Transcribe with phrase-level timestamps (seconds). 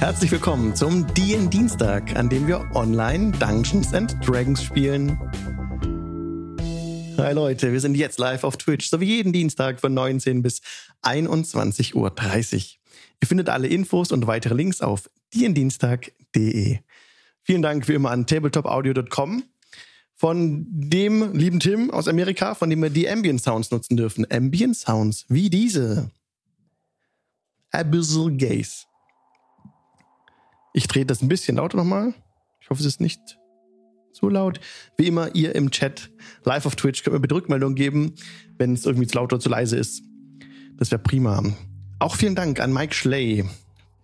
[0.00, 5.18] Herzlich willkommen zum DN Dienstag, an dem wir online Dungeons and Dragons spielen.
[7.18, 10.62] Hi Leute, wir sind jetzt live auf Twitch, so wie jeden Dienstag von 19 bis
[11.02, 12.14] 21.30 Uhr.
[13.20, 16.78] Ihr findet alle Infos und weitere Links auf diendienstag.de.
[17.42, 19.42] Vielen Dank wie immer an tabletopaudio.com
[20.16, 24.26] von dem lieben Tim aus Amerika, von dem wir die Ambient Sounds nutzen dürfen.
[24.32, 26.10] Ambient Sounds wie diese.
[27.70, 28.89] Abyssal Gaze.
[30.72, 32.14] Ich drehe das ein bisschen lauter nochmal.
[32.60, 33.38] Ich hoffe, es ist nicht
[34.12, 34.60] zu laut.
[34.96, 36.10] Wie immer, ihr im Chat
[36.44, 38.14] live auf Twitch könnt mir bitte Rückmeldung geben,
[38.58, 40.02] wenn es irgendwie zu laut oder zu leise ist.
[40.76, 41.42] Das wäre prima.
[41.98, 43.44] Auch vielen Dank an Mike Schley,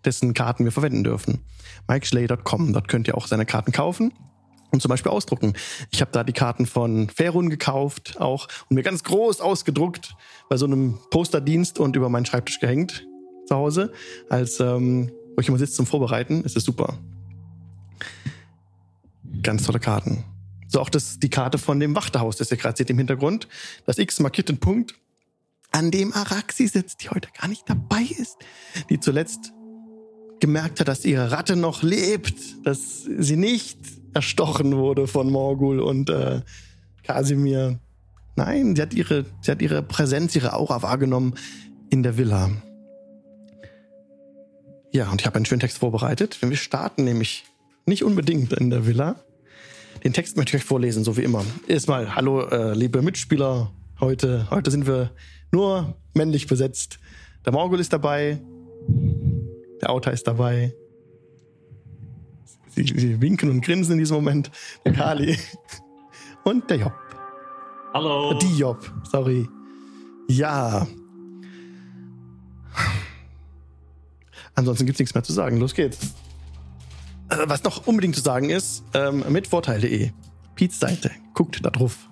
[0.04, 1.40] dessen Karten wir verwenden dürfen.
[1.88, 2.72] MikeSchley.com.
[2.72, 4.12] Dort könnt ihr auch seine Karten kaufen
[4.70, 5.54] und zum Beispiel ausdrucken.
[5.90, 10.14] Ich habe da die Karten von Fairun gekauft auch und mir ganz groß ausgedruckt
[10.48, 13.06] bei so einem Posterdienst und über meinen Schreibtisch gehängt
[13.46, 13.92] zu Hause
[14.28, 16.42] als ähm, ich immer sitze zum Vorbereiten.
[16.44, 16.98] Es ist super.
[19.42, 20.24] Ganz tolle Karten.
[20.68, 23.48] So auch das, die Karte von dem Wachterhaus, das ihr gerade seht im Hintergrund.
[23.84, 24.94] Das X markiert den Punkt,
[25.72, 28.38] an dem Araxi sitzt, die heute gar nicht dabei ist.
[28.90, 29.52] Die zuletzt
[30.40, 33.78] gemerkt hat, dass ihre Ratte noch lebt, dass sie nicht
[34.14, 36.40] erstochen wurde von Morgul und äh,
[37.02, 37.78] Kasimir.
[38.36, 41.34] Nein, sie hat ihre, sie hat ihre Präsenz, ihre Aura wahrgenommen
[41.90, 42.50] in der Villa.
[44.96, 46.38] Ja, und ich habe einen schönen Text vorbereitet.
[46.40, 47.44] Wenn wir starten, nämlich
[47.84, 49.16] nicht unbedingt in der Villa.
[50.02, 51.44] Den Text möchte ich euch vorlesen, so wie immer.
[51.68, 53.70] Erstmal, hallo, äh, liebe Mitspieler.
[54.00, 55.10] Heute, heute sind wir
[55.52, 56.98] nur männlich besetzt.
[57.44, 58.40] Der Morgul ist dabei.
[59.82, 60.72] Der Autor ist dabei.
[62.68, 64.50] Sie, sie winken und grinsen in diesem Moment.
[64.86, 65.36] Der Kali.
[66.44, 66.94] Und der Job.
[67.92, 68.32] Hallo.
[68.38, 69.46] Die Job, sorry.
[70.28, 70.86] Ja,
[74.56, 75.58] Ansonsten gibt es nichts mehr zu sagen.
[75.58, 76.14] Los geht's.
[77.28, 80.10] Äh, was noch unbedingt zu sagen ist, ähm, mit Vorteil.de.
[80.54, 81.10] Pete's Seite.
[81.34, 82.08] Guckt da drauf.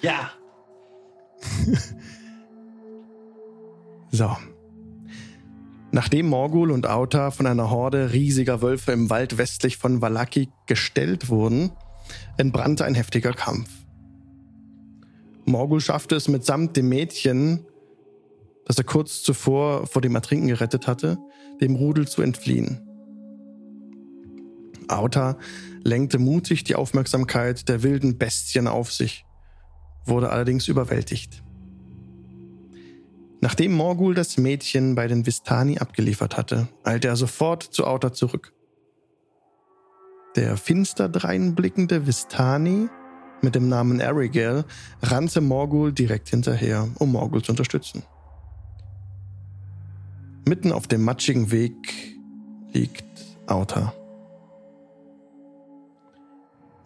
[0.00, 0.30] Ja.
[4.10, 4.36] so.
[5.90, 11.28] Nachdem Morgul und Auta von einer Horde riesiger Wölfe im Wald westlich von Valaki gestellt
[11.28, 11.72] wurden,
[12.36, 13.68] entbrannte ein heftiger Kampf.
[15.44, 17.66] Morgul schaffte es mitsamt dem Mädchen,
[18.64, 21.18] das er kurz zuvor vor dem Ertrinken gerettet hatte,
[21.62, 22.80] dem Rudel zu entfliehen.
[24.88, 25.38] Auta
[25.82, 29.24] lenkte mutig die Aufmerksamkeit der wilden Bestien auf sich,
[30.04, 31.42] wurde allerdings überwältigt.
[33.40, 38.52] Nachdem Morgul das Mädchen bei den Vistani abgeliefert hatte, eilte er sofort zu Auta zurück.
[40.36, 42.88] Der finster dreinblickende Vistani
[43.42, 44.64] mit dem Namen Arigel
[45.02, 48.04] rannte Morgul direkt hinterher, um Morgul zu unterstützen.
[50.44, 51.76] Mitten auf dem matschigen Weg
[52.72, 53.04] liegt
[53.46, 53.94] Auta.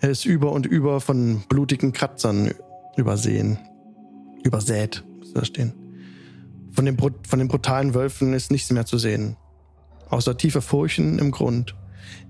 [0.01, 2.53] Er ist über und über von blutigen Kratzern
[2.97, 3.59] übersehen.
[4.43, 5.73] Übersät, muss da stehen.
[6.71, 9.37] Von den, von den brutalen Wölfen ist nichts mehr zu sehen.
[10.11, 11.75] Außer tiefe Furchen im Grund.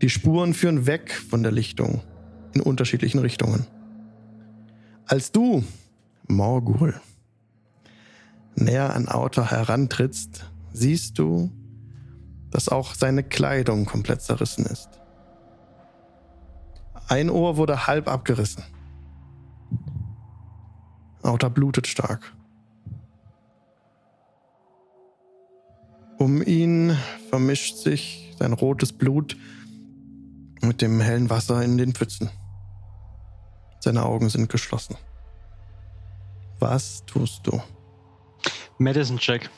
[0.00, 2.02] Die Spuren führen weg von der Lichtung
[2.54, 3.66] in unterschiedlichen Richtungen.
[5.06, 5.64] Als du,
[6.28, 7.00] Morgul,
[8.54, 11.50] näher an Auta herantrittst, siehst du,
[12.50, 14.88] dass auch seine Kleidung komplett zerrissen ist.
[17.08, 18.64] Ein Ohr wurde halb abgerissen.
[21.22, 22.34] Auta blutet stark.
[26.18, 26.96] Um ihn
[27.30, 29.36] vermischt sich sein rotes Blut
[30.62, 32.30] mit dem hellen Wasser in den Pfützen.
[33.80, 34.96] Seine Augen sind geschlossen.
[36.58, 37.62] Was tust du?
[38.78, 39.50] Medicine Check.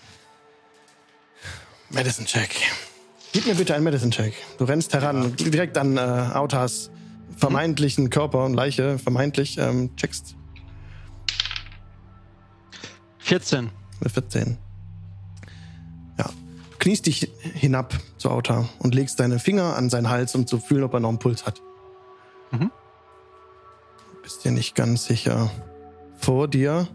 [1.91, 2.51] Medicine Check.
[3.33, 4.35] Gib mir bitte einen Medicine Check.
[4.59, 5.49] Du rennst heran, ja.
[5.51, 6.91] direkt an äh, Autas
[7.37, 8.11] vermeintlichen mhm.
[8.11, 10.37] Körper und Leiche, vermeintlich, ähm, checkst.
[13.19, 13.71] 14.
[14.07, 14.59] 14.
[16.19, 16.25] Ja.
[16.25, 20.59] Du kniest dich hinab zu Auta und legst deine Finger an seinen Hals, um zu
[20.59, 21.61] fühlen, ob er noch einen Puls hat.
[22.51, 22.71] Mhm.
[24.23, 25.51] Bist dir nicht ganz sicher.
[26.19, 26.89] Vor dir,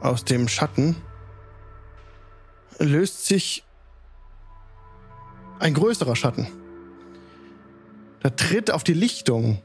[0.00, 0.96] aus dem Schatten,
[2.78, 3.64] löst sich
[5.58, 6.46] ein größerer Schatten.
[8.22, 9.60] Da tritt auf die Lichtung,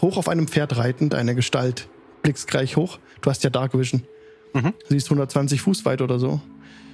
[0.00, 1.88] hoch auf einem Pferd reitend, eine Gestalt.
[2.22, 2.98] Blickst gleich hoch.
[3.20, 4.02] Du hast ja Dark Vision.
[4.52, 4.74] Mhm.
[4.80, 6.40] Du siehst 120 Fuß weit oder so.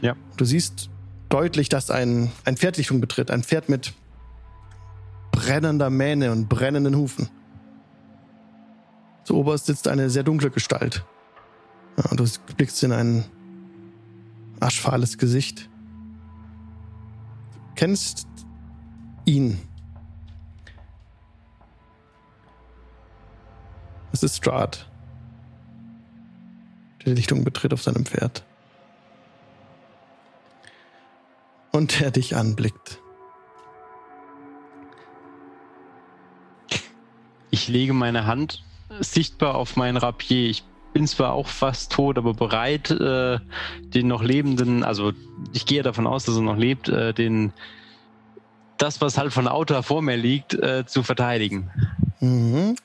[0.00, 0.16] Ja.
[0.36, 0.90] Du siehst
[1.28, 3.30] deutlich, dass ein, ein Pferd Lichtung betritt.
[3.30, 3.94] Ein Pferd mit
[5.30, 7.28] brennender Mähne und brennenden Hufen.
[9.24, 11.04] Zu oberst sitzt eine sehr dunkle Gestalt.
[11.96, 12.24] Ja, und du
[12.56, 13.24] blickst in einen
[14.62, 15.68] aschfahles Gesicht.
[17.74, 18.28] kennst
[19.24, 19.60] ihn.
[24.12, 24.88] Es ist Strahd,
[26.98, 28.44] der die Lichtung betritt auf seinem Pferd.
[31.72, 33.00] Und der dich anblickt.
[37.50, 38.62] Ich lege meine Hand
[39.00, 40.50] sichtbar auf mein Rapier.
[40.50, 43.38] Ich bin zwar auch fast tot, aber bereit, äh,
[43.80, 45.12] den noch lebenden, also
[45.52, 47.52] ich gehe davon aus, dass er noch lebt, äh, den
[48.78, 51.70] das, was halt von Auto vor mir liegt, äh, zu verteidigen.
[52.20, 52.76] Mhm.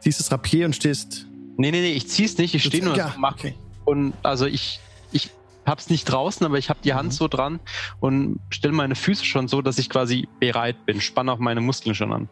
[0.00, 1.26] Siehst das Rapier und stehst.
[1.56, 3.54] Nee, nee, nee, ich zieh's nicht, ich stehe nur ja, mach, okay.
[3.84, 4.80] und also ich,
[5.12, 5.30] ich
[5.64, 7.12] hab's nicht draußen, aber ich habe die Hand Mhm.
[7.12, 7.60] so dran
[8.00, 11.94] und stelle meine Füße schon so, dass ich quasi bereit bin, spanne auch meine Muskeln
[11.94, 12.28] schon an.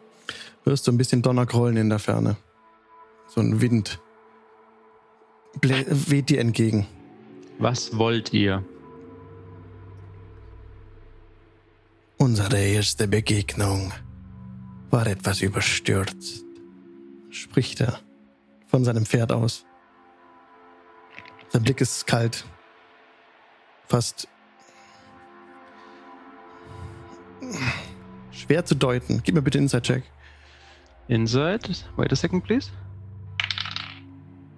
[0.65, 2.37] Hörst du ein bisschen Donner grollen in der Ferne.
[3.27, 3.99] So ein Wind
[5.61, 6.87] weht dir entgegen.
[7.59, 8.63] Was wollt ihr?
[12.17, 13.91] Unsere erste Begegnung
[14.89, 16.45] war etwas überstürzt,
[17.29, 17.99] spricht er
[18.67, 19.65] von seinem Pferd aus.
[21.49, 22.45] Sein Blick ist kalt,
[23.87, 24.27] fast
[28.31, 29.21] schwer zu deuten.
[29.23, 30.03] Gib mir bitte Inside-Check.
[31.07, 32.71] Inside, wait a second, please.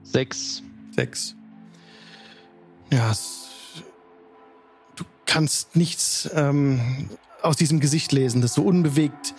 [0.04, 0.62] Sechs.
[0.96, 1.36] Sechs.
[2.92, 3.14] Ja,
[4.96, 7.10] du kannst nichts ähm,
[7.42, 9.34] aus diesem Gesicht lesen, das so unbewegt,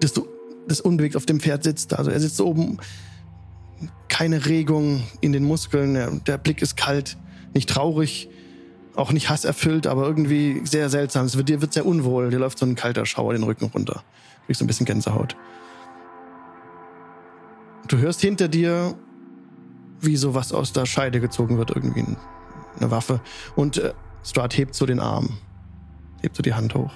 [0.00, 0.28] das, so,
[0.68, 1.94] das unbewegt auf dem Pferd sitzt.
[1.94, 2.78] Also er sitzt oben,
[4.08, 7.16] keine Regung in den Muskeln, der, der Blick ist kalt,
[7.54, 8.28] nicht traurig,
[8.94, 11.24] auch nicht hasserfüllt, aber irgendwie sehr seltsam.
[11.24, 14.04] Es wird, dir wird sehr unwohl, dir läuft so ein kalter Schauer den Rücken runter.
[14.44, 15.34] Kriegst so ein bisschen Gänsehaut.
[17.88, 18.94] Du hörst hinter dir
[20.02, 22.16] wie sowas aus der Scheide gezogen wird, irgendwie ein-
[22.78, 23.20] eine Waffe.
[23.56, 23.94] Und äh,
[24.24, 25.38] Strahd hebt so den Arm,
[26.20, 26.92] hebt so die Hand hoch.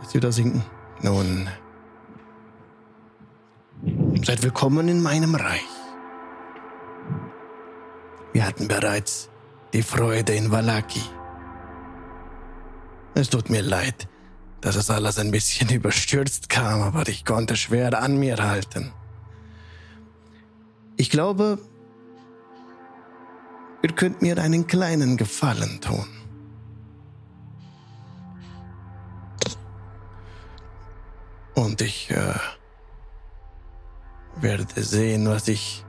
[0.00, 0.64] Lässt sie wieder sinken.
[1.02, 1.48] Nun,
[4.24, 5.60] seid willkommen in meinem Reich.
[8.32, 9.28] Wir hatten bereits
[9.74, 11.02] die Freude in Valaki.
[13.14, 14.08] Es tut mir leid,
[14.60, 18.92] dass es alles ein bisschen überstürzt kam, aber ich konnte schwer an mir halten.
[20.96, 21.58] Ich glaube,
[23.84, 26.06] Ihr könnt mir einen kleinen Gefallen tun.
[31.54, 32.34] Und ich äh,
[34.36, 35.84] werde sehen, was ich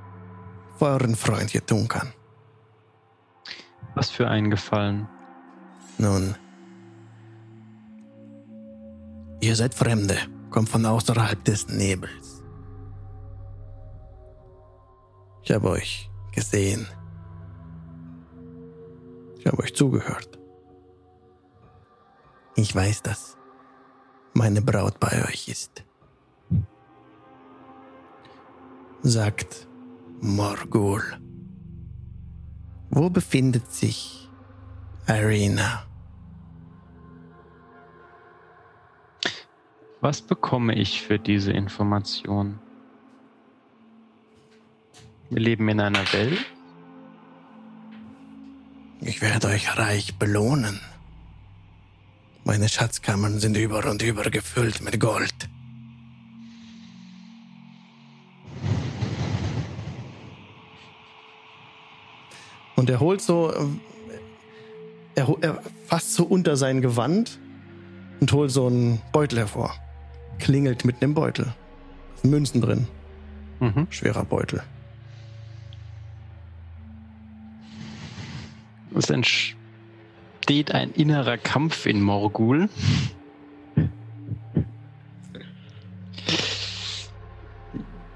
[0.78, 2.12] für euren Freund hier tun kann.
[3.94, 5.08] Was für ein Gefallen.
[5.98, 6.36] Nun,
[9.40, 10.18] ihr seid Fremde,
[10.50, 12.44] kommt von außerhalb des Nebels.
[15.44, 16.86] Ich habe euch gesehen.
[19.46, 20.40] Ich habe euch zugehört.
[22.56, 23.38] Ich weiß, dass
[24.34, 25.84] meine Braut bei euch ist.
[29.04, 29.68] Sagt
[30.20, 31.04] Morgul.
[32.90, 34.32] Wo befindet sich
[35.08, 35.86] Irina?
[40.02, 42.60] Was bekomme ich für diese Information?
[45.30, 46.44] Wir leben in einer Welt.
[49.02, 50.80] Ich werde euch reich belohnen.
[52.44, 55.34] Meine Schatzkammern sind über und über gefüllt mit Gold.
[62.76, 63.66] Und er holt so, äh,
[65.16, 67.40] er, er fasst so unter sein Gewand
[68.20, 69.74] und holt so einen Beutel hervor.
[70.40, 71.46] Klingelt mit einem Beutel.
[71.46, 72.88] Da sind Münzen drin.
[73.60, 73.88] Mhm.
[73.90, 74.62] Schwerer Beutel.
[78.98, 82.70] Es entsteht ein innerer Kampf in Morgul.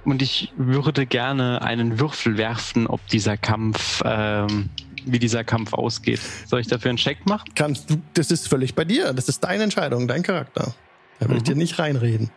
[0.05, 4.69] Und ich würde gerne einen Würfel werfen, ob dieser Kampf, ähm,
[5.05, 6.19] wie dieser Kampf ausgeht.
[6.47, 7.51] Soll ich dafür einen Check machen?
[7.55, 9.13] Kannst du, das ist völlig bei dir.
[9.13, 10.73] Das ist deine Entscheidung, dein Charakter.
[11.19, 11.45] Da will ich Mhm.
[11.45, 12.31] dir nicht reinreden.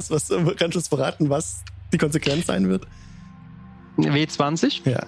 [0.00, 2.86] Was, was, kannst du uns verraten, was die Konsequenz sein wird?
[3.98, 5.04] W20, Ja.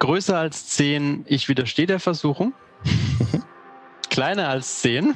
[0.00, 2.52] größer als 10, ich widerstehe der Versuchung.
[4.10, 5.14] Kleiner als 10,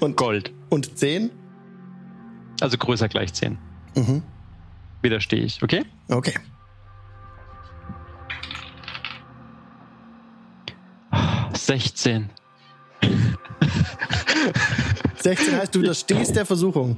[0.00, 0.52] Und, Gold.
[0.70, 1.30] und 10?
[2.62, 3.58] Also größer gleich 10.
[3.96, 4.22] Mhm.
[5.02, 5.84] Widerstehe ich, okay?
[6.08, 6.34] Okay.
[11.12, 12.30] Oh, 16.
[15.22, 16.96] 16 heißt, du widerstehst der Versuchung.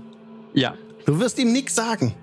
[0.54, 0.74] Ja.
[1.06, 2.14] Du wirst ihm nichts sagen.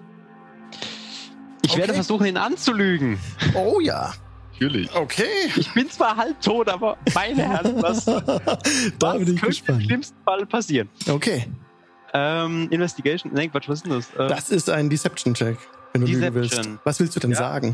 [1.62, 1.82] Ich Okay.
[1.82, 3.20] werde versuchen, ihn anzulügen.
[3.54, 4.14] Oh ja.
[4.54, 4.94] Natürlich.
[4.96, 5.26] Okay.
[5.56, 9.40] Ich bin zwar halb tot, aber meine Herren, was, da was bin ich könnte im
[9.42, 9.84] gespannt.
[9.84, 10.90] schlimmsten Fall passieren?
[11.10, 11.48] Okay.
[12.14, 14.10] Ähm, Investigation, nee, Quatsch, was ist denn das?
[14.16, 15.58] Äh, Das ist ein Deception-Check,
[15.94, 16.54] wenn du lügen willst.
[16.54, 16.80] Deception.
[16.84, 17.38] Was willst du denn Ja.
[17.38, 17.74] sagen?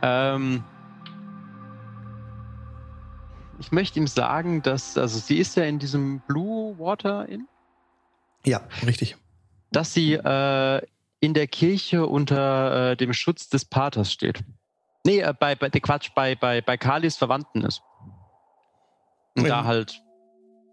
[0.00, 0.62] Ähm,
[3.60, 7.46] ich möchte ihm sagen, dass, also sie ist ja in diesem Blue Water Inn,
[8.44, 9.16] Ja, richtig.
[9.72, 10.82] dass sie äh,
[11.20, 14.44] in der Kirche unter äh, dem Schutz des Paters steht.
[15.04, 17.82] Nee, äh, bei, bei, der Quatsch, bei, bei, bei Kalis Verwandten ist.
[19.36, 20.00] Und Wenn- da halt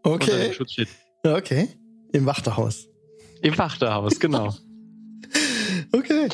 [0.04, 0.54] unter dem Okay.
[0.54, 0.89] Schutz steht.
[1.24, 1.70] Okay.
[2.13, 2.88] Im Wachterhaus.
[3.42, 4.54] Im Wachterhaus, genau.
[5.92, 6.30] Okay.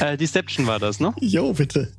[0.00, 1.12] äh, Deception war das, ne?
[1.20, 1.92] Jo, bitte.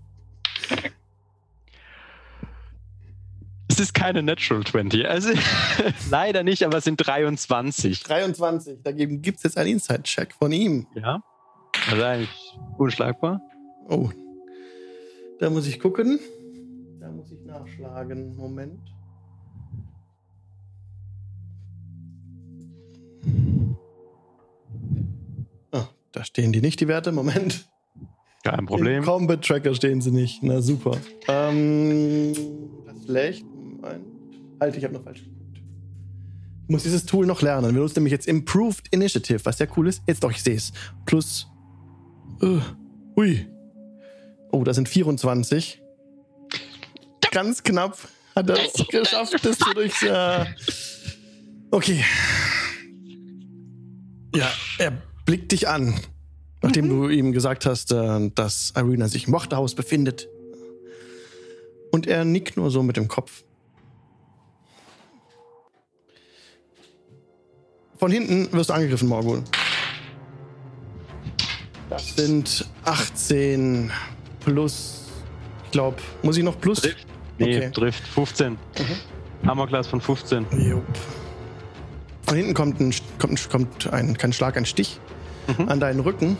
[3.77, 5.07] Es ist keine Natural 20.
[5.07, 5.29] Also,
[6.09, 8.01] leider nicht, aber es sind 23.
[8.01, 8.81] 23.
[8.81, 10.87] Dagegen gibt es jetzt einen Inside-Check von ihm.
[10.95, 11.21] Ja.
[11.87, 13.39] Also eigentlich unschlagbar.
[13.87, 14.09] Oh.
[15.39, 16.19] Da muss ich gucken.
[16.99, 18.35] Da muss ich nachschlagen.
[18.35, 18.79] Moment.
[25.71, 27.11] Ah, da stehen die nicht, die Werte.
[27.11, 27.69] Moment.
[28.43, 29.03] Kein Im Problem.
[29.03, 30.41] Combat Tracker stehen sie nicht.
[30.41, 30.97] Na super.
[31.27, 32.33] Ähm,
[32.87, 33.07] das ist
[33.81, 34.05] Moment.
[34.59, 35.61] Halt, ich habe noch falsch geguckt.
[36.63, 37.73] Ich muss dieses Tool noch lernen.
[37.73, 40.01] Wir nutzen nämlich jetzt Improved Initiative, was sehr cool ist.
[40.07, 40.73] Jetzt doch, ich sehe es.
[41.05, 41.47] Plus.
[42.41, 42.59] Uh,
[43.15, 43.47] ui.
[44.51, 45.81] Oh, da sind 24.
[47.31, 47.97] Ganz knapp
[48.35, 50.03] hat er es geschafft, das zu durch.
[50.03, 50.45] Äh
[51.71, 52.03] okay.
[54.35, 54.93] Ja, er
[55.25, 55.99] blickt dich an.
[56.61, 60.27] Nachdem du ihm gesagt hast, äh, dass Irina sich im Wachterhaus befindet.
[61.91, 63.43] Und er nickt nur so mit dem Kopf.
[67.97, 69.43] Von hinten wirst du angegriffen, Morgul.
[71.89, 73.91] Das sind 18
[74.43, 75.05] plus.
[75.65, 76.81] Ich glaube, muss ich noch plus?
[76.81, 77.07] Trifft.
[77.39, 77.71] Nee, Okay.
[77.71, 78.07] trifft.
[78.07, 78.57] 15.
[79.45, 80.45] Hammerglas von 15.
[80.69, 80.83] Jupp.
[82.25, 84.99] Von hinten kommt ein, kommt kommt ein kein Schlag, ein Stich
[85.57, 85.69] Mhm.
[85.69, 86.37] an deinen Rücken.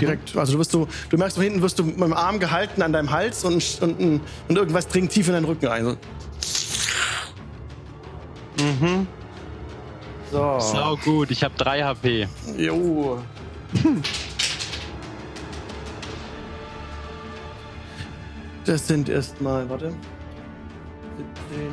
[0.00, 2.80] Direkt, also du wirst du, du merkst von hinten wirst du mit dem Arm gehalten
[2.82, 5.96] an deinem Hals und, und, und irgendwas dringt tief in deinen Rücken ein.
[8.58, 9.06] Mhm.
[10.32, 10.58] So.
[10.58, 12.26] Sau gut, ich habe 3 HP.
[12.56, 13.22] Jo.
[18.64, 19.92] Das sind erstmal, warte.
[21.48, 21.70] 17,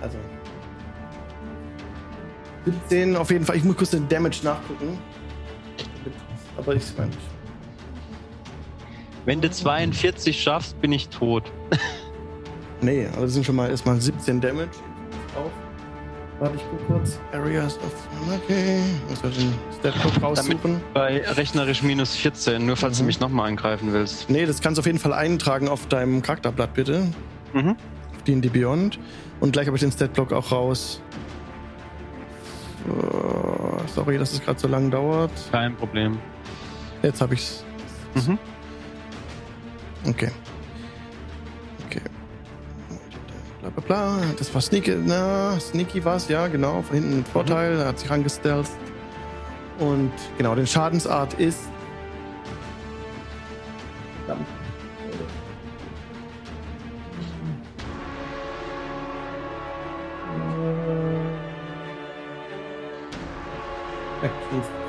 [0.00, 0.16] also.
[2.64, 3.56] 17 auf jeden Fall.
[3.56, 4.98] Ich muss kurz den Damage nachgucken.
[6.56, 7.10] Aber ich meine.
[9.26, 11.52] Wenn du 42 schaffst, bin ich tot.
[12.80, 14.70] Nee, aber das sind schon mal erstmal 17 Damage.
[15.36, 15.50] Auf.
[16.40, 17.18] Warte, ich guck kurz.
[17.32, 17.92] Areas of.
[18.44, 18.80] Okay.
[19.08, 20.80] Muss wir den Stat-Code raussuchen.
[20.94, 23.02] Bei rechnerisch minus 14, nur falls Mhm.
[23.02, 24.30] du mich nochmal angreifen willst.
[24.30, 27.06] Nee, das kannst du auf jeden Fall eintragen auf deinem Charakterblatt, bitte.
[27.52, 27.76] Mhm.
[28.26, 28.98] D&D Beyond.
[29.40, 31.00] Und gleich habe ich den Statblock auch raus.
[32.88, 35.30] Oh, sorry, dass es gerade so lang dauert.
[35.50, 36.18] Kein Problem.
[37.02, 37.64] Jetzt habe ich's.
[38.14, 38.38] Mhm.
[40.04, 40.10] Okay.
[40.26, 40.30] Okay.
[43.80, 44.18] Bla.
[44.38, 44.96] Das war Sneaky.
[45.04, 46.82] Na, Sneaky war's, ja, genau.
[46.82, 47.78] Von hinten mit Vorteil.
[47.78, 48.66] Er hat sich angestellt.
[49.78, 51.60] Und genau, den Schadensart ist.
[54.26, 54.46] Verdammt.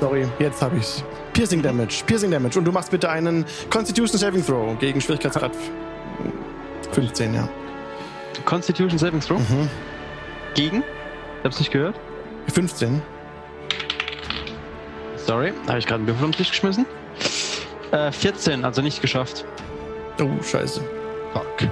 [0.00, 1.04] Sorry, jetzt habe ich's.
[1.32, 2.58] Piercing Damage, Piercing Damage.
[2.58, 5.52] Und du machst bitte einen Constitution Saving Throw gegen Schwierigkeitsgrad
[6.92, 7.48] 15, ja.
[8.50, 9.38] Constitution Saving Throw.
[9.38, 9.70] Mhm.
[10.54, 10.78] Gegen?
[10.78, 11.94] Ich hab's nicht gehört.
[12.52, 13.00] 15.
[15.16, 16.84] Sorry, habe ich gerade einen Würfel um den Tisch geschmissen.
[17.92, 19.44] Äh, 14, also nicht geschafft.
[20.20, 20.80] Oh, scheiße.
[21.32, 21.68] Fuck.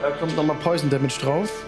[0.00, 1.66] Da kommt nochmal Poison Damage drauf.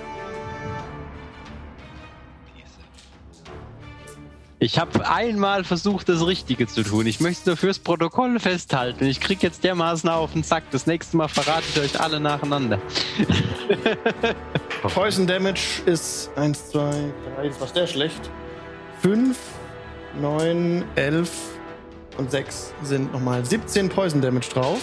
[4.71, 7.07] Ich habe einmal versucht, das Richtige zu tun.
[7.07, 9.07] Ich möchte es nur fürs Protokoll festhalten.
[9.07, 10.65] Ich krieg jetzt dermaßen auf den Sack.
[10.73, 12.79] Das nächste Mal verrate ich euch alle nacheinander.
[14.83, 16.81] Poison Damage ist 1, 2,
[17.37, 18.31] 3, das war sehr schlecht.
[19.01, 19.39] 5,
[20.21, 21.31] 9, 11
[22.19, 24.83] und 6 sind nochmal 17 Poison Damage drauf.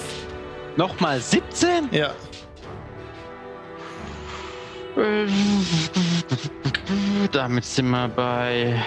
[0.78, 1.90] Nochmal 17?
[1.92, 2.12] Ja.
[7.32, 8.84] Damit sind wir bei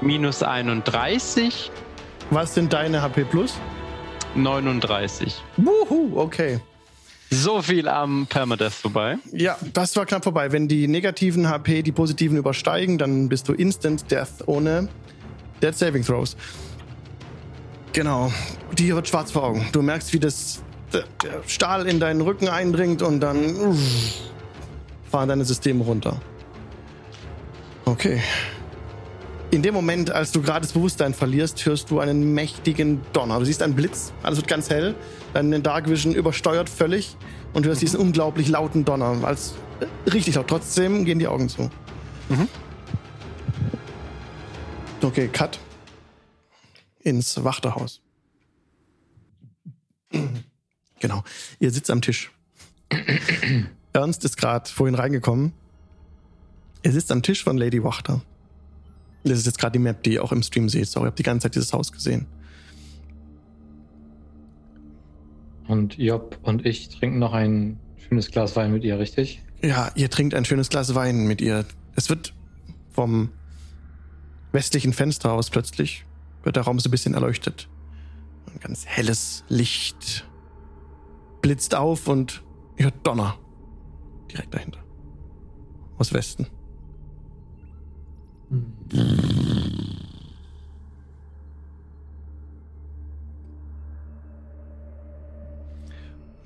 [0.00, 1.70] minus 31,
[2.30, 3.54] Was sind deine HP plus?
[4.34, 5.42] 39.
[5.56, 6.60] Wuhu, okay.
[7.30, 9.16] So viel am Permadeath vorbei.
[9.32, 10.52] Ja, das war knapp vorbei.
[10.52, 14.88] Wenn die negativen HP die positiven übersteigen, dann bist du Instant Death ohne
[15.62, 16.36] Dead Saving Throws.
[17.92, 18.32] Genau.
[18.78, 19.66] Dir wird schwarz vor Augen.
[19.72, 20.62] Du merkst, wie das
[20.92, 21.04] der
[21.46, 23.78] Stahl in deinen Rücken eindringt und dann uff,
[25.10, 26.20] fahren deine Systeme runter.
[27.86, 28.20] Okay.
[29.56, 33.38] In dem Moment, als du gerade das Bewusstsein verlierst, hörst du einen mächtigen Donner.
[33.38, 34.94] Du siehst einen Blitz, alles wird ganz hell.
[35.32, 37.16] Deine Dark Vision übersteuert völlig
[37.54, 39.24] und du hörst diesen unglaublich lauten Donner.
[39.24, 40.48] Als, äh, richtig laut.
[40.48, 41.70] Trotzdem gehen die Augen zu.
[42.28, 42.48] Mhm.
[45.00, 45.58] Okay, Cut.
[47.00, 48.02] Ins Wachterhaus.
[51.00, 51.24] Genau.
[51.60, 52.30] Ihr sitzt am Tisch.
[53.94, 55.54] Ernst ist gerade vorhin reingekommen.
[56.82, 58.20] Er sitzt am Tisch von Lady Wachter.
[59.30, 60.88] Das ist jetzt gerade die Map, die ihr auch im Stream seht.
[60.88, 62.26] Sorry, ich habe die ganze Zeit dieses Haus gesehen.
[65.68, 69.42] Und Job und ich trinken noch ein schönes Glas Wein mit ihr, richtig?
[69.62, 71.64] Ja, ihr trinkt ein schönes Glas Wein mit ihr.
[71.96, 72.34] Es wird
[72.92, 73.30] vom
[74.52, 76.04] westlichen Fenster aus plötzlich,
[76.44, 77.68] wird der Raum so ein bisschen erleuchtet.
[78.52, 80.26] Ein ganz helles Licht
[81.42, 82.44] blitzt auf und
[82.76, 83.38] ihr hört Donner
[84.30, 84.84] direkt dahinter.
[85.98, 86.46] Aus Westen.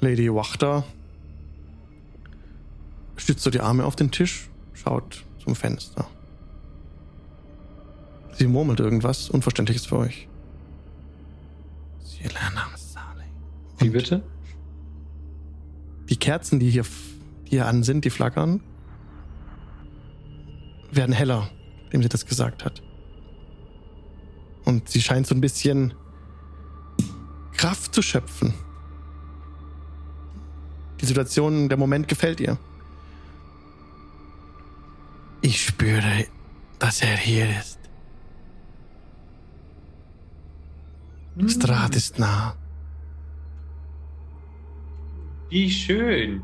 [0.01, 0.85] Lady Wachter
[3.17, 6.07] stützt so die Arme auf den Tisch, schaut zum Fenster.
[8.33, 10.27] Sie murmelt irgendwas Unverständliches für euch.
[13.79, 14.23] Wie bitte?
[16.09, 16.85] Die Kerzen, die hier,
[17.47, 18.61] die hier an sind, die flackern,
[20.91, 21.51] werden heller,
[21.91, 22.83] indem sie das gesagt hat.
[24.65, 25.95] Und sie scheint so ein bisschen
[27.53, 28.55] Kraft zu schöpfen.
[31.01, 32.59] Die Situation, der Moment gefällt ihr.
[35.41, 36.27] Ich spüre,
[36.79, 37.79] dass er hier ist.
[41.49, 42.55] Strat ist nah.
[45.49, 46.43] Wie schön.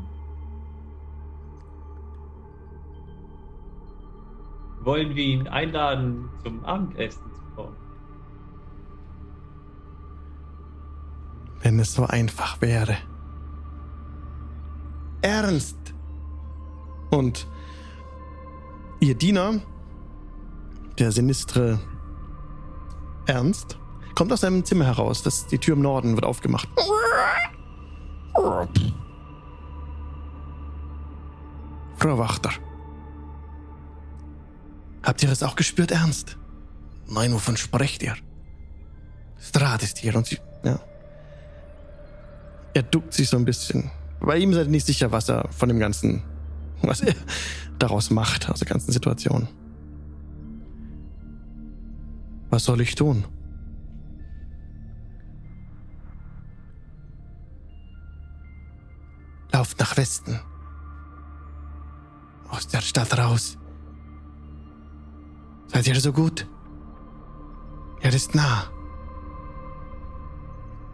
[4.87, 7.75] Wollen wir ihn einladen, zum Abendessen zu kommen?
[11.61, 12.95] Wenn es so einfach wäre.
[15.21, 15.77] Ernst!
[17.09, 17.49] Und
[19.01, 19.59] ihr Diener,
[20.97, 21.81] der sinistre
[23.25, 23.77] Ernst,
[24.15, 25.21] kommt aus seinem Zimmer heraus.
[25.21, 26.69] Das, die Tür im Norden wird aufgemacht.
[31.97, 32.51] Frau Wachter.
[35.07, 36.35] Habt ihr das auch gespürt, Ernst?
[37.07, 38.17] Nein, wovon sprecht ihr?
[39.39, 40.37] Strat ist hier und sie.
[40.63, 40.81] Ja.
[42.73, 43.89] Er duckt sich so ein bisschen.
[44.19, 46.23] Bei ihm seid ihr nicht sicher, was er von dem Ganzen.
[46.81, 47.15] was er
[47.79, 49.47] daraus macht, aus der ganzen Situation.
[52.49, 53.23] Was soll ich tun?
[59.53, 60.37] Lauft nach Westen.
[62.49, 63.57] Aus der Stadt raus.
[65.67, 66.47] Seid ihr so gut?
[68.01, 68.69] Er ist nah.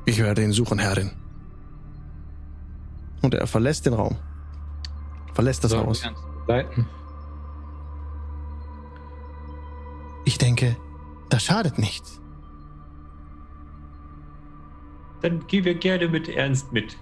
[0.06, 1.12] Ich werde ihn suchen, Herrin.
[3.22, 4.18] Und er verlässt den Raum.
[5.34, 6.04] Verlässt das Haus.
[10.26, 10.76] Ich denke,
[11.30, 12.20] das schadet nichts.
[15.22, 16.98] Dann gehen wir gerne mit Ernst mit.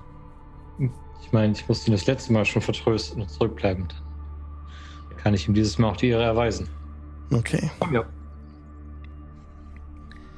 [1.21, 3.87] Ich meine, ich musste ihn das letzte Mal schon vertrösten und zurückbleiben.
[5.09, 6.67] Dann kann ich ihm dieses Mal auch die Ehre erweisen.
[7.31, 7.71] Okay.
[7.91, 8.03] Ja.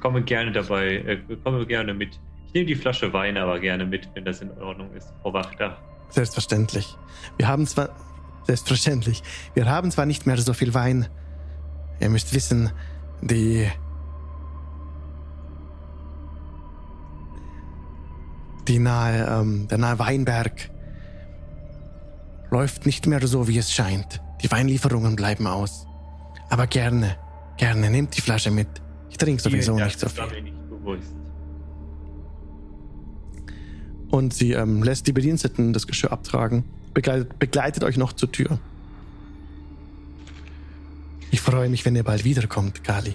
[0.00, 2.20] Komme gerne dabei, äh, komme gerne mit.
[2.46, 5.76] Ich nehme die Flasche Wein aber gerne mit, wenn das in Ordnung ist, Frau Wachter.
[6.10, 6.96] Selbstverständlich.
[7.36, 7.90] Wir haben zwar.
[8.44, 9.22] Selbstverständlich.
[9.54, 11.08] Wir haben zwar nicht mehr so viel Wein.
[12.00, 12.70] Ihr müsst wissen,
[13.22, 13.68] die.
[18.68, 20.70] Die nahe, ähm, der nahe Weinberg
[22.50, 24.22] läuft nicht mehr so, wie es scheint.
[24.42, 25.86] Die Weinlieferungen bleiben aus.
[26.50, 27.16] Aber gerne,
[27.56, 28.68] gerne, nehmt die Flasche mit.
[29.10, 30.26] Ich trinke sowieso nicht so viel.
[30.26, 31.14] mir nicht bewusst.
[34.10, 38.58] Und sie ähm, lässt die Bediensteten das Geschirr abtragen, begleitet, begleitet euch noch zur Tür.
[41.30, 43.14] Ich freue mich, wenn ihr bald wiederkommt, Kali.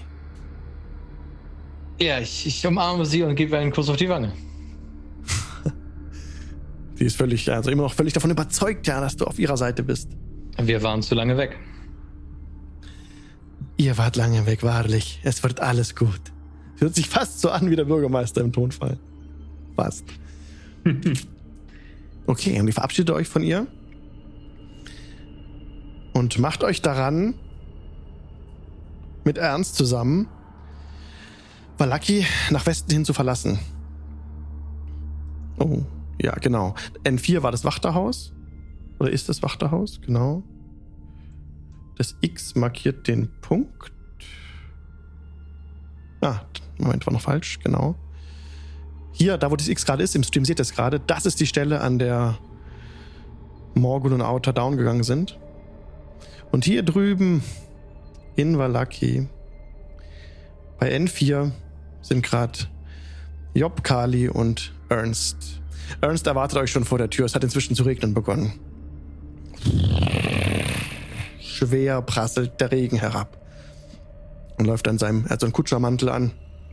[2.00, 4.32] Ja, ich, ich umarme sie und gebe einen Kuss auf die Wange.
[6.94, 9.82] Sie ist völlig, also immer noch völlig davon überzeugt, ja, dass du auf ihrer Seite
[9.82, 10.10] bist.
[10.58, 11.58] Wir waren zu lange weg.
[13.80, 15.20] Ihr wart lange weg, wahrlich.
[15.22, 16.20] Es wird alles gut.
[16.76, 18.98] Hört sich fast so an wie der Bürgermeister im Tonfall.
[19.74, 20.04] Fast.
[22.26, 23.66] Okay, und ihr verabschiedet euch von ihr.
[26.12, 27.34] Und macht euch daran,
[29.24, 30.28] mit Ernst zusammen,
[31.76, 33.58] Valaki nach Westen hin zu verlassen.
[35.58, 35.82] Oh,
[36.22, 36.74] ja, genau.
[37.02, 38.32] N4 war das Wachterhaus.
[39.00, 40.00] Oder ist das Wachterhaus?
[40.02, 40.44] Genau.
[42.00, 43.92] Das X markiert den Punkt.
[46.22, 46.40] Ah,
[46.78, 47.94] Moment, war noch falsch, genau.
[49.12, 51.40] Hier, da wo das X gerade ist, im Stream seht ihr es gerade, das ist
[51.40, 52.38] die Stelle, an der
[53.74, 55.38] Morgan und Outer down gegangen sind.
[56.50, 57.42] Und hier drüben
[58.34, 59.28] in Valaki
[60.78, 61.52] bei N4
[62.00, 62.60] sind gerade
[63.52, 65.60] Job, Kali und Ernst.
[66.00, 67.26] Ernst erwartet euch schon vor der Tür.
[67.26, 68.58] Es hat inzwischen zu regnen begonnen.
[71.60, 73.36] Schwer prasselt der Regen herab.
[74.56, 76.32] Und läuft an seinem, er hat so einen Kutschermantel an.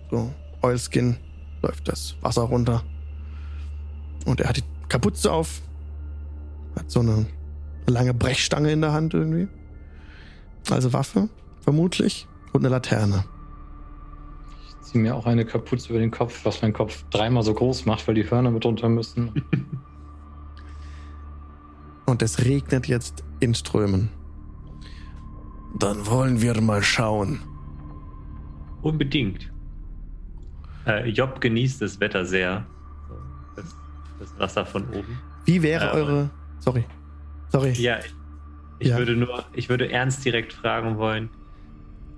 [0.09, 1.17] So, Oilskin.
[1.61, 2.83] Läuft das Wasser runter.
[4.25, 5.61] Und er hat die Kapuze auf.
[6.77, 7.25] Hat so eine
[7.87, 9.47] lange Brechstange in der Hand irgendwie.
[10.69, 11.27] Also Waffe,
[11.61, 12.27] vermutlich.
[12.53, 13.25] Und eine Laterne.
[14.69, 17.85] Ich ziehe mir auch eine Kapuze über den Kopf, was meinen Kopf dreimal so groß
[17.85, 19.43] macht, weil die Hörner mit runter müssen.
[22.05, 24.09] Und es regnet jetzt in Strömen.
[25.75, 27.39] Dann wollen wir mal schauen.
[28.81, 29.51] Unbedingt.
[30.85, 32.65] Äh, Job genießt das Wetter sehr.
[33.55, 33.75] Das,
[34.19, 35.19] das Wasser von oben.
[35.45, 36.29] Wie wäre Äh, eure.
[36.59, 36.85] Sorry.
[37.49, 37.71] Sorry.
[37.73, 37.97] Ja,
[38.79, 38.97] ich Ja.
[38.97, 41.29] würde nur, ich würde ernst direkt fragen wollen.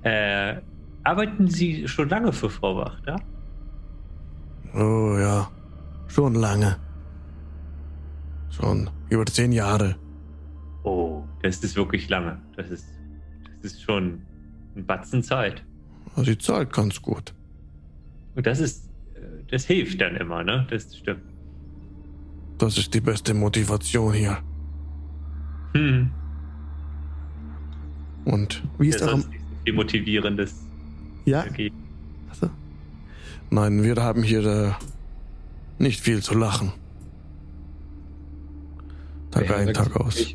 [0.03, 0.61] Äh,
[1.03, 3.15] arbeiten Sie schon lange für Frau Wachter?
[4.73, 5.49] Oh ja.
[6.07, 6.77] Schon lange.
[8.49, 9.95] Schon über zehn Jahre.
[10.83, 12.41] Oh, das ist wirklich lange.
[12.55, 12.85] Das ist,
[13.61, 14.21] das ist schon
[14.75, 15.63] ein Batzen Zeit.
[16.17, 17.33] Sie zahlt ganz gut.
[18.35, 19.19] Und das ist, äh,
[19.49, 20.67] das hilft dann immer, ne?
[20.69, 21.21] Das stimmt.
[22.57, 24.37] Das ist die beste Motivation hier.
[25.73, 26.09] Hm.
[28.25, 29.23] Und wie ist Ja, eure.
[29.63, 30.55] viel Motivierendes
[31.25, 31.45] Ja?
[32.29, 32.49] Achso.
[33.49, 34.71] Nein, wir haben hier äh,
[35.77, 36.73] nicht viel zu lachen.
[39.31, 40.33] Tag ein, Tag aus.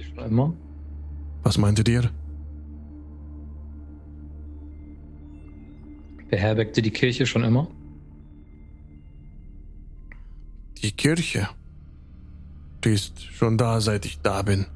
[1.43, 2.11] Was meintet ihr?
[6.35, 7.69] Beherbergte die Kirche schon immer?
[10.83, 11.49] Die Kirche.
[12.83, 14.67] Die ist schon da, seit ich da bin.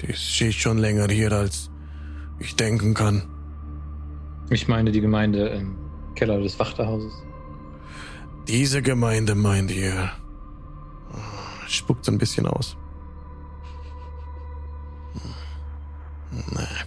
[0.00, 1.70] Die steht schon länger hier, als
[2.38, 3.28] ich denken kann.
[4.50, 5.76] Ich meine die Gemeinde im
[6.14, 7.12] Keller des Wachterhauses.
[8.46, 10.08] Diese Gemeinde meint ihr.
[11.66, 12.76] Spuckt ein bisschen aus.
[16.30, 16.78] Nee.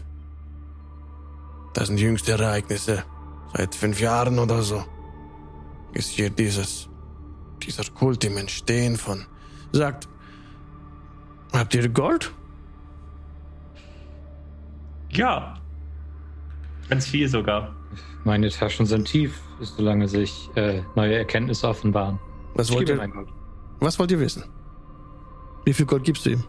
[1.74, 3.04] Das sind jüngste Ereignisse.
[3.58, 4.84] Seit fünf Jahren oder so.
[5.94, 6.90] Ist hier dieses,
[7.64, 9.26] dieser Kult im Entstehen von.
[9.72, 10.10] Sagt,
[11.54, 12.34] habt ihr Gold?
[15.10, 15.54] Ja.
[16.90, 17.74] Ganz viel sogar.
[18.26, 22.20] Meine Taschen sind tief, solange sich äh, neue Erkenntnisse offenbaren.
[22.56, 23.30] Was wollt, ihr, mein Gold.
[23.80, 24.44] was wollt ihr wissen?
[25.64, 26.44] Wie viel Gold gibst du ihm?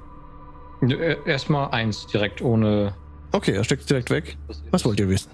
[0.83, 2.95] Äh, Erstmal eins direkt ohne.
[3.33, 4.37] Okay, er steckt direkt weg.
[4.73, 5.31] Was wollt ihr wissen?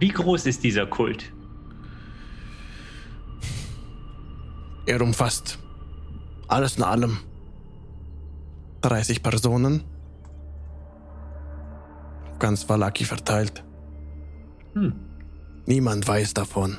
[0.00, 1.30] Wie groß ist dieser Kult?
[4.86, 5.58] Er umfasst
[6.48, 7.18] alles in allem
[8.80, 9.84] 30 Personen.
[12.38, 13.62] Ganz Valaki verteilt.
[14.72, 14.94] Hm.
[15.66, 16.78] Niemand weiß davon,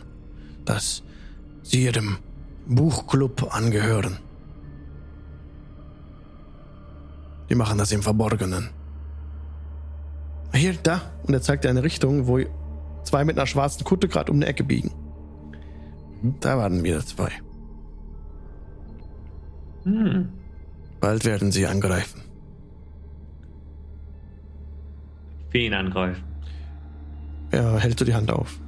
[0.65, 1.03] dass
[1.62, 2.17] sie ihrem
[2.65, 4.17] Buchclub angehören.
[7.49, 8.71] Die machen das im Verborgenen.
[10.53, 11.01] Hier, da.
[11.23, 12.39] Und er zeigt in eine Richtung, wo
[13.04, 14.92] zwei mit einer schwarzen Kutte gerade um eine Ecke biegen.
[16.40, 17.32] Da waren wieder zwei.
[19.84, 20.30] Hm.
[21.00, 22.22] Bald werden sie angreifen.
[25.52, 26.24] Wen angreifen?
[27.50, 28.60] Er hält so die Hand auf.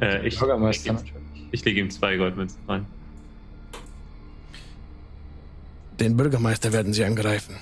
[0.00, 1.48] Äh, ich, Bürgermeister ich, natürlich.
[1.50, 2.86] ich lege ihm zwei Goldmünzen rein.
[5.98, 7.56] Den Bürgermeister werden sie angreifen.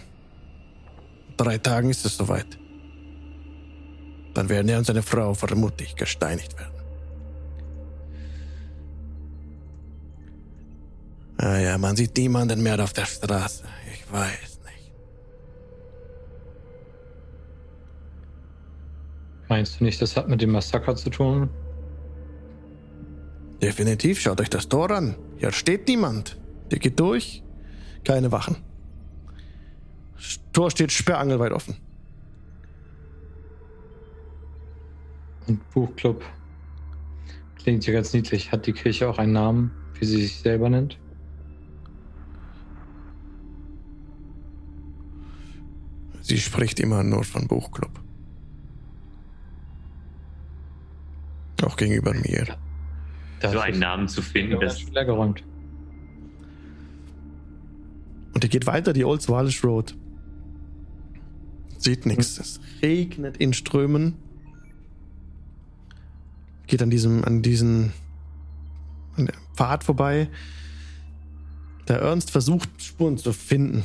[1.29, 2.59] In drei Tagen ist es soweit.
[4.35, 6.75] Dann werden er und seine Frau vermutlich gesteinigt werden.
[11.39, 13.65] Ah ja, man sieht niemanden mehr auf der Straße.
[13.93, 14.93] Ich weiß nicht.
[19.49, 21.51] Meinst du nicht, das hat mit dem Massaker zu tun?
[23.63, 25.17] Definitiv, schaut euch das Tor an.
[25.39, 26.39] Hier steht niemand.
[26.71, 27.43] Der geht durch.
[28.05, 28.57] Keine Wachen.
[30.17, 31.77] Das Tor steht sperrangelweit offen.
[35.47, 36.25] Und Buchclub.
[37.57, 38.53] Klingt ja ganz niedlich.
[38.53, 40.99] Hat die Kirche auch einen Namen, wie sie sich selber nennt?
[46.21, 48.01] Sie spricht immer nur von Buchclub.
[51.63, 52.57] Auch gegenüber mir.
[53.41, 55.45] Das so einen Namen zu finden, das ist leergeräumt.
[58.33, 59.95] Und die geht weiter die Old Swalish Road.
[61.79, 62.37] Sieht nichts.
[62.37, 62.43] Hm.
[62.43, 64.15] Es regnet in Strömen.
[66.67, 67.93] Geht an diesem, an diesen
[69.17, 70.29] an Pfad vorbei.
[71.89, 73.85] Der Ernst versucht, Spuren zu finden.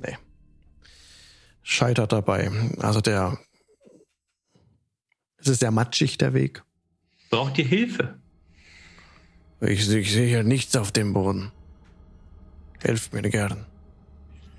[0.00, 0.16] Nee.
[1.62, 2.50] Scheitert dabei.
[2.78, 3.38] Also der.
[5.38, 6.62] Es ist sehr matschig, der Weg.
[7.30, 8.18] braucht ihr Hilfe.
[9.62, 11.52] Ich, ich sehe hier nichts auf dem Boden.
[12.82, 13.66] Helft mir gern.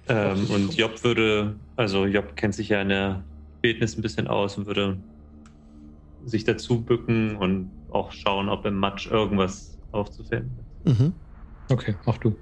[0.07, 3.23] Ähm, und Job würde, also Job kennt sich ja in der
[3.61, 4.97] Bildnis ein bisschen aus und würde
[6.25, 10.99] sich dazu bücken und auch schauen, ob im Matsch irgendwas aufzufinden ist.
[10.99, 11.13] Mhm.
[11.69, 12.35] Okay, mach du.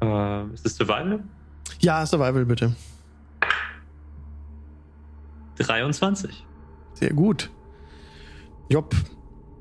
[0.00, 1.24] Ähm, ist es Survival?
[1.80, 2.74] Ja, Survival bitte.
[5.58, 6.46] 23.
[6.94, 7.50] Sehr gut.
[8.68, 8.94] Job,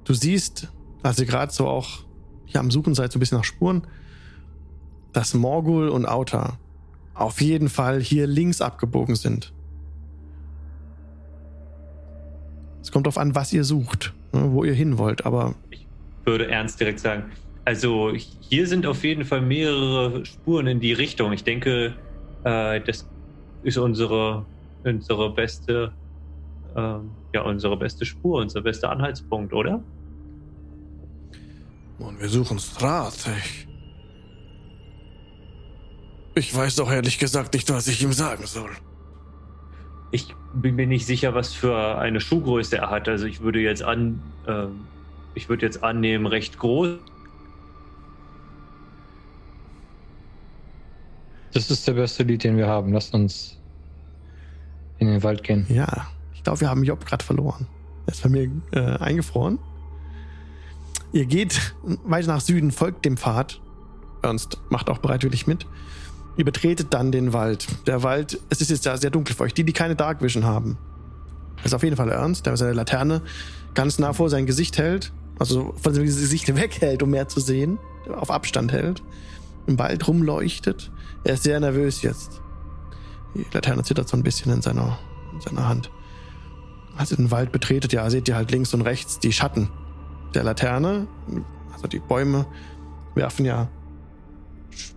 [0.03, 0.71] du siehst,
[1.03, 2.05] als ihr gerade so auch
[2.45, 3.87] hier am Suchen seid, so ein bisschen nach Spuren,
[5.13, 6.59] dass Morgul und Auta
[7.13, 9.53] auf jeden Fall hier links abgebogen sind.
[12.87, 15.55] Es kommt darauf an, was ihr sucht, ne, wo ihr hin wollt, aber
[16.23, 17.25] Würde Ernst direkt sagen.
[17.65, 21.33] Also hier sind auf jeden Fall mehrere Spuren in die Richtung.
[21.33, 21.95] Ich denke,
[22.45, 23.05] äh, das
[23.63, 24.45] ist unsere,
[24.85, 25.91] unsere beste,
[26.77, 29.83] ähm, ja, unsere beste Spur, unser bester Anhaltspunkt, oder?
[31.99, 33.29] Und wir suchen Strat.
[33.43, 33.67] Ich,
[36.35, 38.71] ich weiß doch ehrlich gesagt nicht, was ich ihm sagen soll.
[40.11, 43.09] Ich bin mir nicht sicher, was für eine Schuhgröße er hat.
[43.09, 44.81] Also ich würde jetzt an, ähm,
[45.35, 46.97] ich würde jetzt annehmen, recht groß.
[51.53, 52.93] Das ist der beste Lied, den wir haben.
[52.93, 53.57] Lasst uns
[54.99, 55.65] in den Wald gehen.
[55.69, 57.67] Ja, ich glaube, wir haben Job gerade verloren.
[58.05, 59.59] Er ist bei mir äh, eingefroren.
[61.11, 63.59] Ihr geht weiter nach Süden, folgt dem Pfad.
[64.21, 65.65] Ernst macht auch bereitwillig mit.
[66.37, 67.67] Ihr betretet dann den Wald.
[67.87, 69.53] Der Wald, es ist jetzt ja sehr dunkel für euch.
[69.55, 70.77] Die, die keine Dark Vision haben.
[71.57, 73.23] Das ist auf jeden Fall Ernst, der seine Laterne
[73.73, 75.11] ganz nah vor sein Gesicht hält.
[75.39, 77.79] Also von seinem Gesicht weghält, um mehr zu sehen.
[78.15, 79.01] Auf Abstand hält.
[79.65, 80.91] Im Wald rumleuchtet.
[81.23, 82.41] Er ist sehr nervös jetzt.
[83.33, 84.97] Die Laterne zittert so ein bisschen in seiner,
[85.33, 85.91] in seiner Hand.
[86.95, 89.69] Als ihr den Wald betretet, ja, seht ihr halt links und rechts die Schatten
[90.33, 91.07] der Laterne.
[91.73, 92.45] Also die Bäume
[93.15, 93.69] werfen ja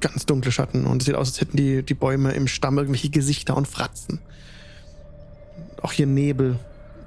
[0.01, 3.11] ganz dunkle Schatten und es sieht aus, als hätten die, die Bäume im Stamm irgendwelche
[3.11, 4.21] Gesichter und Fratzen.
[5.83, 6.57] Auch hier Nebel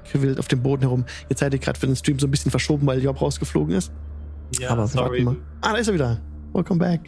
[0.05, 1.05] quillt auf dem Boden herum.
[1.29, 3.91] Jetzt seid ihr gerade für den Stream so ein bisschen verschoben, weil Job rausgeflogen ist.
[4.59, 5.35] Ja, Aber wir warten mal.
[5.61, 6.21] Ah, da ist er wieder.
[6.53, 7.01] Welcome back.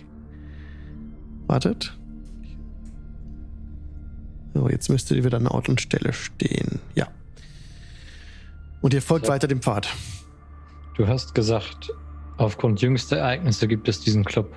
[1.47, 1.95] Wartet.
[4.53, 6.79] So, jetzt müsstet ihr wieder an Ort und Stelle stehen.
[6.95, 7.07] Ja.
[8.81, 9.33] Und ihr folgt Ja.
[9.33, 9.89] weiter dem Pfad.
[10.95, 11.91] Du hast gesagt,
[12.37, 14.55] aufgrund jüngster Ereignisse gibt es diesen Club.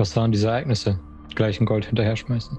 [0.00, 0.98] Was waren diese Ereignisse?
[1.34, 2.58] Gleichen Gold hinterher schmeißen.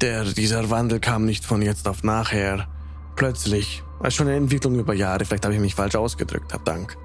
[0.00, 2.68] Der, dieser Wandel kam nicht von jetzt auf nachher.
[3.16, 3.82] Plötzlich.
[3.98, 5.24] War schon eine Entwicklung über Jahre.
[5.24, 6.52] Vielleicht habe ich mich falsch ausgedrückt.
[6.52, 6.96] Hab Dank.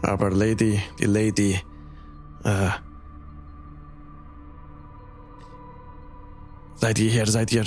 [0.00, 1.60] Aber Lady, die Lady,
[2.44, 2.70] äh,
[6.76, 7.66] seit jeher, seit ihr,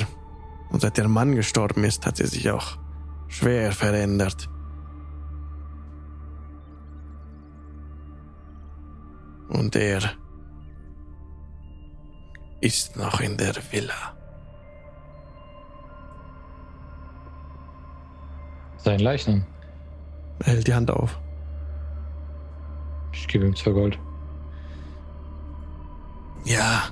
[0.71, 2.79] und seit der Mann gestorben ist, hat sie sich auch
[3.27, 4.49] schwer verändert.
[9.49, 10.01] Und er
[12.61, 14.15] ist noch in der Villa.
[18.77, 19.45] Sein Leichnam.
[20.39, 21.19] Er hält die Hand auf.
[23.11, 23.99] Ich gebe ihm zwei Gold.
[26.45, 26.83] Ja.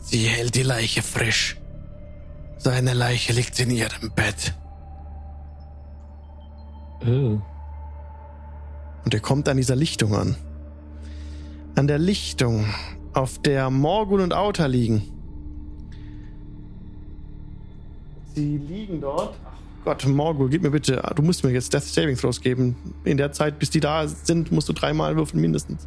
[0.00, 1.60] Sie hält die Leiche frisch.
[2.56, 4.54] Seine Leiche liegt in ihrem Bett.
[7.02, 7.40] Oh.
[9.04, 10.36] Und er kommt an dieser Lichtung an.
[11.78, 12.64] An der Lichtung,
[13.12, 15.00] auf der Morgul und Auta liegen.
[18.34, 19.36] Sie liegen dort.
[19.44, 21.00] Ach Gott, Morgul, gib mir bitte.
[21.14, 22.74] Du musst mir jetzt Death Saving Throws geben.
[23.04, 25.86] In der Zeit, bis die da sind, musst du dreimal würfeln, mindestens.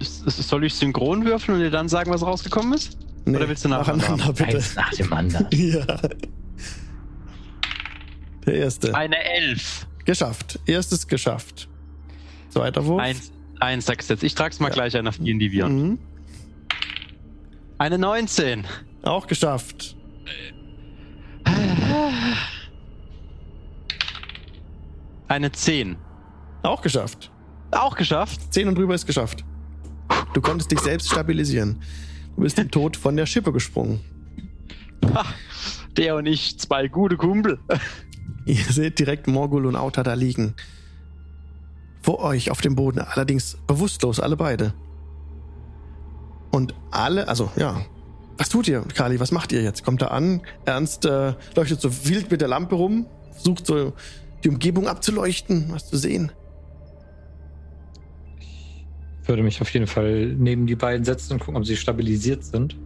[0.00, 2.98] Soll ich synchron würfeln und dir dann sagen, was rausgekommen ist?
[3.24, 4.56] Nee, Oder willst du nacheinander nacheinander, bitte?
[4.58, 5.46] Eins nach dem anderen.
[5.54, 5.86] Ja.
[8.44, 8.94] Der erste.
[8.94, 9.86] Eine Elf.
[10.04, 10.60] Geschafft.
[10.66, 11.70] Erstes geschafft.
[12.50, 13.00] Zweiter Wurf.
[13.00, 14.22] Eins, du jetzt.
[14.22, 15.68] Ich trag's mal gleich ein auf die in die wir.
[15.68, 15.98] Mhm.
[17.78, 18.64] Eine 19.
[19.02, 19.96] Auch geschafft.
[25.28, 25.96] Eine 10.
[26.62, 27.30] Auch geschafft.
[27.70, 28.52] Auch geschafft.
[28.52, 29.44] Zehn und drüber ist geschafft.
[30.34, 31.82] Du konntest dich selbst stabilisieren.
[32.36, 34.00] Du bist im Tod von der Schippe gesprungen.
[35.96, 37.58] Der und ich, zwei gute Kumpel.
[38.44, 40.54] Ihr seht direkt Morgul und Auta da liegen.
[42.06, 44.74] Vor euch auf dem Boden, allerdings bewusstlos, alle beide.
[46.52, 47.84] Und alle, also ja,
[48.38, 49.18] was tut ihr, Kali?
[49.18, 49.84] Was macht ihr jetzt?
[49.84, 50.40] Kommt da an?
[50.64, 53.92] Ernst äh, leuchtet so wild mit der Lampe rum, versucht so
[54.44, 56.30] die Umgebung abzuleuchten, was zu sehen.
[58.38, 62.44] Ich würde mich auf jeden Fall neben die beiden setzen und gucken, ob sie stabilisiert
[62.44, 62.76] sind.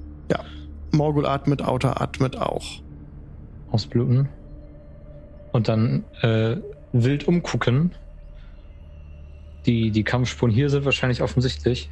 [0.92, 2.64] Morgul atmet, Auta atmet auch.
[3.70, 4.30] Ausbluten.
[5.52, 6.56] Und dann äh,
[6.92, 7.92] wild umgucken.
[9.66, 11.90] Die, die Kampfspuren hier sind wahrscheinlich offensichtlich.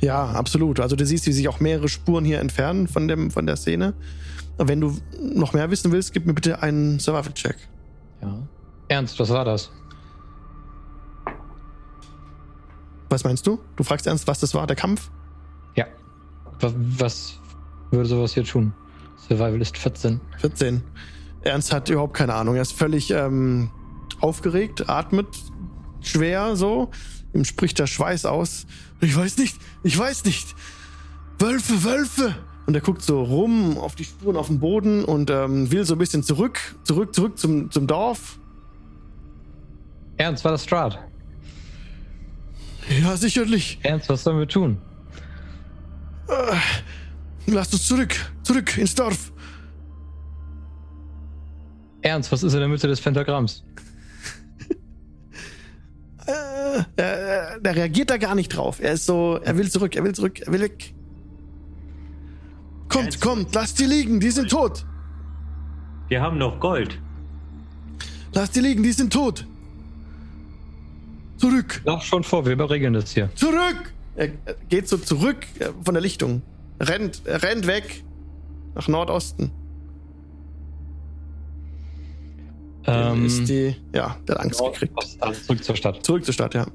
[0.00, 0.80] Ja, absolut.
[0.80, 3.94] Also du siehst, wie sich auch mehrere Spuren hier entfernen von, dem, von der Szene.
[4.56, 7.56] Wenn du noch mehr wissen willst, gib mir bitte einen Survival-Check.
[8.22, 8.38] Ja.
[8.88, 9.70] Ernst, was war das?
[13.08, 13.58] Was meinst du?
[13.76, 15.10] Du fragst ernst, was das war, der Kampf?
[15.74, 15.86] Ja.
[16.60, 17.40] Was, was
[17.90, 18.72] würde sowas hier tun?
[19.16, 20.20] Survival ist 14.
[20.38, 20.82] 14.
[21.42, 22.54] Ernst hat überhaupt keine Ahnung.
[22.54, 23.70] Er ist völlig ähm,
[24.20, 25.26] aufgeregt, atmet
[26.06, 26.90] schwer so.
[27.32, 28.66] Ihm spricht der Schweiß aus.
[29.00, 30.54] Ich weiß nicht, ich weiß nicht.
[31.38, 32.34] Wölfe, Wölfe!
[32.66, 35.94] Und er guckt so rum auf die Spuren auf dem Boden und ähm, will so
[35.94, 38.38] ein bisschen zurück, zurück, zurück zum, zum Dorf.
[40.16, 40.98] Ernst, war das Strat?
[43.00, 43.78] Ja, sicherlich.
[43.82, 44.78] Ernst, was sollen wir tun?
[47.46, 49.32] Lasst uns zurück, zurück ins Dorf.
[52.02, 53.64] Ernst, was ist in der Mitte des Pentagramms?
[56.30, 58.78] Äh, äh, der reagiert da gar nicht drauf.
[58.80, 60.94] Er ist so, er will zurück, er will zurück, er will weg.
[62.88, 64.84] Kommt, kommt, lasst die liegen, die sind tot.
[66.08, 66.98] Wir haben noch Gold.
[68.32, 69.46] Lasst die liegen, die sind tot.
[71.36, 73.30] Zurück, Lauf schon vor, wir überregeln das hier.
[73.34, 73.92] zurück.
[74.16, 74.28] Er
[74.68, 76.42] geht so zurück äh, von der Lichtung.
[76.80, 78.04] Rennt, rennt weg.
[78.74, 79.50] Nach Nordosten.
[82.86, 84.94] Dem ist die, ja, der hat Angst gekriegt.
[85.46, 86.04] Zurück zur Stadt.
[86.04, 86.66] Zurück zur Stadt, ja.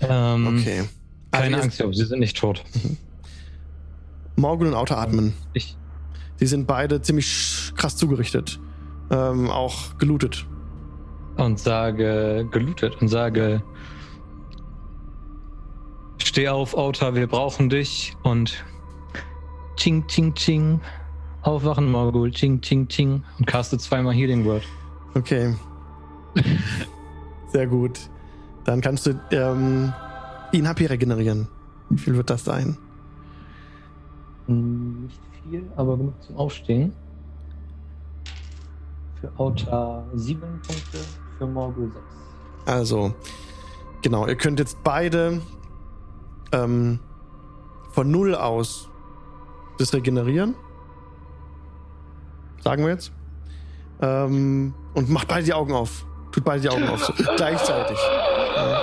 [0.00, 0.84] Ähm, Okay.
[1.32, 2.62] Keine Also Angst, Jungs, sie sind nicht tot.
[4.36, 5.34] Morgul und Auto atmen.
[5.52, 5.76] Ich,
[6.40, 8.58] Die sind beide ziemlich krass zugerichtet.
[9.10, 10.46] Ähm, auch gelootet.
[11.36, 13.62] und sage, gelootet und sage,
[16.22, 18.64] steh auf, Auta, wir brauchen dich und
[19.76, 20.80] ching, ching, ching,
[21.46, 24.62] aufwachen, Morgul, ching, ching, ching und caste zweimal Healing Word.
[25.14, 25.54] Okay.
[27.48, 27.98] Sehr gut.
[28.64, 29.92] Dann kannst du ähm,
[30.52, 31.48] ihn HP regenerieren.
[31.88, 32.76] Wie viel wird das sein?
[34.46, 36.92] Hm, Nicht viel, aber genug zum Aufstehen.
[39.20, 40.98] Für Auta sieben Punkte,
[41.38, 42.04] für Morgul sechs.
[42.66, 43.14] Also,
[44.02, 45.40] genau, ihr könnt jetzt beide
[46.52, 46.98] ähm,
[47.92, 48.90] von null aus
[49.78, 50.54] das regenerieren.
[52.66, 53.12] Sagen wir jetzt.
[54.02, 56.04] Ähm, und macht beide die Augen auf.
[56.32, 57.04] Tut beide die Augen auf.
[57.04, 57.96] So, gleichzeitig.
[58.56, 58.82] Ja.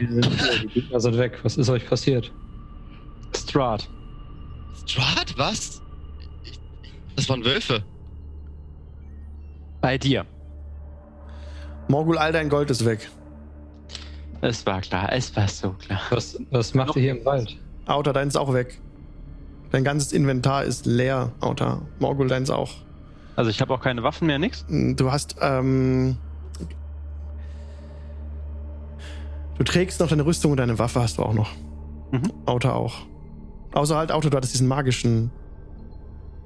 [0.00, 1.38] Die Gegner sind weg.
[1.42, 2.32] Was ist euch passiert?
[3.36, 3.86] Strat.
[4.86, 5.34] Strat?
[5.36, 5.82] Was?
[6.42, 6.58] Ich,
[7.16, 7.82] das waren Wölfe.
[9.82, 10.24] Bei dir.
[11.88, 13.10] Morgul, all dein Gold ist weg.
[14.40, 16.00] Es war klar, es war so klar.
[16.08, 17.58] Was, was macht ihr hier im Wald?
[17.84, 18.80] Auta, dein ist auch weg.
[19.70, 21.82] Dein ganzes Inventar ist leer, Auta.
[21.98, 22.87] Morgul, deins auch.
[23.38, 24.66] Also ich habe auch keine Waffen mehr, nix.
[24.68, 26.16] Du hast, ähm.
[29.56, 31.52] Du trägst noch deine Rüstung und deine Waffe hast du auch noch.
[32.10, 32.32] Mhm.
[32.46, 33.06] Auto auch.
[33.74, 35.30] Außer halt Auto, du hattest diesen magischen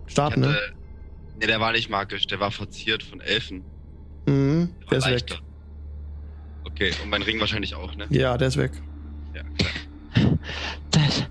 [0.06, 0.54] Stab, ne?
[1.40, 3.64] nee, der war nicht magisch, der war verziert von Elfen.
[4.26, 5.34] Mhm, Der der ist leichter.
[5.36, 5.42] weg.
[6.66, 8.04] Okay, und mein Ring wahrscheinlich auch, ne?
[8.10, 8.72] Ja, der ist weg.
[9.34, 10.38] Ja, klar.
[10.90, 11.24] Das,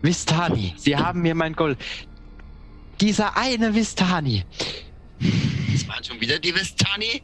[0.00, 1.76] Vistani, Sie haben mir mein Gold.
[2.98, 4.44] Dieser eine Vistani.
[5.72, 7.22] Das waren schon wieder die Vistani?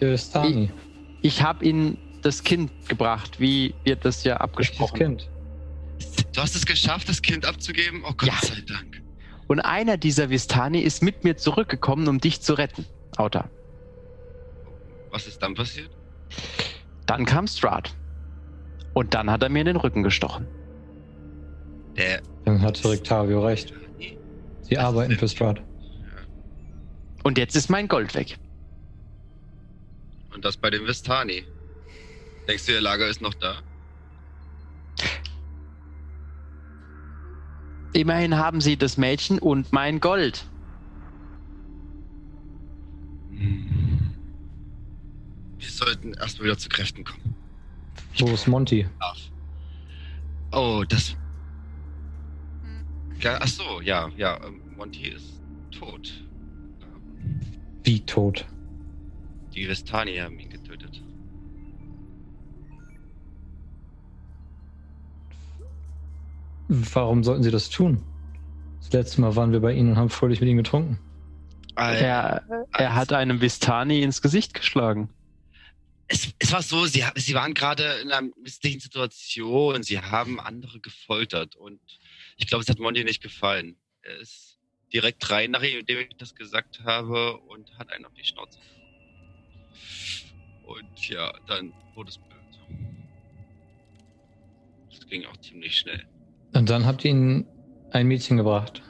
[0.00, 0.70] Dürstani.
[1.22, 5.30] Ich habe Ihnen das Kind gebracht, wie wir das ja Das abgesprochen Kind.
[6.34, 8.02] Du hast es geschafft, das Kind abzugeben?
[8.04, 8.34] Oh Gott Ja.
[8.42, 9.02] sei Dank.
[9.48, 12.84] Und einer dieser Vistani ist mit mir zurückgekommen, um dich zu retten,
[13.16, 13.48] Auta.
[15.10, 15.90] Was ist dann passiert?
[17.06, 17.94] Dann kam Strat.
[18.92, 20.46] Und dann hat er mir in den Rücken gestochen.
[21.96, 22.20] Der.
[22.44, 23.72] Dann hatte Rictavio recht.
[24.62, 25.62] Sie Das arbeiten für Strat.
[27.26, 28.38] Und jetzt ist mein Gold weg.
[30.32, 31.44] Und das bei dem Vistani.
[32.46, 33.56] Denkst du, ihr Lager ist noch da?
[37.92, 40.46] Immerhin haben sie das Mädchen und mein Gold.
[43.32, 47.34] Wir sollten erstmal wieder zu Kräften kommen.
[48.20, 48.88] Wo ist Monty?
[49.00, 49.18] Ach.
[50.52, 51.16] Oh, das.
[53.18, 54.38] Ja, ach so, ja, ja.
[54.76, 56.25] Monty ist tot.
[57.86, 58.44] Wie tot?
[59.54, 61.00] Die Vestani haben ihn getötet.
[66.68, 68.02] Warum sollten sie das tun?
[68.80, 70.98] Das letzte Mal waren wir bei ihnen und haben fröhlich mit ihnen getrunken.
[71.76, 75.08] Äh, Er, er hat einem Vistani ins Gesicht geschlagen.
[76.08, 79.82] es, es war so, sie, sie waren gerade in einer misslichen Situation.
[79.82, 81.54] Sie haben andere gefoltert.
[81.54, 81.80] Und
[82.36, 83.76] ich glaube, es hat Monty nicht gefallen.
[84.02, 84.55] Er ist
[84.96, 88.58] direkt rein, nachdem ich das gesagt habe, und hat einen auf die Schnauze.
[90.64, 92.40] Und ja, dann wurde es blöd.
[94.90, 96.02] Das ging auch ziemlich schnell.
[96.54, 97.46] Und dann habt ihr ihnen
[97.90, 98.82] ein Mädchen gebracht.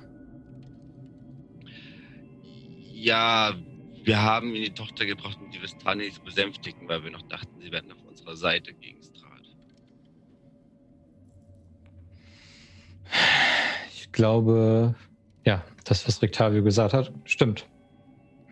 [2.92, 3.57] Ja,
[4.04, 7.61] wir haben ihn die Tochter gebracht, um die Vistani zu besänftigen, weil wir noch dachten,
[7.61, 9.42] sie wären auf unserer Seite gegen Strahd.
[13.92, 14.94] Ich glaube,
[15.47, 17.66] ja, das, was Rictavio gesagt hat, stimmt.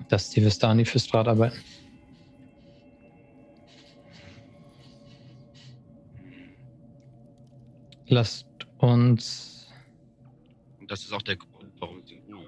[0.08, 1.58] Dass die Vistani für Strat arbeiten.
[8.06, 8.46] Lasst
[8.78, 9.68] uns.
[10.78, 12.46] Und das ist auch der Grund, warum sie Ruhe.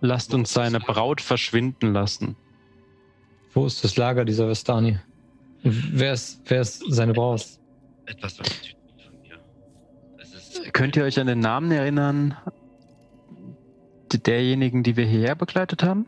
[0.00, 2.36] Lasst uns seine Braut verschwinden lassen.
[3.54, 4.98] Wo ist das Lager dieser Vistani?
[5.62, 7.46] Wer ist, wer ist seine Braut?
[8.06, 8.77] Etwas was
[10.72, 12.36] Könnt ihr euch an den Namen erinnern?
[14.12, 16.06] Derjenigen, die wir hierher begleitet haben?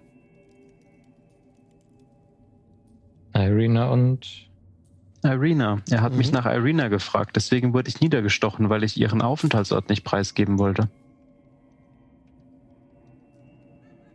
[3.35, 4.49] Irina und.
[5.23, 5.83] Irina.
[5.91, 6.35] Er hat mich Mhm.
[6.35, 7.37] nach Irina gefragt.
[7.37, 10.89] Deswegen wurde ich niedergestochen, weil ich ihren Aufenthaltsort nicht preisgeben wollte.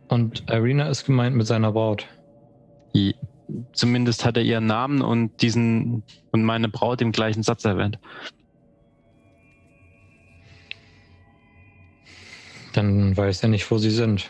[0.08, 2.06] Und Irina ist gemeint mit seiner Braut.
[2.94, 3.14] I-
[3.72, 7.96] Zumindest hat er ihren Namen und diesen und meine Braut im gleichen Satz erwähnt.
[12.76, 14.28] Dann weiß er nicht, wo sie sind.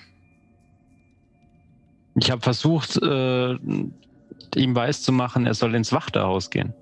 [2.14, 6.72] Ich habe versucht, äh, ihm weiszumachen, er soll ins Wachterhaus gehen.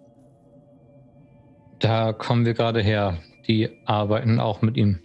[1.78, 3.16] Da kommen wir gerade her.
[3.48, 5.00] Die arbeiten auch mit ihm.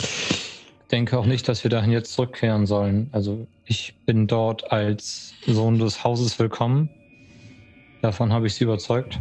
[0.00, 3.10] Ich denke auch nicht, dass wir dahin jetzt zurückkehren sollen.
[3.12, 6.88] Also ich bin dort als Sohn des Hauses willkommen.
[8.00, 9.20] Davon habe ich sie überzeugt.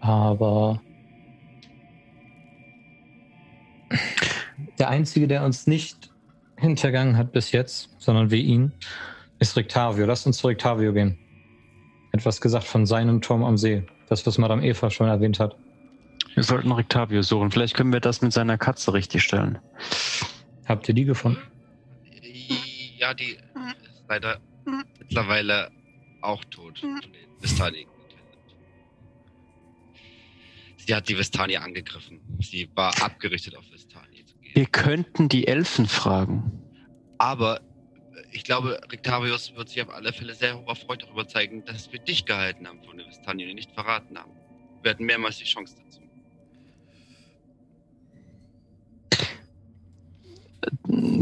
[0.00, 0.82] Aber
[4.78, 6.10] der Einzige, der uns nicht
[6.56, 8.72] hintergangen hat bis jetzt, sondern wir ihn,
[9.38, 10.06] ist Rictavio.
[10.06, 11.18] Lasst uns zu Rictavio gehen.
[12.12, 13.84] Etwas gesagt von seinem Turm am See.
[14.08, 15.56] Das, was Madame Eva schon erwähnt hat.
[16.34, 17.50] Wir sollten Rictavio suchen.
[17.50, 19.58] Vielleicht können wir das mit seiner Katze richtig stellen.
[20.66, 21.40] Habt ihr die gefunden?
[22.98, 24.38] Ja, die ist leider
[24.98, 25.70] mittlerweile
[26.20, 26.78] auch tot.
[26.80, 27.86] Von den Vistani.
[30.90, 32.20] Sie hat die Vistani angegriffen.
[32.40, 34.56] Sie war abgerichtet auf Vistani zu gehen.
[34.56, 36.50] Wir könnten die Elfen fragen.
[37.16, 37.62] Aber äh,
[38.32, 42.24] ich glaube, Rictavius wird sich auf alle Fälle sehr erfreut darüber zeigen, dass wir dich
[42.24, 44.32] gehalten haben von den Vistani und ihn nicht verraten haben.
[44.82, 46.00] Wir hatten mehrmals die Chance dazu.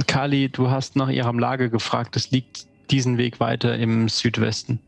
[0.06, 2.16] Kali, du hast nach ihrem Lager gefragt.
[2.16, 4.80] Es liegt diesen Weg weiter im Südwesten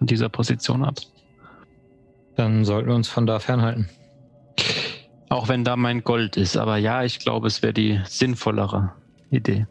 [0.00, 0.96] und dieser Position ab.
[2.34, 3.88] Dann sollten wir uns von da fernhalten.
[5.28, 6.56] Auch wenn da mein Gold ist.
[6.56, 8.92] Aber ja, ich glaube, es wäre die sinnvollere
[9.30, 9.66] Idee.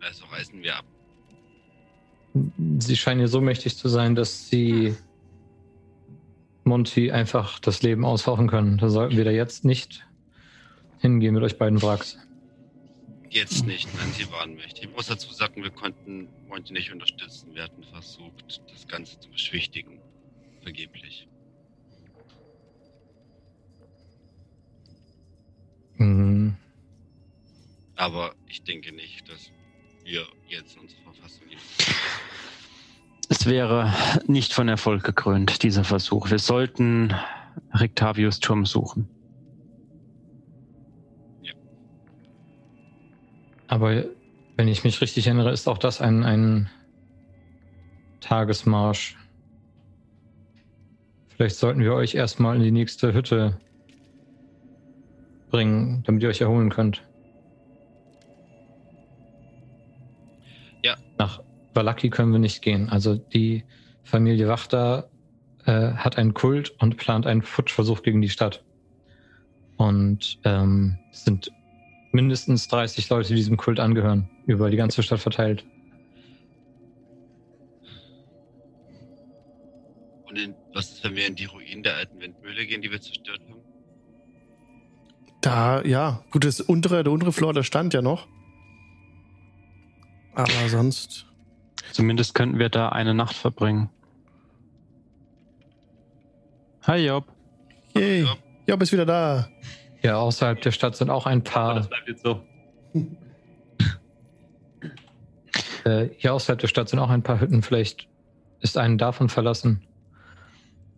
[0.00, 0.84] Also reisen wir ab.
[2.78, 4.96] Sie scheinen hier so mächtig zu sein, dass sie
[6.64, 8.78] Monty einfach das Leben aushauchen können.
[8.78, 10.06] Da sollten wir da jetzt nicht
[11.00, 12.18] hingehen mit euch beiden Wracks.
[13.30, 14.84] Jetzt nicht, nein, sie waren mächtig.
[14.84, 17.54] Ich muss dazu sagen, wir konnten Monty nicht unterstützen.
[17.54, 20.00] Wir hatten versucht, das Ganze zu beschwichtigen.
[20.62, 21.27] Vergeblich.
[25.98, 26.56] Mhm.
[27.96, 29.50] Aber ich denke nicht, dass
[30.04, 31.46] wir jetzt in unserer Verfassung.
[33.28, 33.92] Es wäre
[34.26, 36.30] nicht von Erfolg gekrönt, dieser Versuch.
[36.30, 37.14] Wir sollten
[37.78, 39.08] Rictavius Turm suchen.
[43.66, 44.04] Aber
[44.56, 46.70] wenn ich mich richtig erinnere, ist auch das ein, ein
[48.20, 49.16] Tagesmarsch.
[51.28, 53.60] Vielleicht sollten wir euch erstmal in die nächste Hütte
[55.50, 57.02] bringen, damit ihr euch erholen könnt.
[60.82, 60.96] Ja.
[61.18, 61.42] Nach
[61.74, 62.88] Valaki können wir nicht gehen.
[62.88, 63.64] Also die
[64.04, 65.10] Familie Wachter
[65.64, 68.64] äh, hat einen Kult und plant einen Putschversuch gegen die Stadt.
[69.76, 71.52] Und ähm, es sind
[72.12, 75.64] mindestens 30 Leute, die diesem Kult angehören, über die ganze Stadt verteilt.
[80.28, 83.00] Und in, was ist, wenn wir in die Ruinen der alten Windmühle gehen, die wir
[83.00, 83.57] zerstört haben?
[85.40, 88.26] Da, ja, gut, das untere, der untere Floor, der stand ja noch.
[90.34, 91.26] Aber sonst.
[91.92, 93.88] Zumindest könnten wir da eine Nacht verbringen.
[96.82, 97.24] Hi Job.
[97.94, 98.22] Yay.
[98.24, 98.36] Ja.
[98.66, 99.48] Job ist wieder da.
[100.02, 101.74] Ja, außerhalb der Stadt sind auch ein Aber paar.
[101.74, 102.42] das bleibt jetzt so.
[105.84, 107.62] Äh, hier außerhalb der Stadt sind auch ein paar Hütten.
[107.62, 108.08] Vielleicht
[108.60, 109.86] ist eine davon verlassen.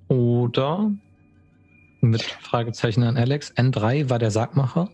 [0.09, 0.91] Oder
[2.01, 3.53] mit Fragezeichen an Alex.
[3.53, 4.90] N3 war der Sargmacher.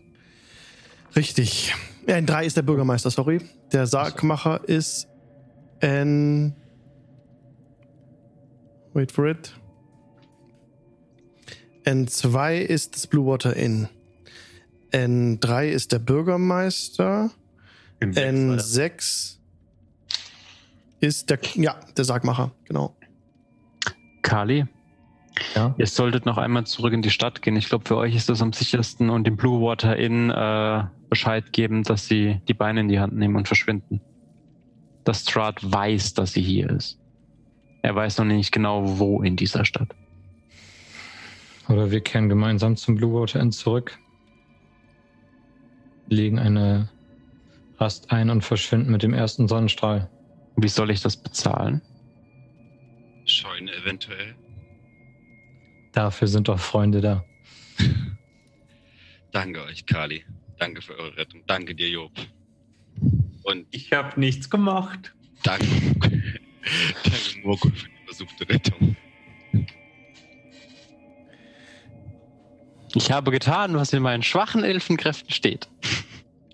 [1.15, 1.73] Richtig.
[2.05, 3.41] N3 ist der Bürgermeister, sorry.
[3.71, 5.07] Der Sargmacher ist
[5.79, 6.55] N.
[8.93, 9.53] Wait for it.
[11.85, 13.87] N2 ist das Blue Water Inn.
[14.91, 17.31] N3 ist der Bürgermeister.
[17.99, 18.15] Das.
[18.15, 19.37] N6
[20.99, 22.95] ist der, ja, der Sargmacher, genau.
[24.21, 24.65] Kali,
[25.55, 25.75] Ja.
[25.77, 27.55] ihr solltet noch einmal zurück in die Stadt gehen.
[27.55, 31.51] Ich glaube, für euch ist das am sichersten und dem Blue Water Inn äh, Bescheid
[31.53, 34.01] geben, dass sie die Beine in die Hand nehmen und verschwinden.
[35.03, 36.99] Dass Strahd weiß, dass sie hier ist.
[37.81, 39.89] Er weiß noch nicht genau, wo in dieser Stadt.
[41.69, 43.97] Oder wir kehren gemeinsam zum Blue Water Inn zurück.
[46.09, 46.89] Legen eine
[47.77, 50.09] Rast ein und verschwinden mit dem ersten Sonnenstrahl.
[50.55, 51.81] Wie soll ich das bezahlen?
[53.25, 54.35] Scheune eventuell.
[55.97, 57.25] Dafür sind doch Freunde da.
[59.31, 60.23] Danke euch, Kali.
[60.59, 61.41] Danke für eure Rettung.
[61.47, 62.11] Danke dir, Job.
[63.41, 65.11] Und Ich habe nichts gemacht.
[65.41, 65.65] danke,
[65.99, 68.95] danke Murko für die versuchte Rettung.
[72.93, 75.67] Ich habe getan, was in meinen schwachen Elfenkräften steht.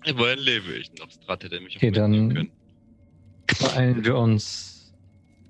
[0.06, 1.10] Immerhin lebe ich noch.
[1.10, 2.50] Strat hätte mich auch Okay, dann- können.
[3.60, 4.73] Beeilen wir uns,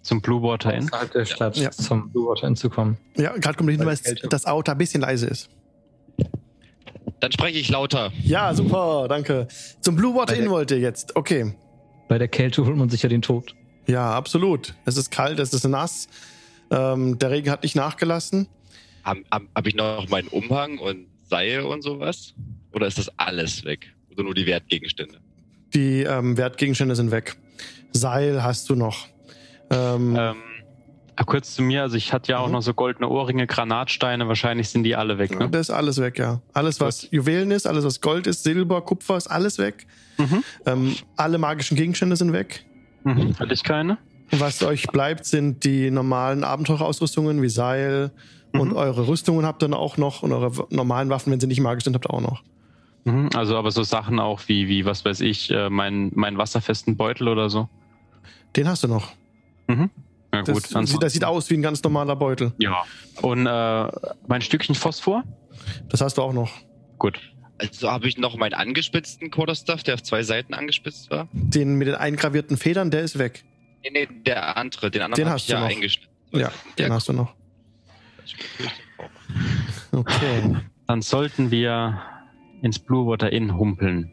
[0.04, 0.84] Zum Blue Water Inn.
[0.84, 1.70] außerhalb der Stadt Ja.
[1.72, 2.96] zum Blue Water Inn zu kommen.
[3.16, 5.48] Ja, gerade kommt der Hinweis, dass das Auto ein bisschen leise ist.
[7.20, 8.12] Dann spreche ich lauter.
[8.22, 9.48] Ja, super, danke.
[9.80, 11.16] Zum Blue Water Inn wollt ihr jetzt.
[11.16, 11.54] Okay.
[12.08, 13.54] Bei der Kälte holt man sich ja den Tod.
[13.86, 14.74] Ja, absolut.
[14.84, 16.08] Es ist kalt, es ist nass.
[16.70, 18.46] Ähm, der Regen hat nicht nachgelassen.
[19.04, 22.34] Habe hab, hab ich noch meinen Umhang und Seil und sowas?
[22.72, 23.94] Oder ist das alles weg?
[24.12, 25.18] Oder nur die Wertgegenstände?
[25.74, 27.36] Die ähm, Wertgegenstände sind weg.
[27.92, 29.06] Seil hast du noch.
[29.70, 30.36] Ähm, Ähm,
[31.16, 32.52] ah, kurz zu mir, also ich hatte ja auch Mhm.
[32.52, 35.48] noch so goldene Ohrringe, Granatsteine, wahrscheinlich sind die alle weg, ne?
[35.50, 36.40] Das ist alles weg, ja.
[36.52, 39.86] Alles, was Juwelen ist, alles, was Gold ist, Silber, Kupfer, ist alles weg.
[40.18, 40.44] Mhm.
[40.66, 42.64] Ähm, alle magischen Gegenstände sind weg.
[43.04, 43.36] Mhm.
[43.38, 43.98] Hatte ich keine?
[44.30, 48.10] Und was euch bleibt, sind die normalen Abenteurerausrüstungen wie Seil
[48.52, 48.76] und Mhm.
[48.76, 51.84] eure Rüstungen habt ihr dann auch noch und eure normalen Waffen, wenn sie nicht magisch
[51.84, 52.42] sind, habt ihr auch noch.
[53.04, 53.28] Mhm.
[53.34, 57.28] Also aber so Sachen auch wie, wie was weiß ich, äh, mein, mein wasserfesten Beutel
[57.28, 57.68] oder so.
[58.56, 59.12] Den hast du noch.
[59.68, 59.90] Mhm.
[60.32, 62.52] Ja Das, gut, sieht, ansonsten- das sieht aus wie ein ganz normaler Beutel.
[62.58, 62.84] Ja.
[63.22, 63.88] Und äh,
[64.26, 65.22] mein Stückchen Phosphor?
[65.88, 66.50] Das hast du auch noch.
[66.98, 67.20] Gut.
[67.58, 71.28] Also habe ich noch meinen angespitzten Quarterstaff, der auf zwei Seiten angespitzt war.
[71.32, 73.44] Den mit den eingravierten Federn, der ist weg.
[73.84, 75.68] Nee, nee, der andere, den anderen Den habe hast ich du ja noch.
[75.68, 76.10] eingeschnitten.
[76.32, 77.32] Ja, den hast du noch.
[79.92, 80.56] Okay.
[80.86, 82.00] Dann sollten wir
[82.62, 84.10] ins Blue Water Inn humpeln.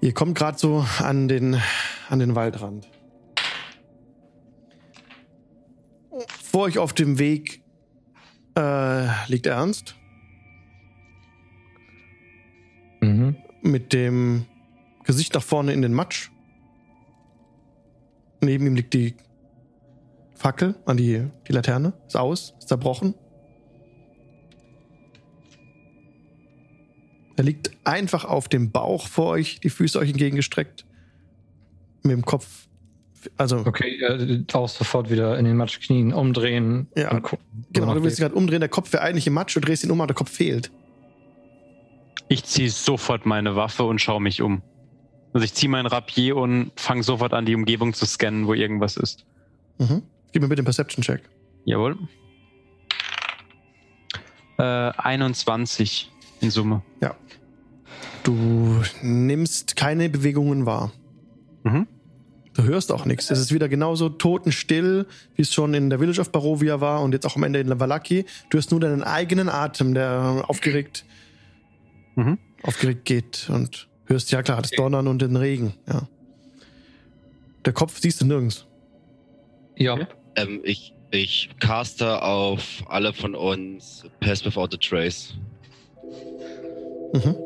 [0.00, 1.60] Ihr kommt gerade so an den,
[2.08, 2.88] an den Waldrand.
[6.50, 7.62] Vor euch auf dem Weg
[8.56, 9.94] äh, liegt Ernst
[13.02, 13.36] Mhm.
[13.62, 14.46] mit dem
[15.04, 16.30] Gesicht nach vorne in den Matsch.
[18.42, 19.14] Neben ihm liegt die
[20.34, 21.92] Fackel, an die, die Laterne.
[22.06, 23.14] Ist aus, ist zerbrochen.
[27.36, 30.84] Er liegt einfach auf dem Bauch vor euch, die Füße euch entgegengestreckt.
[32.02, 32.66] Mit dem Kopf.
[33.36, 36.88] Also, Okay, äh, auch sofort wieder in den Matsch knien, umdrehen.
[36.96, 39.56] Ja, und gucken, genau, du willst dich gerade umdrehen, der Kopf wäre eigentlich im Matsch,
[39.56, 40.70] du drehst ihn um, aber der Kopf fehlt.
[42.28, 44.62] Ich ziehe sofort meine Waffe und schaue mich um.
[45.32, 48.96] Also ich ziehe mein Rapier und fange sofort an, die Umgebung zu scannen, wo irgendwas
[48.96, 49.26] ist.
[49.78, 50.02] Mhm.
[50.32, 51.22] Gib mir bitte einen Perception-Check.
[51.64, 51.96] Jawohl.
[54.58, 56.10] Äh, 21
[56.40, 56.82] in Summe.
[58.22, 60.92] Du nimmst keine Bewegungen wahr.
[61.62, 61.86] Mhm.
[62.60, 63.30] Du hörst auch nichts.
[63.30, 67.12] Es ist wieder genauso totenstill, wie es schon in der Village of Barovia war und
[67.12, 68.26] jetzt auch am Ende in Valaki.
[68.50, 71.06] Du hörst nur deinen eigenen Atem, der aufgeregt,
[72.16, 72.36] Mhm.
[72.62, 75.72] aufgeregt geht und hörst ja klar das Donnern und den Regen.
[75.88, 76.06] Ja.
[77.64, 78.66] Der Kopf siehst du nirgends.
[79.76, 80.06] Ja,
[80.36, 85.32] Ähm, ich, ich caste auf alle von uns Pass Without a Trace.
[87.14, 87.36] Mhm.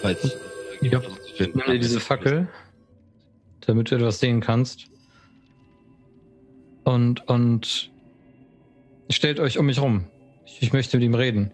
[0.00, 0.36] Falls
[0.80, 1.00] Ja.
[1.38, 2.48] nimm dir diese Fackel,
[3.66, 4.86] damit du etwas sehen kannst.
[6.84, 7.90] und, und
[9.10, 10.04] stellt euch um mich rum.
[10.46, 11.52] Ich, ich möchte mit ihm reden.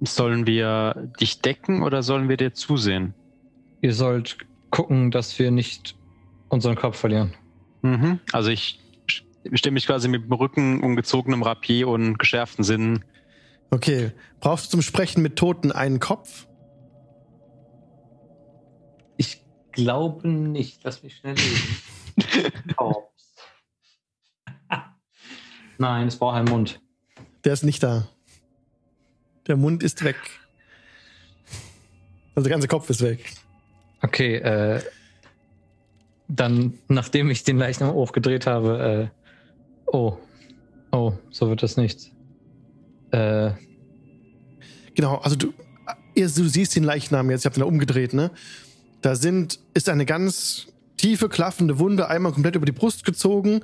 [0.00, 3.14] Sollen wir dich decken oder sollen wir dir zusehen?
[3.80, 4.38] Ihr sollt
[4.70, 5.96] gucken, dass wir nicht
[6.48, 7.32] unseren Kopf verlieren.
[7.82, 8.18] Mhm.
[8.32, 8.80] Also ich
[9.52, 13.04] stehe mich quasi mit dem Rücken, umgezogenem Rapier und geschärften Sinnen.
[13.70, 14.12] Okay.
[14.40, 16.46] Brauchst du zum Sprechen mit Toten einen Kopf?
[19.74, 20.82] Glaube nicht.
[20.84, 21.76] Lass mich schnell lesen.
[22.76, 23.34] Korps.
[25.78, 26.80] Nein, es braucht einen Mund.
[27.44, 28.08] Der ist nicht da.
[29.46, 30.16] Der Mund ist weg.
[32.34, 33.32] Also der ganze Kopf ist weg.
[34.02, 34.82] Okay, äh,
[36.28, 40.16] dann, nachdem ich den Leichnam hochgedreht habe, äh, oh,
[40.90, 42.10] oh, so wird das nichts.
[43.10, 43.52] Äh,
[44.94, 45.52] Genau, also du,
[46.14, 48.30] ihr, du siehst den Leichnam jetzt, ich habe ihn da umgedreht, ne?
[49.04, 53.60] Da sind, ist eine ganz tiefe, klaffende Wunde einmal komplett über die Brust gezogen,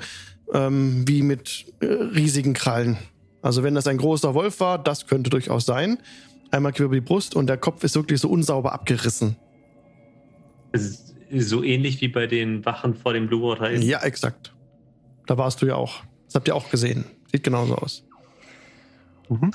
[0.53, 2.99] ähm, wie mit äh, riesigen Krallen.
[3.41, 5.97] Also wenn das ein großer Wolf war, das könnte durchaus sein.
[6.51, 9.36] Einmal quer über die Brust und der Kopf ist wirklich so unsauber abgerissen.
[11.32, 13.80] So ähnlich wie bei den Wachen vor dem Blue Water Inn.
[13.80, 14.53] Ja, exakt.
[15.26, 16.03] Da warst du ja auch.
[16.26, 17.07] Das habt ihr auch gesehen.
[17.32, 18.05] Sieht genauso aus.
[19.30, 19.53] Mhm.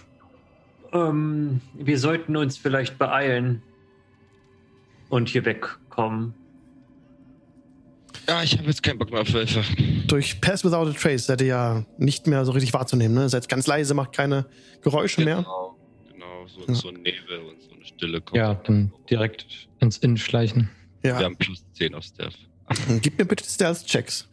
[0.94, 3.62] Ähm, wir sollten uns vielleicht beeilen
[5.10, 6.34] und hier wegkommen.
[8.28, 9.64] Ja, ich habe jetzt keinen Bock mehr auf Wölfe.
[10.08, 13.30] Durch Pass Without a Trace seid ihr ja nicht mehr so richtig wahrzunehmen, ne?
[13.30, 14.46] Seid ganz leise, macht keine
[14.82, 15.38] Geräusche mehr.
[15.44, 15.78] Genau,
[16.12, 16.74] genau so, Ja.
[16.74, 18.38] so ein Nebel und so eine Stille kommt.
[18.38, 20.72] ja, dann direkt ins Innen schleichen.
[21.04, 21.20] Ja.
[21.20, 22.38] Wir haben plus 10 auf Stealth.
[23.02, 24.28] Gib mir bitte Stealth-Checks.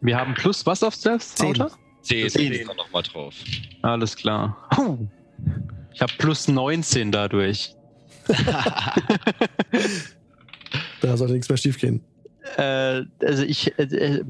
[0.00, 1.22] Wir haben plus was auf Stealth?
[1.22, 1.48] Zehn.
[1.60, 1.70] Autor?
[2.02, 2.52] 10 Zehn.
[2.52, 3.34] ist da nochmal drauf.
[3.82, 4.56] Alles klar.
[5.92, 7.74] Ich habe plus 19 dadurch.
[11.00, 12.02] Da sollte nichts mehr schief gehen.
[12.56, 13.78] Äh, also ich.
[13.78, 14.24] Äh, äh,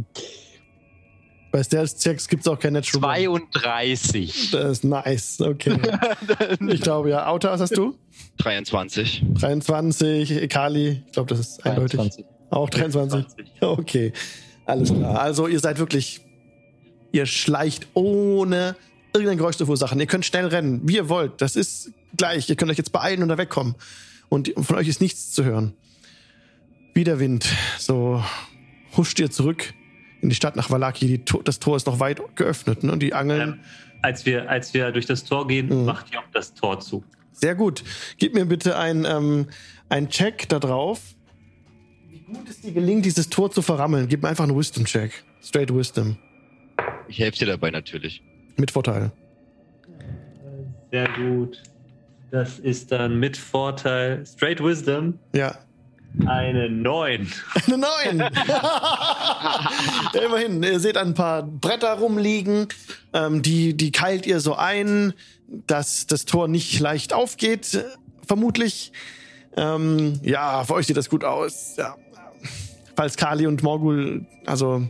[1.53, 3.17] Bei Stealth-Checks gibt es auch kein Natural.
[3.17, 4.51] 32.
[4.51, 5.79] Das ist nice, okay.
[6.69, 7.27] ich glaube ja.
[7.27, 7.97] Auto, was hast du?
[8.39, 9.25] 23.
[9.35, 11.97] 23, Kali, ich glaube, das ist eindeutig.
[11.99, 12.25] 23.
[12.51, 13.25] Auch 23.
[13.61, 14.13] Okay,
[14.67, 15.21] alles klar.
[15.21, 16.21] Also ihr seid wirklich,
[17.13, 18.75] ihr schleicht ohne
[19.13, 20.01] irgendein Geräusch zu verursachen.
[20.01, 21.41] Ihr könnt schnell rennen, wie ihr wollt.
[21.41, 22.49] Das ist gleich.
[22.49, 23.75] Ihr könnt euch jetzt beeilen und da wegkommen.
[24.29, 25.75] Und von euch ist nichts zu hören.
[26.95, 27.47] Wie der Wind.
[27.79, 28.23] So
[28.97, 29.75] huscht ihr zurück
[30.21, 31.07] in die Stadt nach Valaki.
[31.07, 32.83] Die, To- das Tor ist noch weit geöffnet.
[32.85, 32.93] Ne?
[32.93, 33.41] Und die Angeln.
[33.55, 33.61] Ähm,
[34.03, 35.85] als, wir, als wir durch das Tor gehen, Mhm.
[35.85, 37.03] macht ihr auch das Tor zu.
[37.33, 37.83] Sehr gut.
[38.19, 39.49] Gib mir bitte ein, ähm,
[39.89, 41.01] ein Check da drauf.
[42.09, 44.09] Wie gut es dir gelingt, dieses Tor zu verrammeln.
[44.09, 45.25] Gib mir einfach einen Wisdom-Check.
[45.43, 46.17] Straight Wisdom.
[47.09, 48.23] Ich helfe dir dabei natürlich.
[48.57, 49.11] Mit Vorteil.
[50.91, 51.61] Sehr gut.
[52.35, 55.57] Das ist dann mit Vorteil Straight Wisdom Ja.
[56.27, 57.33] eine 9.
[57.69, 58.19] Eine 9.
[58.49, 60.61] ja, immerhin.
[60.65, 62.67] Ihr seht ein paar Bretter rumliegen.
[63.13, 65.13] Ähm, die, die keilt ihr so ein,
[65.69, 67.85] dass das Tor nicht leicht aufgeht, äh,
[68.27, 68.91] vermutlich.
[69.57, 71.77] Ähm, ja, für euch sieht das gut aus.
[71.77, 71.95] Ja.
[72.97, 74.89] Falls Kali und Morgul, also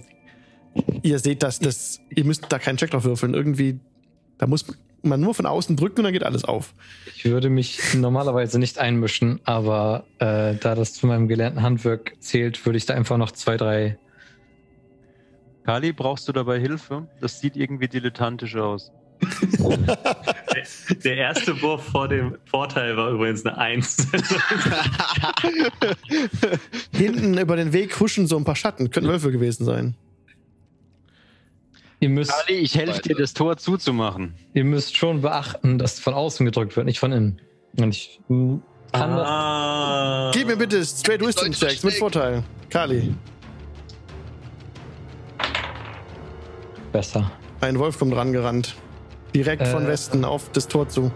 [1.03, 3.34] ihr seht, dass das, ihr müsst da keinen Check drauf würfeln.
[3.34, 3.80] Irgendwie,
[4.38, 4.64] da muss
[5.05, 6.75] man nur von außen drücken und dann geht alles auf.
[7.15, 12.65] Ich würde mich normalerweise nicht einmischen, aber äh, da das zu meinem gelernten Handwerk zählt,
[12.67, 13.99] würde ich da einfach noch zwei, drei.
[15.65, 17.09] Kali, brauchst du dabei Hilfe?
[17.21, 18.93] Das sieht irgendwie dilettantisch aus.
[21.05, 24.09] Der erste Wurf vor dem Vorteil war übrigens eine 1.
[26.93, 28.91] Hinten über den Weg huschen so ein paar Schatten.
[28.91, 29.97] Könnten Wölfe gewesen sein.
[32.05, 34.35] Ihr müsst, Kali, ich helfe dir, das Tor zuzumachen.
[34.53, 37.41] ihr müsst schon beachten, dass von außen gedrückt wird, nicht von innen.
[37.79, 38.21] Und ich
[38.93, 40.31] kann ah.
[40.35, 41.95] Gib mir bitte Straight Wisdom Checks mit.
[41.95, 42.43] Vorteil.
[42.69, 43.15] Kali.
[45.39, 47.31] das besser.
[47.63, 48.75] Ein Wolf kommt rangerannt.
[49.35, 49.89] Direkt von Äh.
[49.89, 51.11] Westen auf das Tor zu.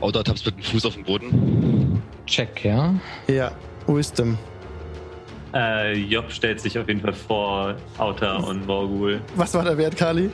[0.00, 2.00] Tappst mit dem Fuß auf den Boden.
[2.26, 2.94] Check, ja.
[3.26, 3.50] Ja,
[3.88, 4.38] Wisdom.
[5.54, 9.20] Äh, Job stellt sich auf jeden Fall vor Auta und Morgul.
[9.36, 10.30] Was war der Wert, Kali?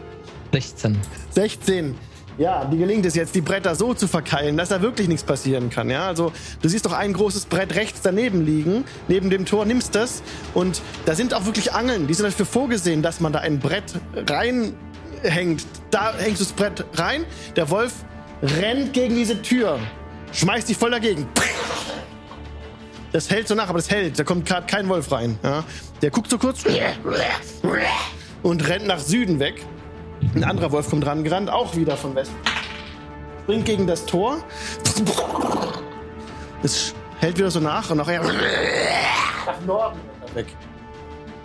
[0.53, 0.97] 16.
[1.31, 1.95] 16.
[2.39, 5.71] Ja, die gelingt es jetzt, die Bretter so zu verkeilen, dass da wirklich nichts passieren
[5.71, 5.89] kann.
[5.89, 9.95] Ja, also du siehst doch ein großes Brett rechts daneben liegen, neben dem Tor, nimmst
[9.95, 12.07] das und da sind auch wirklich Angeln.
[12.07, 13.95] Die sind dafür vorgesehen, dass man da ein Brett
[14.29, 15.65] reinhängt.
[15.91, 17.25] Da hängst du das Brett rein,
[17.57, 17.95] der Wolf
[18.43, 19.79] rennt gegen diese Tür,
[20.33, 21.27] schmeißt dich voll dagegen.
[23.17, 24.19] Das hält so nach, aber das hält.
[24.19, 25.39] Da kommt gerade kein Wolf rein.
[25.43, 25.65] Ja?
[26.03, 26.65] Der guckt so kurz
[28.43, 29.65] und rennt nach Süden weg.
[30.35, 32.37] Ein anderer Wolf kommt rangerannt, auch wieder von Westen.
[33.45, 34.45] Springt gegen das Tor.
[36.63, 39.99] Es hält wieder so nach und nachher nach Norden
[40.35, 40.49] weg.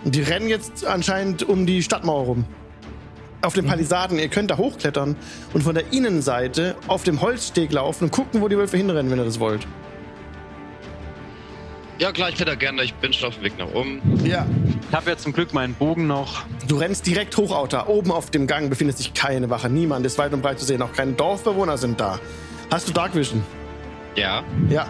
[0.03, 2.45] Und die rennen jetzt anscheinend um die Stadtmauer rum.
[3.43, 5.15] Auf den Palisaden, ihr könnt da hochklettern
[5.53, 9.19] und von der Innenseite auf dem Holzsteg laufen und gucken, wo die Wölfe hinrennen, wenn
[9.19, 9.65] ihr das wollt.
[12.01, 12.83] Ja, klar, ich kletter gerne.
[12.83, 14.01] Ich bin schon auf dem Weg nach oben.
[14.25, 14.47] Ja.
[14.89, 16.45] Ich habe ja zum Glück meinen Bogen noch.
[16.67, 17.85] Du rennst direkt hoch, Auta.
[17.85, 19.69] Oben auf dem Gang befindet sich keine Wache.
[19.69, 20.81] Niemand ist weit und breit zu sehen.
[20.81, 22.19] Auch keine Dorfbewohner sind da.
[22.71, 23.43] Hast du Dark Vision?
[24.15, 24.41] Ja.
[24.67, 24.87] Ja.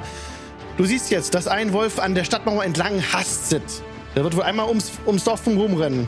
[0.78, 3.64] Du siehst jetzt, dass ein Wolf an der Stadtmauer entlang hastet.
[4.16, 6.08] Der wird wohl einmal ums, ums Dorf rumrennen.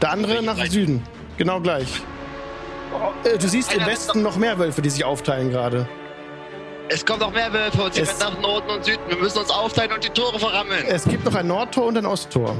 [0.00, 0.70] Der andere nach Seite?
[0.70, 1.02] Süden.
[1.36, 2.00] Genau gleich.
[2.94, 5.86] Oh, äh, Du siehst im Westen noch mehr Wölfe, die sich aufteilen gerade.
[6.92, 9.00] Es kommen noch mehr Wölfe und sie Es- rennen nach Norden und Süden.
[9.08, 10.84] Wir müssen uns aufteilen und die Tore verrammeln.
[10.88, 12.56] Es gibt noch ein Nordtor und ein Osttor.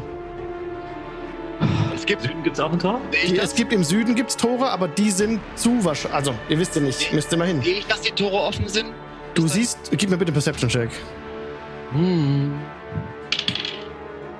[1.94, 2.22] Es gibt.
[2.22, 3.00] Süden gibt es auch ein Tor?
[3.12, 6.14] Ich, Die, es gibt im Süden gibt's Tore, aber die sind zu wahrscheinlich.
[6.16, 7.62] Also, ihr wisst ja nicht, müsst ihr mal hin.
[7.62, 8.92] sehe ich, dass die Tore offen sind?
[9.34, 10.90] Du Ist das- siehst, gib mir bitte einen Perception-Check.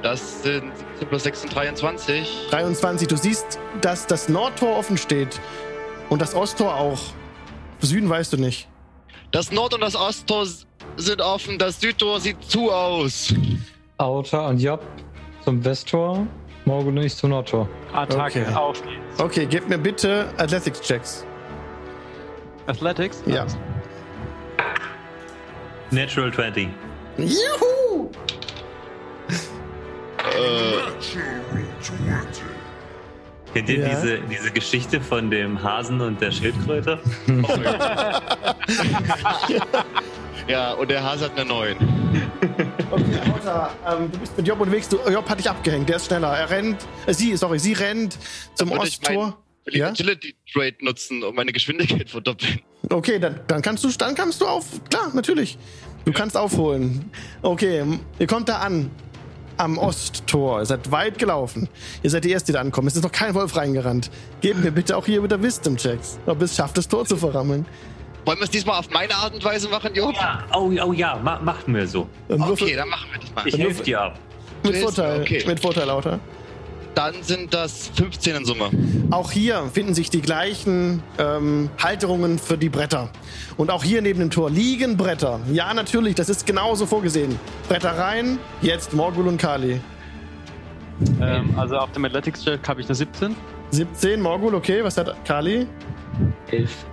[0.03, 2.49] Das sind 17 plus 6 sind 23.
[2.51, 3.07] 23.
[3.09, 5.39] Du siehst, dass das Nordtor offen steht
[6.09, 6.99] und das Osttor auch.
[7.81, 8.69] Süden weißt du nicht.
[9.33, 10.47] Das Nord- und das Osttor
[10.97, 11.59] sind offen.
[11.59, 13.35] Das Südtor sieht zu aus.
[13.97, 14.83] Auta und Job
[15.43, 16.27] zum Westtor,
[16.67, 17.69] Morgul und ich zum Nordtor.
[17.93, 18.43] Attacke.
[18.43, 18.55] Okay.
[18.55, 19.21] Auf geht's.
[19.21, 21.27] Okay, gib mir bitte Athletics-Checks.
[22.67, 23.23] Athletics?
[23.27, 23.47] Ja.
[25.91, 26.69] Natural 20.
[27.19, 28.11] Juhu!
[30.19, 30.93] Äh,
[33.55, 33.89] Kennt ihr Ja.
[33.91, 36.99] diese, diese Geschichte von dem Hasen und der Schildkröte?
[40.49, 41.77] ja, und der Hase hat eine 9.
[42.91, 44.89] Okay, Auta, ähm, du bist mit Job unterwegs.
[44.89, 45.89] Du, Job hat dich abgehängt.
[45.89, 46.29] Der ist schneller.
[46.37, 46.87] Er rennt.
[47.07, 48.19] Äh, sie, sorry, sie rennt
[48.55, 49.39] zum ich Osttor.
[49.65, 49.89] Will ich Ja?
[49.89, 52.61] Agility Trade nutzen, um meine Geschwindigkeit verdoppeln?
[52.91, 54.65] Okay, dann, dann kannst du, dann kannst du auf.
[54.91, 55.57] Klar, natürlich.
[56.05, 57.11] Du kannst aufholen.
[57.43, 57.85] Okay,
[58.19, 58.91] ihr kommt da an.
[59.57, 60.61] Am Osttor.
[60.61, 61.69] Ihr seid weit gelaufen.
[62.03, 62.89] Ihr seid die Erste, die da ankommen.
[62.89, 64.11] Es ist noch kein Wolf reingerannt.
[64.41, 66.19] Gebt mir bitte auch hier wieder Wisdom-Checks.
[66.27, 67.67] Ob es schafft, das Tor zu verrammeln.
[68.25, 70.15] Wollen wir es diesmal auf meine Art und Weise machen, Job?
[70.15, 72.07] Ja, oh, oh ja, ma machen wir so.
[72.29, 73.49] Okay, dann machen wir das mal.
[73.49, 74.19] Ich helfe dir ab.
[74.63, 75.21] mit Vorteil.
[75.23, 75.43] okay.
[75.47, 76.21] Mit Vorteil, Lauter.
[76.95, 78.71] Dann sind das 15 in Summe.
[79.11, 83.11] Auch hier finden sich die gleichen ähm, Halterungen für die Bretter.
[83.57, 85.41] Und auch hier neben dem Tor liegen Bretter.
[85.51, 87.39] Ja, natürlich, das ist genauso vorgesehen.
[87.69, 89.81] Bretter rein, jetzt Morgul und Kali.
[91.21, 93.37] Ähm, also auf dem Athletics-Check habe ich eine 17.
[93.71, 95.67] 17, Morgul, okay, was hat Kali?
[96.51, 96.85] Elf.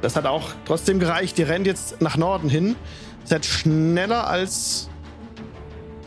[0.00, 1.38] Das hat auch trotzdem gereicht.
[1.38, 2.76] Ihr rennt jetzt nach Norden hin.
[3.24, 4.88] Seid schneller als.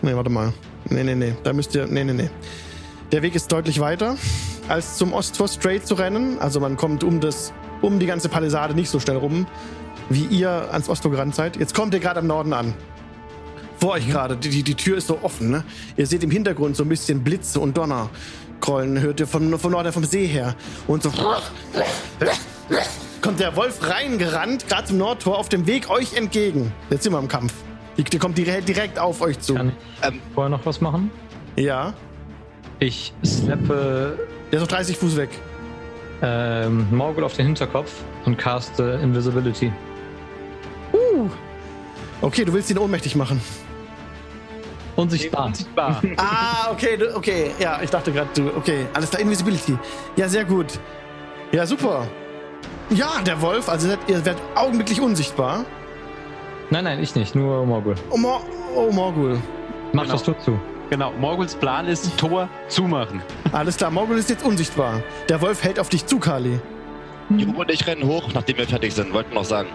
[0.02, 0.54] Nee, warte mal.
[0.92, 1.34] Nee, nee, nee.
[1.44, 1.88] Da müsst ihr.
[1.88, 2.30] Nee, nee, nee.
[3.12, 4.16] Der Weg ist deutlich weiter,
[4.68, 6.38] als zum Osttor straight zu rennen.
[6.40, 9.48] Also man kommt um das, um die ganze Palisade nicht so schnell rum,
[10.10, 11.58] wie ihr ans Osttor gerannt seid.
[11.58, 12.74] Jetzt kommt ihr gerade am Norden an.
[13.80, 14.38] Vor euch gerade.
[14.38, 15.64] Die, die, die Tür ist so offen, ne?
[15.98, 19.02] Ihr seht im Hintergrund so ein bisschen Blitze und Donnerkrollen.
[19.02, 20.56] Hört ihr vom, vom Norden, vom See her.
[20.88, 21.12] Und so
[23.22, 26.72] kommt der Wolf reingerannt, gerade zum Nordtor, auf dem Weg euch entgegen.
[26.90, 27.54] Jetzt sind wir im Kampf.
[27.98, 29.54] Die, die kommt direkt, direkt auf euch zu.
[29.56, 29.70] Kann
[30.02, 30.22] ich Ähm.
[30.34, 31.12] vorher noch was machen?
[31.56, 31.94] Ja,
[32.80, 34.18] Ich slappe
[34.52, 35.30] der ist noch 30 Fuß weg.
[36.24, 37.92] ähm, Morgul auf den Hinterkopf
[38.26, 39.72] und caste Invisibility.
[42.22, 43.42] Okay, du willst ihn ohnmächtig machen.
[44.96, 45.48] Unsichtbar.
[45.48, 46.02] Unsichtbar.
[46.18, 47.52] Ah, okay, du, okay.
[47.60, 48.50] Ja, ich dachte gerade, du.
[48.56, 49.78] Okay, alles klar, Invisibility.
[50.16, 50.80] Ja, sehr gut.
[51.52, 52.08] Ja, super.
[52.90, 55.66] Ja, der Wolf, also ihr seid- ihr werdet augenblicklich unsichtbar.
[56.72, 57.96] Nein, nein, ich nicht, nur Morgul.
[58.10, 58.42] Oh, Mor
[58.76, 59.38] oh Morgul.
[59.92, 60.14] Mach Genau.
[60.14, 60.60] das du zu.
[60.90, 63.22] genau, Morguls Plan ist, Tor zumachen.
[63.52, 65.04] Alles klar, Morgul ist jetzt unsichtbar.
[65.28, 66.62] Der Wolf hält auf dich zu, Kali.
[67.30, 69.14] Job und ich rennen hoch, nachdem wir fertig sind.
[69.14, 69.68] Wollten noch sagen.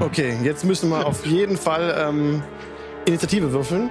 [0.00, 2.42] Okay, jetzt müssen wir auf jeden Fall ähm,
[3.06, 3.88] Initiative würfeln.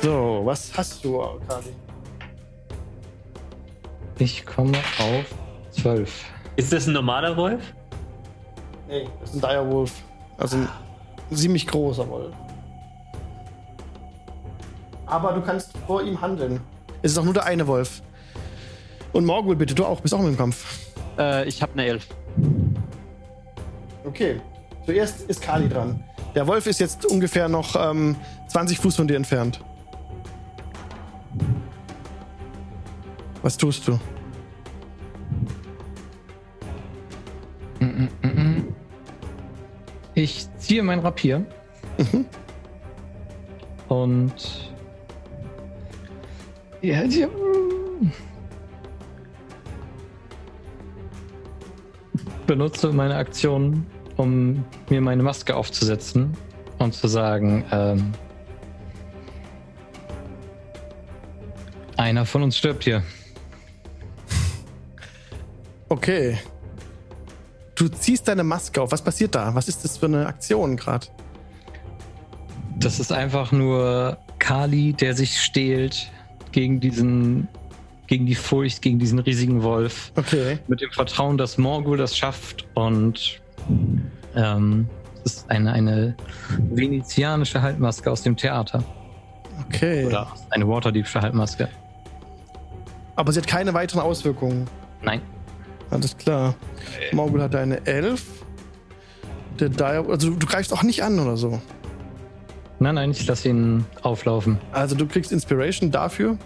[0.00, 1.18] So, was hast du,
[1.48, 1.74] Kali?
[4.20, 5.24] Ich komme auf
[5.72, 6.24] 12.
[6.54, 7.74] Ist das ein normaler Wolf?
[8.88, 9.92] Nee, das ist ein Direwolf.
[10.38, 10.68] Also ein
[11.36, 12.34] ziemlich großer Wolf.
[15.06, 16.60] Aber du kannst vor ihm handeln.
[17.02, 18.02] Es ist auch nur der eine Wolf.
[19.12, 20.88] Und Morgul, bitte, du auch, bist auch mit im Kampf.
[21.18, 22.06] Äh, ich habe eine 11.
[24.04, 24.40] Okay.
[24.86, 26.02] Zuerst ist Kali dran.
[26.34, 28.16] Der Wolf ist jetzt ungefähr noch ähm,
[28.48, 29.62] 20 Fuß von dir entfernt.
[33.42, 33.98] Was tust du?
[40.18, 41.46] Ich ziehe mein Rapier.
[43.88, 44.32] Und.
[46.82, 47.28] Ja, ja.
[52.48, 56.36] Benutze meine Aktion, um mir meine Maske aufzusetzen
[56.78, 58.12] und zu sagen, ähm,
[61.96, 63.02] Einer von uns stirbt hier.
[65.88, 66.38] Okay.
[67.78, 68.90] Du ziehst deine Maske auf.
[68.90, 69.54] Was passiert da?
[69.54, 71.06] Was ist das für eine Aktion gerade?
[72.76, 76.10] Das ist einfach nur Kali, der sich stehlt
[76.50, 77.46] gegen diesen,
[78.08, 80.10] gegen die Furcht, gegen diesen riesigen Wolf.
[80.16, 80.58] Okay.
[80.66, 83.40] Mit dem Vertrauen, dass Morgul das schafft und
[84.34, 84.88] ähm,
[85.24, 86.16] es ist eine, eine
[86.70, 88.82] venezianische Halbmaske aus dem Theater.
[89.68, 90.04] Okay.
[90.04, 91.68] Oder eine Waterdeepsche Halbmaske.
[93.14, 94.66] Aber sie hat keine weiteren Auswirkungen.
[95.02, 95.20] Nein.
[95.90, 96.54] Alles klar.
[97.12, 98.24] Morgul hat eine 11.
[99.60, 101.60] Der Dire also du greifst auch nicht an oder so.
[102.80, 104.58] Nein, nein, ich lasse ihn auflaufen.
[104.72, 106.36] Also du kriegst Inspiration dafür.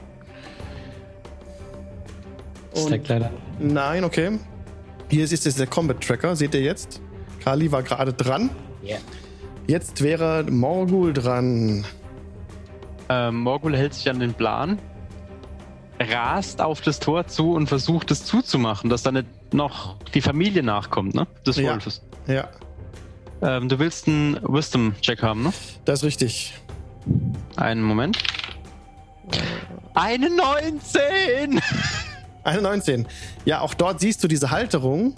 [2.75, 3.31] Stack leider.
[3.59, 4.39] Nein, okay.
[5.11, 7.03] Hier ist jetzt der Combat Tracker, seht ihr jetzt?
[7.45, 8.49] Kali war gerade dran.
[8.83, 8.97] Ja.
[9.67, 11.85] Jetzt wäre Morgul dran.
[13.09, 14.79] Ähm, Morgul hält sich an den Plan,
[16.11, 20.63] rast auf das Tor zu und versucht es zuzumachen, dass da nicht noch die Familie
[20.63, 21.27] nachkommt, ne?
[21.47, 21.73] Des Ja.
[21.73, 22.03] Wolfes.
[22.27, 22.49] Ja,
[23.43, 25.53] Ähm, du willst einen Wisdom-Check haben, ne?
[25.85, 26.55] das ist richtig.
[27.57, 28.19] Einen Moment.
[29.95, 31.61] Eine 19!
[32.45, 33.07] Eine 19.
[33.45, 35.15] Ja, auch dort siehst du diese Halterung.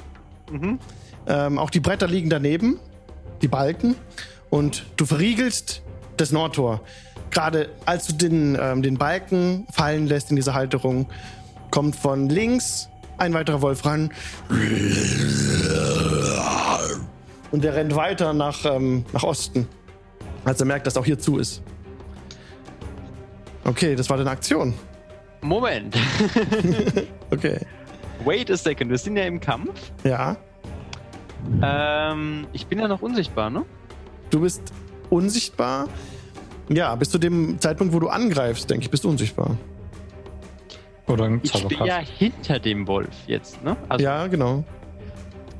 [0.51, 0.79] Mhm.
[1.27, 2.79] Ähm, auch die Bretter liegen daneben,
[3.43, 3.95] die Balken.
[4.51, 5.83] Und du verriegelst
[6.17, 6.81] das Nordtor.
[7.35, 11.07] Gerade als du den, ähm, den Balken fallen lässt in diese Halterung,
[11.71, 14.11] kommt von links ein weiterer Wolf ran.
[17.51, 19.67] Und der rennt weiter nach, ähm, nach Osten,
[20.45, 21.61] als er merkt, dass auch hier zu ist.
[23.65, 24.75] Okay, das war deine Aktion.
[25.43, 25.97] Moment.
[27.31, 27.59] Okay.
[28.25, 29.91] Wait a second, wir sind ja im Kampf.
[30.05, 30.37] Ja.
[31.63, 33.65] Ähm, ich bin ja noch unsichtbar, ne?
[34.31, 34.73] Du bist
[35.11, 35.89] unsichtbar.
[36.69, 39.57] Ja, bis zu dem Zeitpunkt, wo du angreifst, denke ich, bist du unsichtbar.
[41.07, 43.77] Oder ein Ich stehe ja hinter dem Wolf jetzt, ne?
[43.91, 44.65] Also ja, genau.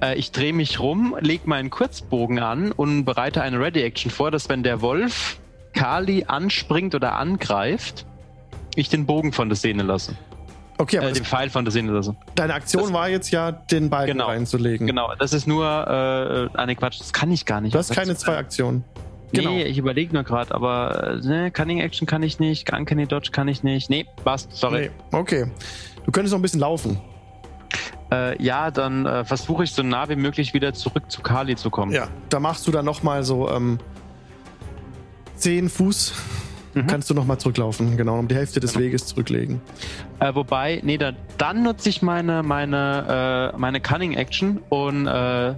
[0.03, 4.49] äh, ich drehe mich rum, lege meinen Kurzbogen an und bereite eine Ready-Action vor, dass
[4.49, 5.39] wenn der Wolf
[5.75, 8.07] Kali anspringt oder angreift,
[8.75, 10.15] ich den Bogen von der Sehne lasse.
[10.79, 12.17] Okay, aber Äh, den Pfeil von der Sehne lasse.
[12.35, 14.27] deine Aktion das- war jetzt ja, den Balken Genau.
[14.29, 14.87] reinzulegen.
[14.87, 15.67] Genau, das ist nur
[16.55, 17.75] äh, eine Quatsch, das kann ich gar nicht.
[17.75, 18.83] Du hast keine zwei Aktionen.
[19.37, 19.57] Nee, Genau.
[19.71, 23.49] ich überlege nur gerade, aber äh, ne, Cunning Action kann ich nicht, Uncanny Dodge kann
[23.49, 23.91] ich nicht.
[23.91, 24.91] Nee, passt, sorry.
[25.13, 25.19] Nee.
[25.19, 25.47] Okay.
[26.05, 26.99] Du könntest noch ein bisschen laufen.
[28.13, 31.71] Äh, ja, dann äh, versuche ich so nah wie möglich wieder zurück zu Kali zu
[31.71, 31.93] kommen.
[31.93, 33.79] Ja, da machst du dann nochmal so ähm,
[35.37, 36.13] 10 Fuß.
[36.75, 36.87] Mhm.
[36.87, 37.97] Kannst du nochmal zurücklaufen.
[37.97, 38.85] Genau, um die Hälfte des Genau.
[38.85, 39.61] Weges zurücklegen.
[40.21, 45.55] Äh, wobei, nee, da, dann nutze ich meine, meine, äh, meine Cunning Action und äh,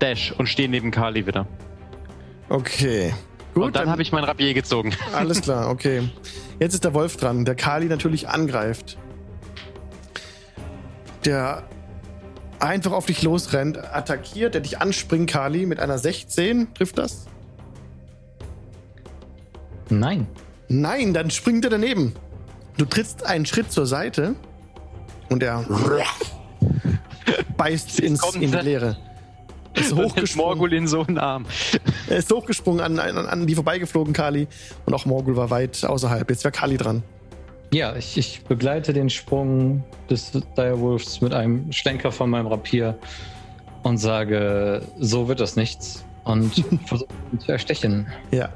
[0.00, 1.46] Dash und stehe neben Kali wieder.
[2.52, 3.14] Okay.
[3.54, 4.94] Gut, und dann habe ich mein Rapier gezogen.
[5.14, 6.10] Alles klar, okay.
[6.58, 8.98] Jetzt ist der Wolf dran, der Kali natürlich angreift.
[11.24, 11.62] Der
[12.58, 16.74] einfach auf dich losrennt, attackiert, der dich anspringt, Kali, mit einer 16.
[16.74, 17.24] Trifft das?
[19.88, 20.26] Nein.
[20.68, 22.14] Nein, dann springt er daneben.
[22.76, 24.34] Du trittst einen Schritt zur Seite
[25.30, 25.64] und er
[27.56, 28.62] beißt ins, in die er.
[28.62, 29.11] Leere.
[29.80, 31.46] Ist hochgesprungen, Morgul in so einen Arm.
[32.08, 34.46] er ist hochgesprungen an, an, an die vorbeigeflogen, Kali.
[34.84, 36.28] Und auch Morgul war weit außerhalb.
[36.28, 37.02] Jetzt wäre Kali dran.
[37.72, 42.98] Ja, ich, ich begleite den Sprung des Direwolfs mit einem Schlenker von meinem Rapier
[43.82, 46.04] und sage, so wird das nichts.
[46.24, 46.54] Und
[46.86, 48.06] versuche ihn zu erstechen.
[48.30, 48.50] Ja.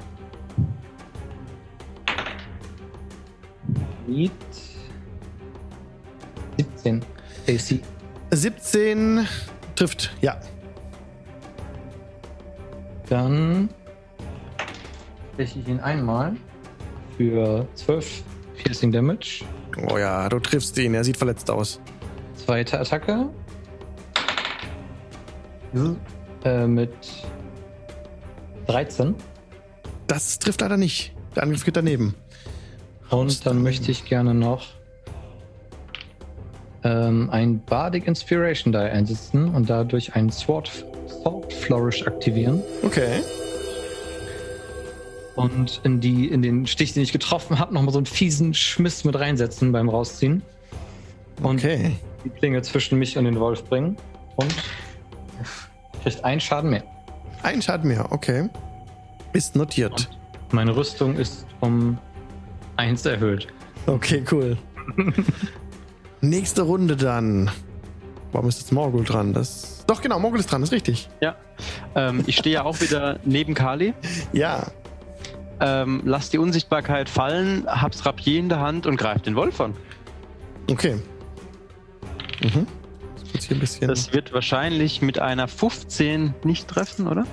[4.07, 4.31] Mit
[6.59, 7.03] 17
[7.49, 7.81] AC.
[8.33, 9.27] 17
[9.75, 10.39] trifft, ja.
[13.09, 13.69] Dann
[15.35, 16.37] steche ich ihn einmal
[17.17, 18.23] für 12
[18.57, 19.45] Piercing Damage.
[19.89, 20.95] Oh ja, du triffst ihn.
[20.95, 21.81] Er sieht verletzt aus.
[22.35, 23.29] Zweite Attacke.
[26.45, 26.95] Äh, mit
[28.67, 29.15] 13.
[30.07, 31.15] Das trifft leider nicht.
[31.35, 32.15] Der Angriff geht daneben.
[33.11, 34.67] Und dann möchte ich gerne noch
[36.83, 40.87] ähm, ein Bardic Inspiration die einsetzen und dadurch einen Sword,
[41.23, 42.63] Sword Flourish aktivieren.
[42.83, 43.21] Okay.
[45.35, 49.05] Und in, die, in den Stich, den ich getroffen habe, nochmal so einen fiesen Schmiss
[49.05, 50.43] mit reinsetzen beim Rausziehen.
[51.43, 51.93] Und Okay.
[52.25, 53.97] die Klinge zwischen mich und den Wolf bringen.
[54.37, 54.55] Und
[56.03, 56.85] kriegt einen Schaden mehr.
[57.43, 58.49] Ein Schaden mehr, okay.
[59.35, 60.09] Ist notiert.
[60.53, 61.99] Meine Rüstung ist um
[62.77, 63.49] eins erhöht.
[63.87, 64.57] Okay, cool.
[66.23, 67.51] Nächste Runde dann.
[68.37, 69.33] Warum ist jetzt Morgul dran?
[69.33, 69.83] Das.
[69.87, 71.09] Doch, genau, Morgul ist dran, ist richtig.
[71.23, 71.37] Ja.
[71.95, 73.95] Ähm, ich stehe ja auch wieder neben Kali.
[74.35, 74.67] Ja.
[75.59, 79.75] ähm, lass die Unsichtbarkeit fallen, hab's Rapier in der Hand und greif den Wolf an.
[80.71, 80.97] Okay.
[82.43, 82.67] Mhm.
[83.15, 83.89] Das wird hier ein bisschen.
[83.89, 87.25] Das wird wahrscheinlich mit einer 15 nicht treffen, oder?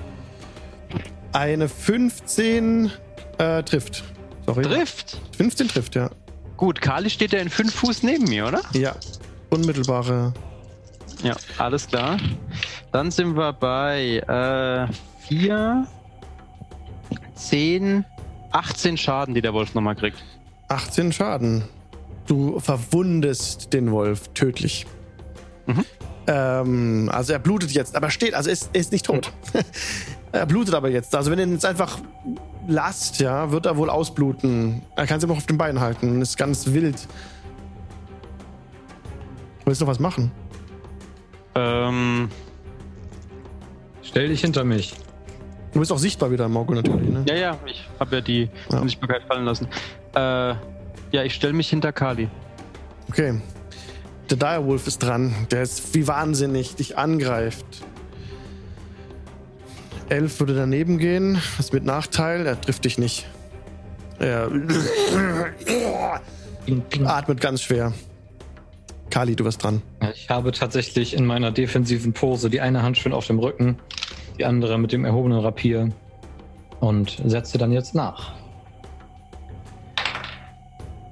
[1.34, 2.94] Eine 15
[3.40, 4.06] äh, trifft.
[4.46, 4.62] Sorry.
[4.62, 5.18] Trifft!
[5.36, 6.10] 15 trifft, ja.
[6.56, 8.62] Gut, Kali steht ja in 5 Fuß neben mir, oder?
[8.72, 8.96] Ja.
[9.50, 10.34] Unmittelbare.
[11.24, 12.18] Ja, alles klar.
[12.92, 14.94] Dann sind wir bei äh,
[15.28, 15.88] 4,
[17.36, 18.06] 10,
[18.52, 20.24] 18 Schaden, die der Wolf nochmal kriegt.
[20.68, 21.64] 18 Schaden.
[22.28, 24.86] Du verwundest den Wolf tödlich.
[25.66, 25.86] Mhm.
[26.28, 29.32] Ähm, also er blutet jetzt, aber steht, also er ist, er ist nicht tot.
[30.32, 31.16] er blutet aber jetzt.
[31.16, 32.00] Also wenn ihn jetzt einfach
[32.68, 34.82] lasst, ja, wird er wohl ausbluten.
[34.96, 36.22] Er kann sich immer noch auf den Beinen halten.
[36.22, 37.08] Ist ganz wild.
[39.66, 40.32] Willst du noch was machen?
[41.56, 42.30] Ähm,
[44.02, 44.94] Stell dich hinter mich.
[45.74, 47.24] Du bist auch sichtbar wieder, Morgul natürlich, ne?
[47.28, 48.80] ja, ja, ich habe ja die Ja.
[48.80, 49.68] Unsichtbarkeit fallen lassen.
[50.16, 52.30] Äh, ja, ich stelle mich hinter Kali.
[53.10, 53.42] Okay.
[54.30, 55.34] Der Direwolf ist dran.
[55.52, 57.66] Der ist wie wahnsinnig, dich angreift.
[60.10, 61.36] Elf würde daneben gehen.
[61.58, 62.46] Das ist mit Nachteil.
[62.46, 63.26] Er trifft dich nicht.
[64.20, 64.50] Er
[67.06, 67.94] atmet ganz schwer.
[69.10, 69.82] Kali, du wirst dran.
[70.14, 73.78] Ich habe tatsächlich in meiner defensiven Pose die eine Hand schön auf dem Rücken,
[74.38, 75.90] die andere mit dem erhobenen Rapier
[76.80, 78.34] und setze dann jetzt nach.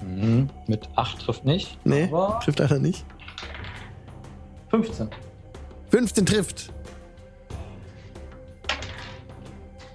[0.02, 1.78] Mhm, mit 8 trifft nicht.
[1.86, 2.10] Nee,
[2.44, 3.06] trifft leider nicht.
[4.70, 5.10] 15.
[5.90, 6.72] 15 trifft.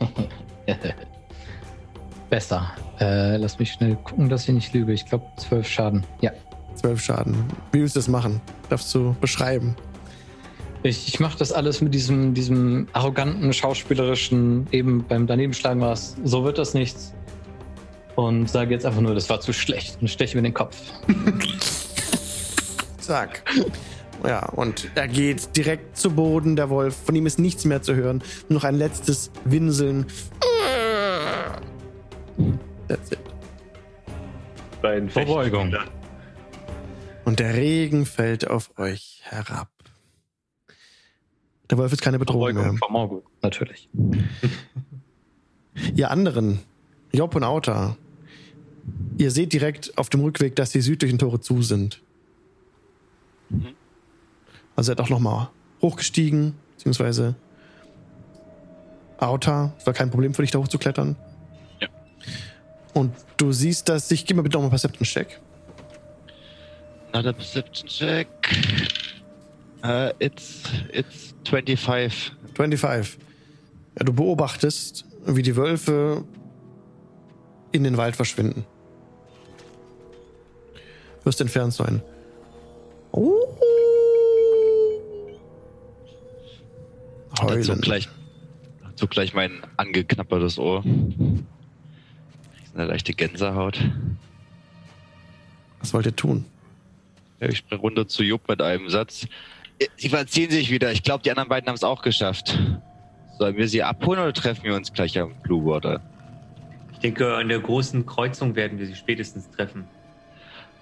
[2.30, 2.70] Besser.
[3.00, 4.92] Äh, lass mich schnell gucken, dass ich nicht lüge.
[4.92, 6.04] Ich glaube 12 Schaden.
[6.20, 6.32] Ja.
[6.86, 7.34] 12 Schaden.
[7.72, 8.40] Wie willst du das machen?
[8.68, 9.74] Darfst du beschreiben?
[10.84, 16.14] Ich, ich mache das alles mit diesem, diesem arroganten, schauspielerischen, eben beim Danebenschlagen war es,
[16.22, 17.12] so wird das nichts.
[18.14, 20.76] Und sage jetzt einfach nur, das war zu schlecht und steche mir den Kopf.
[22.98, 23.42] Zack.
[24.24, 26.96] Ja, und er geht direkt zu Boden, der Wolf.
[27.04, 28.22] Von ihm ist nichts mehr zu hören.
[28.48, 30.06] Nur noch ein letztes Winseln.
[32.86, 33.18] That's it.
[35.10, 35.74] Verbeugung.
[37.26, 39.68] Und der Regen fällt auf euch herab.
[41.68, 42.72] Der Wolf ist keine Bedrohung mehr.
[42.74, 43.88] von Morgul, natürlich.
[45.96, 46.60] Ihr anderen,
[47.12, 47.96] Job und Auta,
[49.18, 52.00] ihr seht direkt auf dem Rückweg, dass die südlichen Tore zu sind.
[54.76, 55.48] Also er hat auch nochmal
[55.82, 57.34] hochgestiegen, beziehungsweise
[59.18, 61.16] Auta, es war kein Problem für dich, da hochzuklettern.
[61.80, 61.88] Ja.
[62.94, 65.40] Und du siehst, dass ich, gib mir bitte nochmal Perception-Check.
[67.16, 68.28] Another perception check.
[69.82, 72.30] Uh, it's, it's 25.
[72.52, 73.16] 25.
[73.98, 76.26] Ja, du beobachtest, wie die Wölfe
[77.72, 78.66] in den Wald verschwinden.
[81.24, 82.02] Wirst entfernt sein.
[83.12, 83.48] Oh.
[87.30, 87.80] Und dazu Heulen.
[87.80, 88.10] gleich,
[88.90, 90.84] dazu gleich mein angeknappertes Ohr.
[92.74, 93.82] Eine leichte Gänsehaut.
[95.80, 96.44] Was wollt ihr tun?
[97.40, 99.26] Ich springe runter zu Jupp mit einem Satz.
[99.96, 100.92] Sie verziehen sich wieder.
[100.92, 102.58] Ich glaube, die anderen beiden haben es auch geschafft.
[103.38, 106.00] Sollen wir sie abholen oder treffen wir uns gleich am Blue Water?
[106.92, 109.84] Ich denke, an der großen Kreuzung werden wir sie spätestens treffen.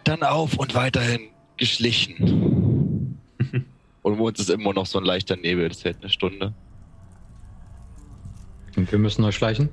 [0.04, 1.22] Dann auf und weiterhin
[1.56, 3.18] geschlichen.
[4.02, 5.68] und um uns ist immer noch so ein leichter Nebel.
[5.68, 6.54] Das hält eine Stunde.
[8.76, 9.70] Und wir müssen euch schleichen.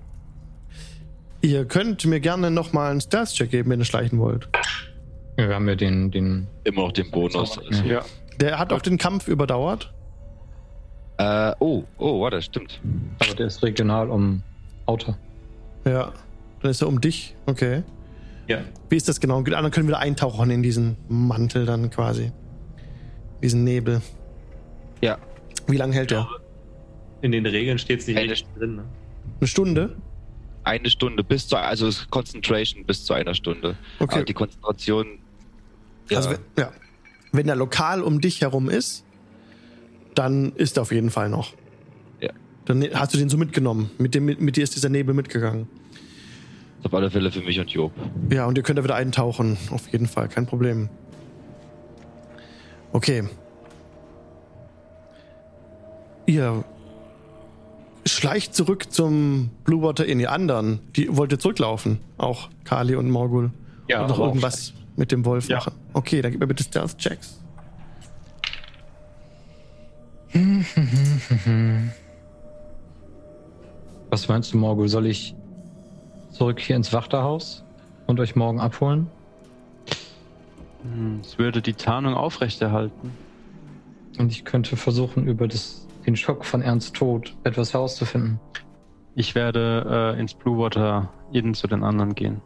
[1.42, 4.48] Ihr könnt mir gerne nochmal einen Stealth-Check geben, wenn ihr schleichen wollt.
[5.42, 7.58] Ja, wir haben ja den, den Immer noch den Bonus.
[7.58, 7.84] Also.
[7.84, 8.06] Ja.
[8.40, 9.92] Der hat auch den Kampf überdauert.
[11.18, 12.80] Äh, oh, oh, warte, stimmt.
[13.20, 14.44] aber der ist regional um
[14.86, 15.16] Auto.
[15.84, 16.14] Ja.
[16.62, 17.36] Dann ist er um dich.
[17.48, 17.82] Okay.
[18.48, 18.60] Ja.
[18.90, 19.38] Wie ist das genau?
[19.38, 22.32] Anderen können wieder eintauchen in diesen Mantel dann quasi.
[23.42, 24.04] Diesen Nebel.
[25.02, 25.18] Ja.
[25.66, 26.28] Wie lange hält der?
[27.22, 28.76] In den Regeln steht es nicht Eine- richtig drin.
[28.76, 28.84] Ne?
[29.40, 29.96] Eine Stunde?
[30.64, 33.76] Eine Stunde bis zu, also Concentration bis zu einer Stunde.
[33.98, 34.18] Okay.
[34.18, 35.21] Aber die Konzentration.
[36.10, 36.72] Ja, Also, wenn- ja.
[37.32, 39.06] Wenn der lokal um dich herum ist,
[40.16, 41.54] dann ist er auf jeden Fall noch.
[42.20, 42.32] Ja.
[42.66, 43.90] Dann hast du den so mitgenommen.
[43.98, 45.68] Mit, dem, mit dir ist dieser Nebel mitgegangen.
[46.84, 47.92] auf alle Fälle für mich und Job.
[48.32, 49.56] Ja, und ihr könnt da wieder eintauchen.
[49.70, 50.90] Auf jeden Fall, kein Problem.
[52.92, 53.24] Okay.
[56.26, 56.64] Ihr
[58.06, 60.80] schleicht zurück zum Blue Water in die anderen.
[60.96, 62.00] Die wollt ihr zurücklaufen.
[62.18, 63.52] Auch Kali und Morgul.
[63.88, 65.58] Ja, und noch irgendwas mit dem Wolf Ja.
[65.58, 65.74] machen.
[65.94, 67.40] Okay, dann gib mir bitte Stealth-Checks.
[74.10, 74.88] Was meinst du, Morgul?
[74.88, 75.36] Soll ich,
[76.32, 77.64] zurück hier ins Wachterhaus
[78.08, 79.08] und euch morgen abholen?
[80.84, 83.12] Hm, Es würde die Tarnung aufrechterhalten.
[84.18, 88.40] Und ich könnte versuchen, über das, den Schock von Ernst Tod etwas herauszufinden.
[89.16, 92.42] Ich werde äh, ins Blue Water Inn zu den anderen gehen.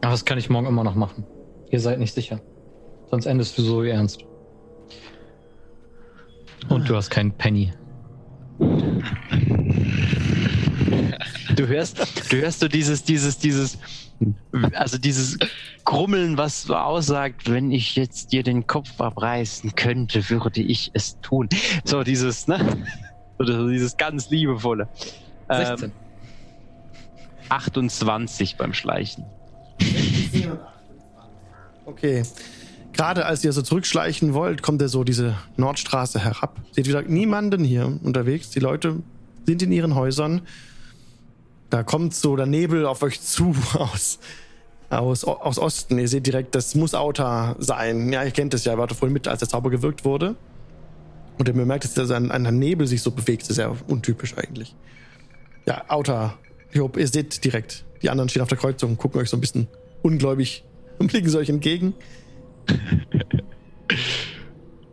[0.00, 1.24] Aber das kann ich morgen immer noch machen.
[1.70, 2.40] Ihr seid nicht sicher.
[3.10, 4.24] Sonst endest du so wie Ernst.
[6.68, 7.72] Und du hast keinen Penny.
[11.56, 11.98] Du hörst,
[12.30, 13.78] du hörst so dieses, dieses, dieses,
[14.72, 15.38] also dieses
[15.84, 21.20] Grummeln, was so aussagt, wenn ich jetzt dir den Kopf abreißen könnte, würde ich es
[21.20, 21.48] tun.
[21.84, 22.84] So dieses, ne?
[23.38, 24.88] So dieses ganz liebevolle.
[25.48, 25.92] Ähm, 16.
[27.48, 29.24] 28 beim Schleichen.
[31.86, 32.22] Okay.
[32.92, 36.60] Gerade als ihr so zurückschleichen wollt, kommt er so diese Nordstraße herab.
[36.70, 38.50] Seht wieder niemanden hier unterwegs.
[38.50, 39.02] Die Leute
[39.46, 40.42] sind in ihren Häusern.
[41.70, 44.20] Da kommt so der Nebel auf euch zu aus,
[44.90, 45.98] aus, aus Osten.
[45.98, 48.12] Ihr seht direkt, das muss Auta sein.
[48.12, 50.36] Ja, ihr kennt es ja, ihr wart vorhin mit, als der Zauber gewirkt wurde.
[51.36, 53.42] Und ihr bemerkt, dass ein, ein Nebel sich so bewegt.
[53.42, 54.76] Das ist ja untypisch eigentlich.
[55.66, 56.38] Ja, Auta.
[56.72, 57.84] Ihr seht direkt.
[58.04, 59.66] Die anderen stehen auf der Kreuzung und gucken euch so ein bisschen
[60.02, 60.62] ungläubig
[60.98, 61.94] und blicken sie euch entgegen.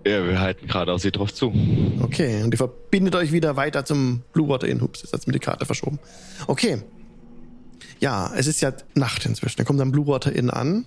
[0.03, 1.53] Ja, wir halten gerade aus sie drauf zu.
[2.01, 4.81] Okay, und ihr verbindet euch wieder weiter zum Blue Water Inn.
[4.81, 5.99] Hups, jetzt hat mir die Karte verschoben.
[6.47, 6.81] Okay.
[7.99, 9.61] Ja, es ist ja Nacht inzwischen.
[9.61, 10.85] Ihr kommt am Blue Water Inn an.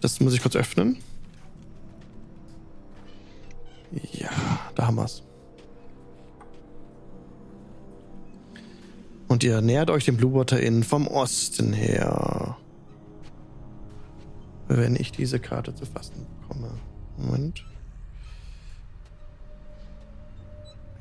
[0.00, 0.96] Das muss ich kurz öffnen.
[4.10, 4.30] Ja,
[4.74, 5.22] da haben wir's.
[9.34, 12.56] Und ihr nähert euch dem Blue Water Inn vom Osten her.
[14.68, 16.70] Wenn ich diese Karte zu fassen bekomme.
[17.16, 17.64] Moment.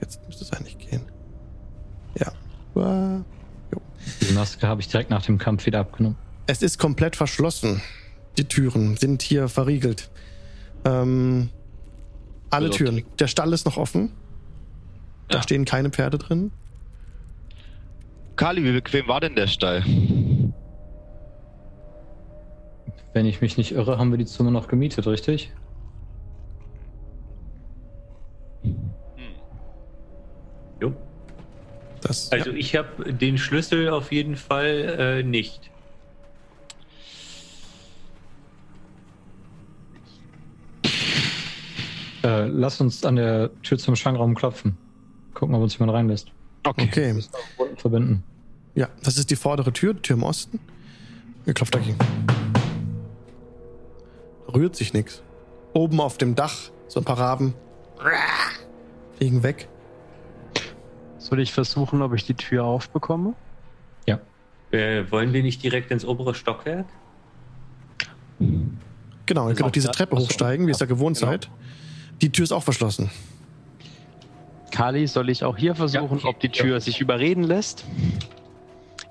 [0.01, 1.03] Jetzt müsste es eigentlich gehen.
[2.19, 2.31] Ja.
[2.73, 3.23] Uah.
[4.21, 6.17] Die Maske habe ich direkt nach dem Kampf wieder abgenommen.
[6.47, 7.83] Es ist komplett verschlossen.
[8.39, 10.09] Die Türen sind hier verriegelt.
[10.85, 11.51] Ähm,
[12.49, 13.03] alle Türen.
[13.19, 14.09] Der Stall ist noch offen.
[15.27, 15.43] Da Ja.
[15.43, 16.51] stehen keine Pferde drin.
[18.35, 19.83] Kali, wie bequem war denn der Stall?
[23.13, 25.53] Wenn ich mich nicht irre, haben wir die Zimmer noch gemietet, richtig?
[30.81, 30.93] Jo.
[32.01, 32.57] Das, Also ja.
[32.57, 35.69] ich habe den Schlüssel auf jeden Fall äh, nicht.
[42.23, 44.77] Äh, lass uns an der Tür zum Schrankraum klopfen.
[45.33, 46.31] Gucken, ob uns jemand reinlässt.
[46.65, 47.23] Okay.
[47.57, 48.23] Wunden verbinden.
[48.75, 50.59] Ja, das ist die vordere Tür, die Tür im Osten.
[51.45, 51.97] Ihr klopft dagegen.
[54.53, 55.21] Rührt sich nichts.
[55.73, 56.55] Oben auf dem Dach
[56.87, 57.53] so ein paar Raben.
[59.17, 59.67] Fliegen weg.
[61.17, 63.33] Soll ich versuchen, ob ich die Tür aufbekomme?
[64.71, 66.87] Äh, wollen wir nicht direkt ins obere Stockwerk?
[68.39, 71.31] Genau, ihr könnt auch auch diese da- Treppe hochsteigen, wie ihr es ja gewohnt Genau.
[71.31, 71.47] seid.
[72.23, 73.11] Die Tür ist auch verschlossen.
[74.73, 76.27] Kali, soll ich auch hier versuchen, Ja, okay.
[76.27, 76.79] ob die Tür Ja.
[76.79, 77.85] sich überreden lässt?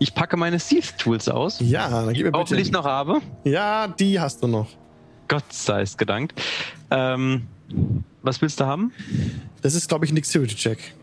[0.00, 1.60] Ich packe meine Thief-Tools aus.
[1.60, 2.72] Ja, dann gib mir bitte.
[2.72, 3.20] noch habe.
[3.44, 4.66] Ja, die hast du noch.
[5.28, 6.42] Gott sei es gedankt.
[6.90, 7.46] Ähm,
[8.22, 8.92] was willst du haben?
[9.62, 10.94] Das ist, glaube ich, ein Dexterity-Check.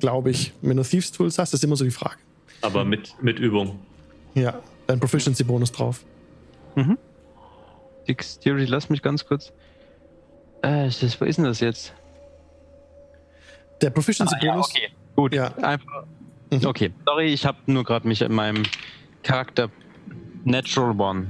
[0.00, 0.54] Glaube ich.
[0.62, 2.16] Wenn du Thieves Tools hast, ist immer so die Frage.
[2.62, 3.78] Aber mit, mit Übung.
[4.34, 6.04] Ja, dein Proficiency-Bonus drauf.
[8.08, 9.52] Dexterity, lass mich ganz kurz.
[10.62, 11.92] Äh, das, wo ist denn das jetzt?
[13.80, 14.70] Der Proficiency-Bonus.
[14.70, 14.88] okay.
[15.16, 15.34] Gut.
[15.34, 15.52] Ja.
[15.58, 16.04] Einfach.
[16.50, 16.64] Mhm.
[16.66, 16.92] Okay.
[17.04, 18.62] Sorry, ich habe nur gerade mich in meinem
[19.22, 19.70] Charakter
[20.44, 21.26] Natural One.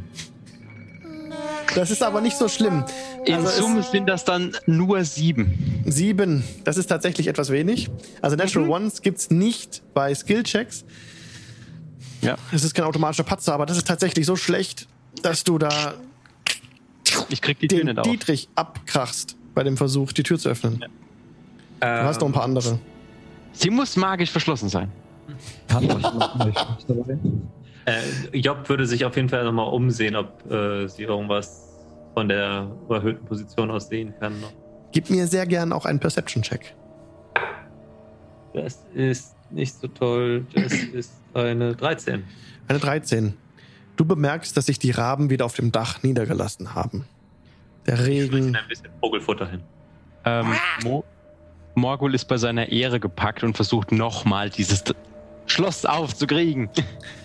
[1.75, 2.85] Das ist aber nicht so schlimm.
[3.27, 5.83] In Also Summe sind das dann nur sieben.
[5.85, 7.91] Sieben, das ist tatsächlich etwas wenig.
[8.23, 10.85] Also Natural Ones gibt es nicht bei Skill-Checks.
[12.23, 12.37] Ja.
[12.53, 14.89] Es ist kein automatischer Patzer, aber das ist tatsächlich so schlecht,
[15.23, 15.95] dass du da
[17.29, 18.03] Ich krieg die Tür den.
[18.03, 20.81] Dietrich abkrachst bei dem Versuch, die Tür zu öffnen.
[20.83, 20.91] Ähm,
[21.81, 22.79] Du hast noch ein paar andere.
[23.53, 24.91] Sie muss magisch verschlossen sein.
[27.85, 31.69] Äh, Job würde sich auf jeden Fall nochmal umsehen, ob äh, sie irgendwas
[32.15, 34.41] von der überhöhten Position aus sehen kann.
[34.41, 34.53] noch.
[34.93, 36.75] Gib mir sehr gern auch einen Perception-Check.
[38.55, 40.47] Das ist nicht so toll.
[40.55, 42.25] Das ist eine 13.
[42.67, 43.35] Eine 13.
[43.97, 47.05] Du bemerkst, dass sich die Raben wieder auf dem Dach niedergelassen haben.
[47.87, 48.55] Der Ich Regen.
[48.57, 49.63] ein bisschen Vogelfutter hin.
[50.25, 50.47] Ähm,
[50.85, 51.05] Mo
[51.79, 54.85] Morgul ist bei seiner Ehre gepackt und versucht nochmal dieses
[55.47, 56.69] Schloss aufzukriegen.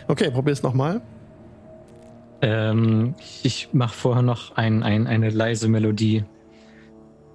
[0.09, 1.01] Okay, probier's nochmal.
[2.41, 6.25] Ähm, ich mache vorher noch ein, ein, eine leise Melodie.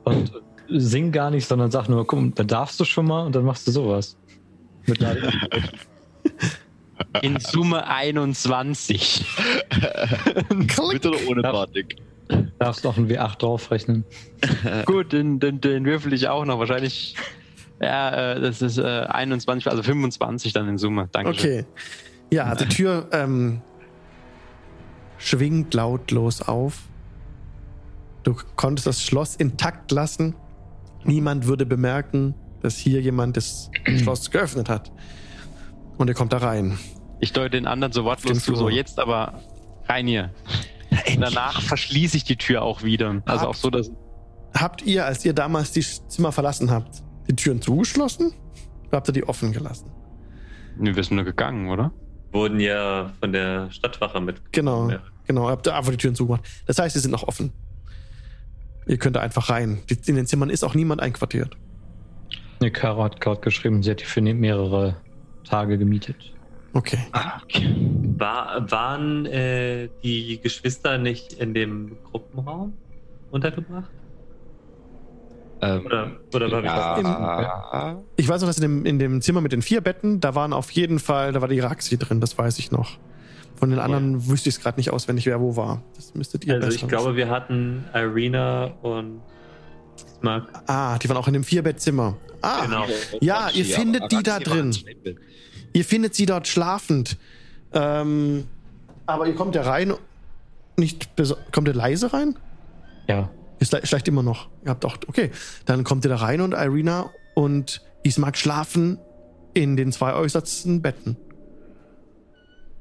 [0.05, 0.33] Und
[0.69, 3.67] sing gar nicht, sondern sag nur, komm, da darfst du schon mal und dann machst
[3.67, 4.19] du sowas.
[4.87, 5.03] Mit.
[7.23, 9.25] In Summe 21.
[10.55, 11.97] Mit oder ohne Batik?
[12.59, 14.05] Darfst noch ein W8 draufrechnen.
[14.87, 16.59] Gut, den, den, den würfel ich auch noch.
[16.59, 17.15] Wahrscheinlich,
[17.81, 21.09] ja, äh, das ist äh, 21, also 25 dann in Summe.
[21.13, 21.31] Danke.
[21.31, 21.65] Okay.
[22.31, 23.63] Ja, die Tür ähm,
[25.19, 26.83] schwingt lautlos auf.
[28.23, 30.35] Du konntest das Schloss intakt lassen.
[31.05, 33.71] Niemand würde bemerken, dass hier jemand das
[34.03, 34.91] Schloss geöffnet hat.
[35.97, 36.79] Und er kommt da rein.
[37.21, 39.41] Ich deute den anderen so wortlos zu, so jetzt aber
[39.87, 40.31] rein hier.
[41.15, 43.23] Und danach verschließe ich die Tür auch wieder.
[43.27, 43.91] Also auch so, dass.
[44.55, 48.33] Habt ihr, als ihr damals die Zimmer verlassen habt, die Türen zugeschlossen?
[48.89, 49.91] Oder habt ihr die offen gelassen?
[50.79, 51.93] Nee, wir sind nur gegangen, oder?
[52.33, 54.41] Wurden ja von der Stadtwache mit.
[54.53, 55.01] Genau, Ja.
[55.27, 55.49] genau.
[55.49, 56.45] Habt ihr einfach die Türen zugemacht.
[56.67, 57.53] Das heißt, sie sind noch offen.
[58.87, 59.81] Ihr könnt da einfach rein.
[60.07, 61.57] In den Zimmern ist auch niemand einquartiert.
[62.61, 64.97] Ne, Caro hat gerade geschrieben, sie hat die für ne- mehrere
[65.45, 66.17] Tage gemietet.
[66.79, 66.99] Okay.
[67.13, 67.75] Ah, okay.
[68.19, 72.73] War, waren äh, die Geschwister nicht in dem Gruppenraum
[73.33, 73.91] untergebracht?
[75.61, 76.63] Ähm, Oder, oder war
[77.03, 78.01] ja.
[78.15, 80.53] Ich weiß noch, dass in dem, in dem Zimmer mit den vier Betten, da waren
[80.53, 82.97] auf jeden Fall, da war die Raxi drin, das weiß ich noch.
[83.57, 85.83] Von den anderen wüsste ich es gerade nicht auswendig, wer wo war.
[85.97, 89.21] Das müsstet ihr Also besser ich glaube, wir hatten Irina und
[90.23, 90.47] wissen.
[90.69, 92.17] Ah, die waren auch in dem Vierbettzimmer.
[92.41, 92.85] Ah, Genau.
[93.21, 94.73] Ja, ihr findet die da drin.
[95.79, 97.17] Ihr findet sie dort schlafend.
[97.73, 98.49] Ähm,
[99.07, 99.95] aber ihr kommt ja rein,
[100.77, 101.09] nicht
[101.53, 102.37] kommt ihr leise rein?
[103.07, 103.31] Ja.
[103.61, 104.49] Ihr schle- schleicht immer noch.
[104.65, 105.31] Ihr habt auch, okay.
[105.67, 108.99] Dann kommt ihr da rein und Irina und Ismark schlafen
[109.55, 111.17] in den zwei äußersten Betten.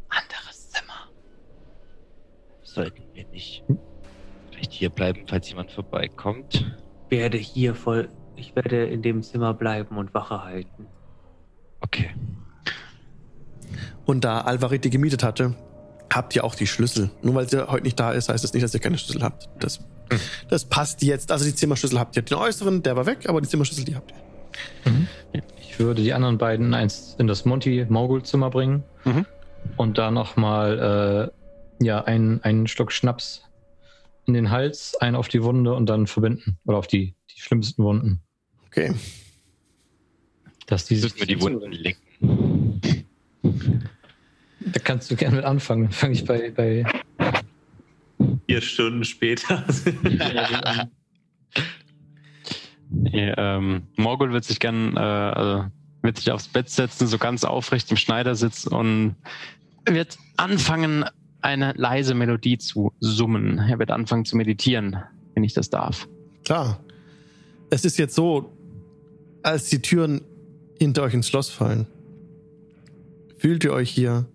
[0.10, 1.10] Anderes Zimmer.
[2.64, 3.64] Sollten wir nicht
[4.52, 6.66] vielleicht hier bleiben, falls jemand vorbeikommt?
[7.10, 8.10] Ich werde hier voll.
[8.36, 10.86] Ich werde in dem Zimmer bleiben und Wache halten.
[11.82, 12.10] Okay.
[14.06, 15.56] Und da Alvarit die gemietet hatte,
[16.12, 17.10] habt ihr auch die Schlüssel.
[17.22, 19.50] Nur weil sie heute nicht da ist, heißt das nicht, dass ihr keine Schlüssel habt.
[19.60, 19.80] Das,
[20.50, 21.32] das passt jetzt.
[21.32, 22.22] Also die Zimmerschlüssel habt ihr.
[22.22, 24.18] Den äußeren, der war weg, aber die Zimmerschlüssel, die habt ihr.
[25.60, 29.26] Ich würde die anderen beiden eins in das Monty-Mogul-Zimmer bringen Mhm.
[29.76, 31.32] und da nochmal
[31.80, 33.44] äh, ja, einen, einen Schluck Schnaps
[34.26, 36.58] in den Hals, einen auf die Wunde und dann verbinden.
[36.66, 38.22] Oder auf die, die schlimmsten Wunden.
[38.68, 38.94] Okay.
[40.66, 42.02] Dass die Müssen wir die Wunden lecken.
[44.60, 45.84] Da kannst du gerne mit anfangen.
[45.84, 46.86] Dann fange ich bei, bei
[48.48, 49.64] Vier Stunden später.
[52.90, 55.66] Nee, ähm, Morgul wird sich gern, äh, also
[56.02, 59.16] wird sich aufs Bett setzen, so ganz aufrecht im Schneidersitz und
[59.86, 61.04] wird anfangen,
[61.42, 63.60] eine leise Melodie zu summen.
[63.60, 64.98] Er wird anfangen zu meditieren,
[65.34, 66.08] wenn ich das darf.
[66.46, 66.80] Klar.
[67.70, 68.54] Es ist jetzt so,
[69.44, 70.22] als die Türen
[70.80, 71.88] hinter euch ins Schloss fallen,
[73.38, 74.26] fühlt ihr euch hier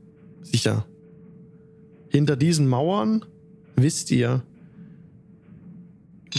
[0.42, 0.86] sicher.
[2.08, 3.24] Hinter diesen Mauern
[3.76, 4.42] wisst ihr,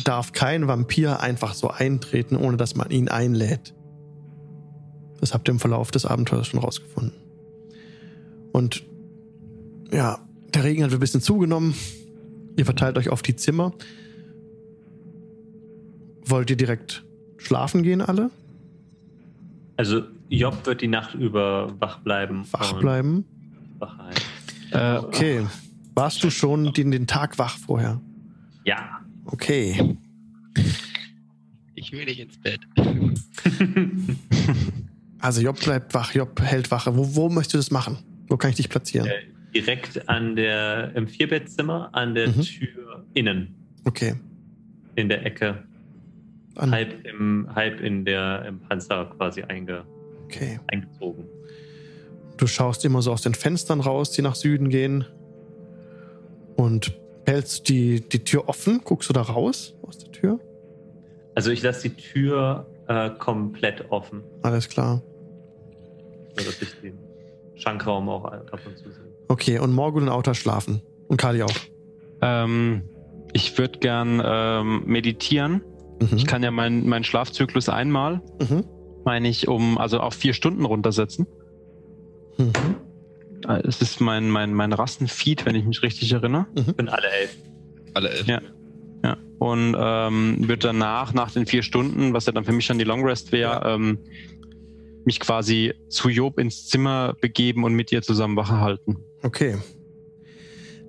[0.04, 3.74] darf kein Vampir einfach so eintreten, ohne dass man ihn einlädt.
[5.20, 7.14] Das habt ihr im Verlauf des Abenteuers schon rausgefunden.
[8.52, 8.84] Und
[9.92, 10.20] ja,
[10.54, 11.76] der Regen hat ein bisschen zugenommen.
[12.58, 13.74] Ihr verteilt euch auf die Zimmer.
[16.26, 17.04] Wollt ihr direkt
[17.38, 18.30] schlafen gehen alle?
[19.78, 20.04] Also
[20.40, 22.46] Job wird die Nacht über wach bleiben.
[22.52, 23.26] Wach bleiben?
[23.80, 23.98] Wach.
[24.72, 25.46] Äh, Okay.
[25.96, 28.02] Warst du schon den, den Tag wach vorher?
[28.66, 29.00] Ja.
[29.26, 29.96] Okay.
[31.76, 32.62] Ich will nicht ins Bett.
[35.20, 36.98] Also Job bleibt wach, Job hält Wache.
[36.98, 37.98] Wo, wo möchtest du das machen?
[38.28, 39.08] Wo kann ich dich platzieren?
[39.08, 39.22] Äh,
[39.56, 42.42] direkt an der, im Vierbettzimmer, an der Mhm.
[42.42, 43.56] Tür innen,
[43.86, 44.16] Okay.
[44.96, 45.64] in der Ecke.
[46.56, 49.86] An, Halb, im, halb in der, im Panzer quasi einge,
[50.26, 50.60] okay.
[50.68, 51.26] eingezogen.
[52.38, 55.06] Du schaust immer so aus den Fenstern raus, die nach Süden gehen.
[56.56, 58.82] Und hältst die, die Tür offen?
[58.84, 60.40] Guckst du da raus aus der Tür?
[61.36, 65.02] Also ich lasse die Tür äh, komplett offen, Alles klar.
[66.38, 66.98] sodass ich den
[67.56, 69.04] Schankraum auch ab und zu sehe.
[69.30, 70.82] Okay, und Morgul und Auta schlafen.
[71.08, 71.54] Und Kali auch.
[72.22, 72.84] ähm,
[73.34, 75.64] ich würde gern ähm, meditieren.
[76.02, 76.18] Mhm.
[76.18, 78.64] Ich kann ja meinen meinen Schlafzyklus einmal, Mhm.
[79.06, 81.28] Meine ich, um also auf vier Stunden runtersetzen.
[82.38, 82.52] Mhm.
[83.48, 86.46] Äh, Es ist mein, mein, mein Rassenfeed, wenn ich mich richtig erinnere.
[86.56, 87.36] Ich bin alle elf.
[87.94, 88.28] Alle elf.
[88.28, 88.42] Ja.
[89.04, 89.18] Ja.
[89.40, 92.86] Und ähm, wird danach, nach den vier Stunden, was ja dann für mich schon die
[92.86, 93.76] Long Rest wäre, Ja.
[93.76, 94.00] ähm,
[95.06, 98.98] mich quasi zu Job ins Zimmer begeben und mit ihr zusammen Wache halten.
[99.22, 99.58] Okay.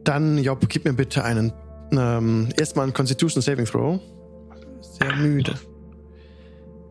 [0.05, 1.53] Dann, Job, gib mir bitte einen.
[1.91, 4.01] Ähm, erstmal einen Constitution Saving Throw.
[4.81, 5.55] Sehr müde.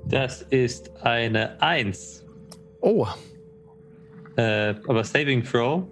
[0.09, 2.25] Das ist eine Eins.
[2.81, 3.07] Oh.
[4.35, 5.87] Äh, aber Saving Throw,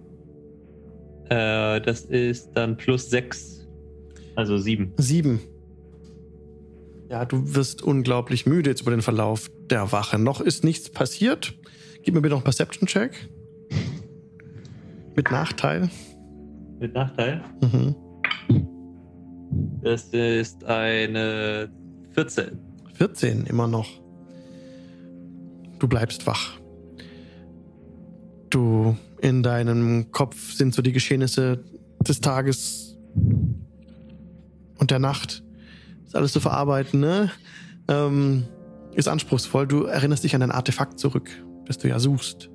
[1.30, 3.68] äh, das ist dann plus 6,
[4.36, 4.94] also 7.
[4.98, 5.40] Sieben.
[7.10, 10.18] Ja, du wirst unglaublich müde jetzt über den Verlauf der Wache.
[10.18, 11.54] Noch ist nichts passiert.
[12.04, 13.30] Gib mir bitte noch einen Perception-Check.
[15.16, 15.90] Mit Nachteil.
[16.80, 17.42] Mit Nachteil.
[17.62, 17.96] Mhm.
[19.84, 21.70] Das ist eine
[22.14, 22.71] 14.
[22.94, 23.88] 14 immer noch.
[25.80, 26.60] Du bleibst wach.
[28.50, 31.64] Du, in deinem Kopf sind so die Geschehnisse
[32.08, 35.44] des Tages und der Nacht.
[36.06, 37.32] Ist alles zu verarbeiten, ne?
[37.88, 38.46] Ähm,
[38.94, 39.68] ist anspruchsvoll.
[39.68, 41.30] Du erinnerst dich an dein Artefakt zurück,
[41.66, 42.50] das du ja suchst.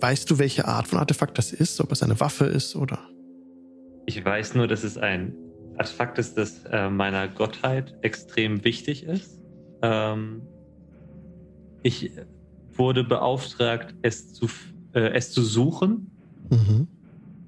[0.00, 1.80] Weißt du, welche Art von Artefakt das ist?
[1.80, 2.98] Ob es eine Waffe ist oder.
[4.06, 5.34] Ich weiß nur, dass es ein
[5.76, 9.40] Artefakt ist, das äh, meiner Gottheit extrem wichtig ist.
[9.82, 10.42] Ähm,
[11.82, 12.12] ich
[12.72, 14.48] wurde beauftragt, es zu,
[14.92, 16.10] äh, es zu suchen
[16.50, 16.86] Mhm.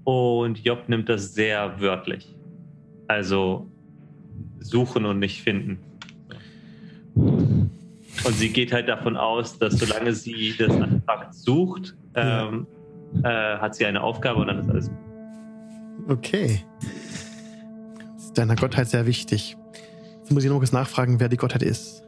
[0.05, 2.35] und Job nimmt das sehr wörtlich.
[3.09, 3.71] Also
[4.61, 5.79] suchen und nicht finden.
[7.15, 12.67] Und sie geht halt davon aus, dass solange sie das Artefakt sucht, ähm,
[13.23, 13.29] äh,
[13.59, 14.91] hat sie eine Aufgabe und dann ist alles
[16.09, 16.63] Okay.
[18.37, 19.57] Deiner Gottheit sehr wichtig.
[20.21, 22.03] Jetzt muss ich noch kurz nachfragen, wer die Gottheit ist.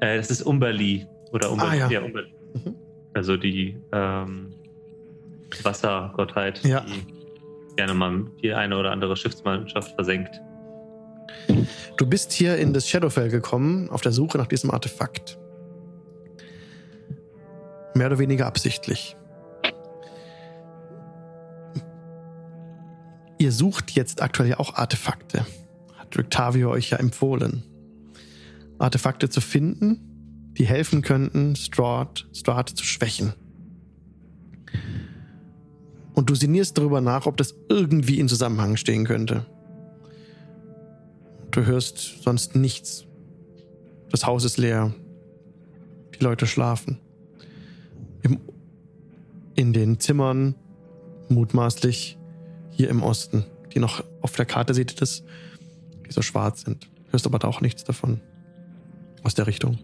[0.00, 1.06] Äh, das ist Umberli.
[1.32, 1.82] Oder Umberli.
[1.82, 2.02] Ah, ja.
[2.02, 2.32] Umberli.
[2.54, 2.74] Mhm.
[3.14, 4.54] Also die ähm,
[5.62, 6.80] Wassergottheit, Ja.
[6.80, 7.04] die
[7.76, 10.40] gerne mal die eine oder andere Schiffsmannschaft versenkt.
[11.96, 15.38] Du bist hier in das Shadowfell gekommen, auf der Suche nach diesem Artefakt.
[17.94, 19.16] Mehr oder weniger absichtlich.
[23.38, 25.46] Ihr sucht jetzt aktuell ja auch Artefakte.
[26.08, 27.64] Hat Rictavio euch ja empfohlen.
[28.78, 30.00] Artefakte zu finden,
[30.56, 33.34] die helfen könnten, Strahd, Strahd zu schwächen.
[36.14, 39.44] Und du sinnierst darüber nach, ob das irgendwie in Zusammenhang stehen könnte.
[41.50, 43.04] Du hörst sonst nichts.
[44.10, 44.94] Das Haus ist leer.
[46.18, 46.98] Die Leute schlafen.
[48.22, 48.40] Im,
[49.56, 50.54] in den Zimmern,
[51.28, 52.18] mutmaßlich
[52.70, 53.44] hier im Osten,
[53.74, 55.22] die noch auf der Karte seht ihr das,
[56.08, 56.88] die so schwarz sind.
[57.10, 58.20] Hörst aber da auch nichts davon.
[59.22, 59.78] Aus der Richtung.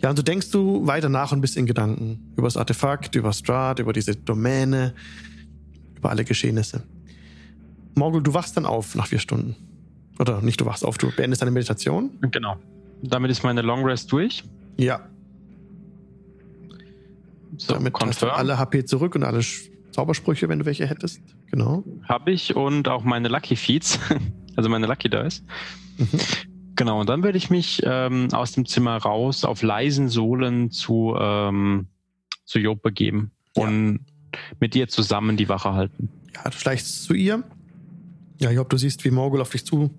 [0.00, 2.32] Ja, und so denkst du weiter nach und bist in Gedanken.
[2.36, 4.94] Über das Artefakt, über Strahd, über diese Domäne,
[5.96, 6.82] über alle Geschehnisse.
[7.94, 9.54] Morgul, du wachst dann auf nach vier Stunden.
[10.18, 12.10] Oder nicht, du wachst auf, du beendest deine Meditation.
[12.30, 12.56] Genau.
[13.02, 14.44] Damit ist meine Long Rest durch.
[14.76, 15.00] Ja,
[17.58, 19.40] So, damit hast du alle HP zurück und alle
[19.90, 21.20] Zaubersprüche, wenn du welche hättest.
[21.50, 21.84] Genau.
[22.08, 23.98] Habe ich und auch meine Lucky Feeds,
[24.56, 25.42] also meine Lucky Dice.
[25.98, 26.06] Mhm.
[26.76, 31.14] Genau, und dann werde ich mich ähm, aus dem Zimmer raus auf leisen Sohlen zu,
[31.18, 31.86] ähm,
[32.44, 33.64] zu Job begeben Ja.
[33.64, 34.00] und
[34.58, 36.08] mit dir zusammen die Wache halten.
[36.34, 37.42] Ja, du schleichst zu ihr.
[38.38, 39.90] Ja, Job, du siehst, wie Morgul auf dich zu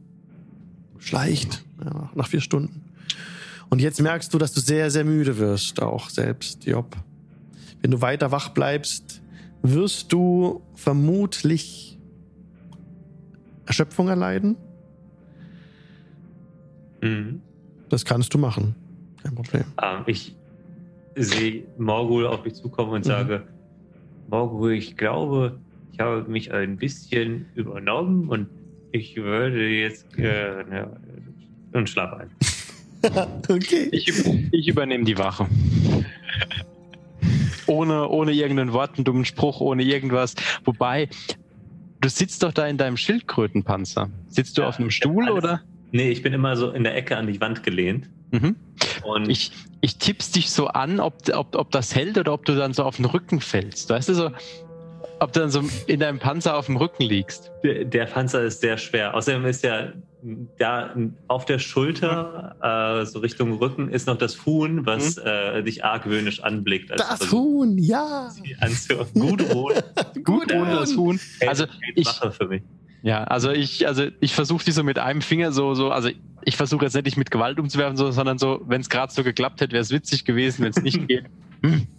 [0.97, 1.63] schleicht.
[1.83, 2.81] Ja, nach vier Stunden.
[3.69, 6.95] Und jetzt merkst du, dass du sehr, sehr müde wirst, auch selbst, Job.
[7.81, 9.21] Wenn du weiter wach bleibst,
[9.61, 11.92] wirst du vermutlich
[13.65, 14.57] Erschöpfung erleiden.
[17.01, 17.41] Mhm.
[17.89, 18.75] Das kannst du machen.
[19.21, 19.63] Kein Problem.
[19.81, 20.35] Ähm, ich
[21.15, 23.09] sehe Morgul auf mich zukommen und Mhm.
[23.09, 23.43] sage,
[24.29, 25.59] Morgul, ich glaube,
[25.91, 28.47] ich habe mich ein bisschen übernommen und
[28.91, 30.89] ich würde jetzt äh, ja,
[31.73, 32.29] und schlaf ein.
[33.49, 33.89] okay.
[33.91, 34.07] Ich,
[34.51, 35.47] ich übernehme die Wache.
[37.65, 40.35] Ohne, ohne irgendeinen Wort, einen dummen Spruch, ohne irgendwas.
[40.65, 41.07] Wobei,
[42.03, 44.09] du sitzt doch da in deinem Schildkrötenpanzer.
[44.29, 45.61] Sitzt du Ja, auf einem Stuhl alles- oder?
[45.91, 48.09] Nee, ich bin immer so in der Ecke an die Wand gelehnt.
[48.31, 48.55] Mhm.
[49.03, 49.51] Und Ich,
[49.81, 52.83] ich tipp's dich so an, ob, ob, ob das hält oder ob du dann so
[52.83, 53.89] auf den Rücken fällst.
[53.91, 54.31] Weißt du so,
[55.19, 57.51] ob du dann so in deinem Panzer auf dem Rücken liegst.
[57.63, 59.13] der, der Panzer ist sehr schwer.
[59.13, 59.93] Außerdem ist ja
[60.57, 60.95] da
[61.27, 62.55] auf der Schulter,
[63.01, 66.91] äh, so Richtung Rücken, ist noch das Huhn, was äh, dich argwöhnisch anblickt.
[66.91, 68.29] als du Das Huhn, ja.
[69.13, 69.73] Gut Huhn.
[70.23, 70.61] Gut Ja.
[70.61, 71.19] ohne das Huhn.
[71.47, 72.63] Also ich, Mache für mich.
[73.01, 76.09] ja, also ich, also ich versuche die so mit einem Finger so, so, also
[76.45, 79.61] ich versuche jetzt nicht mit Gewalt umzuwerfen, so, sondern so, wenn es gerade so geklappt
[79.61, 81.25] hätte, wäre es witzig gewesen, wenn es nicht geht.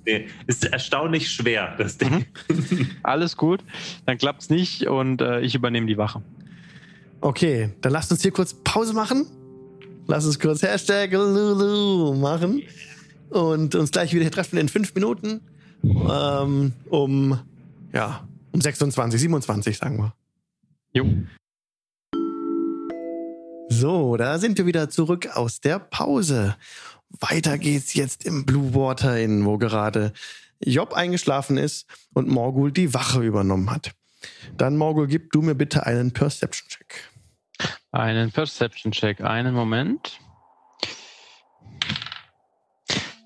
[0.04, 2.26] Nee, ist erstaunlich schwer, das Ding.
[3.02, 3.60] alles gut,
[4.04, 6.20] dann klappt's nicht und äh, ich übernehme die Wache.
[7.24, 9.24] Okay, dann lasst uns hier kurz Pause machen.
[10.06, 12.62] Lass uns kurz Hashtag Lulu machen.
[13.30, 15.40] Und uns gleich wieder treffen in fünf Minuten.
[15.82, 17.40] Ähm, um,
[17.94, 20.14] ja, um 26, 27, sagen wir.
[20.92, 21.06] Jo.
[23.70, 26.56] So, da sind wir wieder zurück aus der Pause.
[27.08, 30.12] Weiter geht's jetzt im Blue Water Inn, wo gerade
[30.62, 33.94] Job eingeschlafen ist und Morgul die Wache übernommen hat.
[34.58, 37.13] Dann, Morgul, gib du mir bitte einen Perception-Check.
[37.94, 39.20] Einen Perception-Check.
[39.20, 40.18] Einen Moment.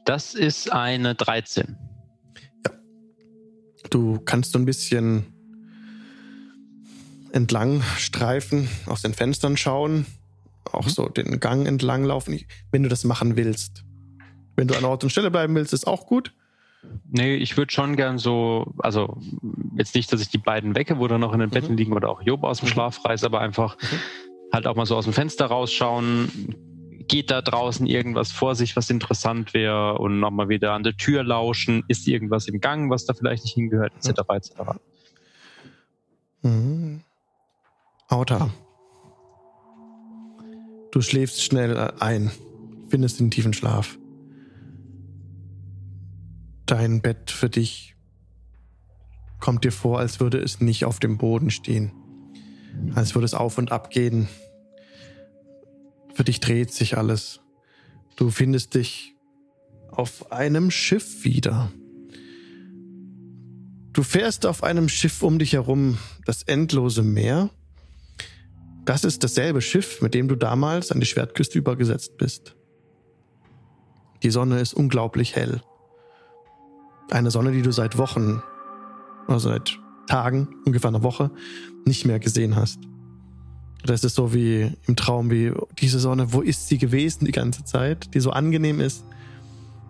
[0.04, 1.74] Das ist eine 13.
[3.88, 5.32] Du kannst so ein bisschen
[7.32, 10.04] entlang streifen, aus den Fenstern schauen,
[10.70, 10.90] auch Mhm.
[10.90, 12.38] so den Gang entlang laufen,
[12.70, 13.84] wenn du das machen willst.
[14.54, 16.34] Wenn du an Ort und Stelle bleiben willst, ist auch gut.
[17.10, 19.18] Nee, ich würde schon gern so, also
[19.76, 22.10] jetzt nicht, dass ich die beiden wecke, wo dann noch in den Betten liegen oder
[22.10, 22.72] auch Job aus dem Mhm.
[22.72, 23.98] Schlaf reiß, aber einfach Mhm.
[24.52, 26.54] Halt auch mal so aus dem Fenster rausschauen.
[27.08, 31.24] Geht da draußen irgendwas vor sich, was interessant wäre und nochmal wieder an der Tür
[31.24, 31.84] lauschen.
[31.88, 34.20] Ist irgendwas im Gang, was da vielleicht nicht hingehört, etc.
[34.30, 34.52] etc.
[36.42, 37.02] Mhm.
[38.08, 38.50] Auta.
[40.90, 42.30] Du schläfst schnell ein,
[42.88, 43.98] findest den tiefen Schlaf.
[46.66, 47.96] Dein Bett für dich
[49.40, 51.92] kommt dir vor, als würde es nicht auf dem Boden stehen.
[52.94, 54.28] Als würde es auf und ab gehen.
[56.14, 57.40] Für dich dreht sich alles.
[58.16, 59.14] Du findest dich
[59.90, 61.70] auf einem Schiff wieder.
[63.92, 67.50] Du fährst auf einem Schiff um dich herum, das endlose Meer.
[68.84, 72.54] Das ist dasselbe Schiff, mit dem du damals an die Schwertküste übergesetzt bist.
[74.22, 75.62] Die Sonne ist unglaublich hell.
[77.10, 78.42] Eine Sonne, die du seit Wochen,
[79.26, 81.30] also seit Tagen, ungefähr einer Woche,
[81.88, 82.78] nicht mehr gesehen hast.
[83.84, 87.64] Das ist so wie im Traum, wie diese Sonne, wo ist sie gewesen die ganze
[87.64, 89.04] Zeit, die so angenehm ist,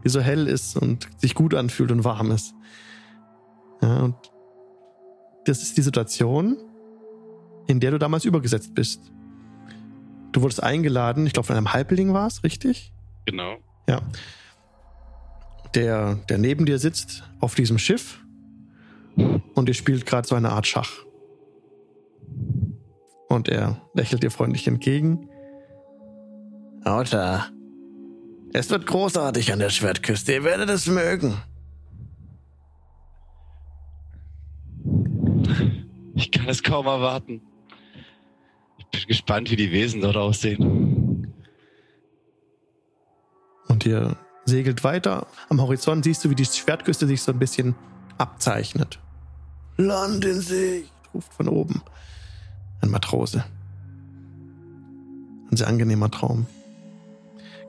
[0.04, 2.54] die so hell ist und sich gut anfühlt und warm ist.
[3.82, 4.16] Ja, und
[5.44, 6.56] das ist die Situation,
[7.66, 9.12] in der du damals übergesetzt bist.
[10.32, 12.92] Du wurdest eingeladen, ich glaube von einem Halbling war es, richtig?
[13.24, 13.56] Genau.
[13.88, 14.02] Ja.
[15.74, 18.20] Der, der neben dir sitzt auf diesem Schiff
[19.54, 21.07] und ihr spielt gerade so eine Art Schach.
[23.28, 25.28] Und er lächelt dir freundlich entgegen.
[26.84, 27.48] Auta,
[28.54, 31.36] es wird großartig an der Schwertküste, ihr werdet es mögen.
[36.14, 37.42] Ich kann es kaum erwarten.
[38.78, 41.34] Ich bin gespannt, wie die Wesen dort aussehen.
[43.68, 45.26] Und ihr segelt weiter.
[45.50, 47.74] Am Horizont siehst du, wie die Schwertküste sich so ein bisschen
[48.16, 48.98] abzeichnet.
[49.76, 51.82] Land in Sicht, ruft von oben
[52.80, 53.44] ein Matrose.
[55.50, 56.46] Ein sehr angenehmer Traum.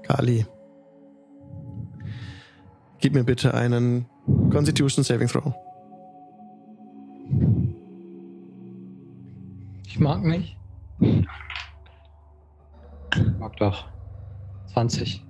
[0.04, 0.46] Kali,
[3.00, 4.06] gib mir bitte einen
[4.52, 5.54] Constitution Saving Throw.
[9.88, 10.58] Ich mag nicht.
[13.40, 13.88] Mag doch.
[14.74, 15.24] 20.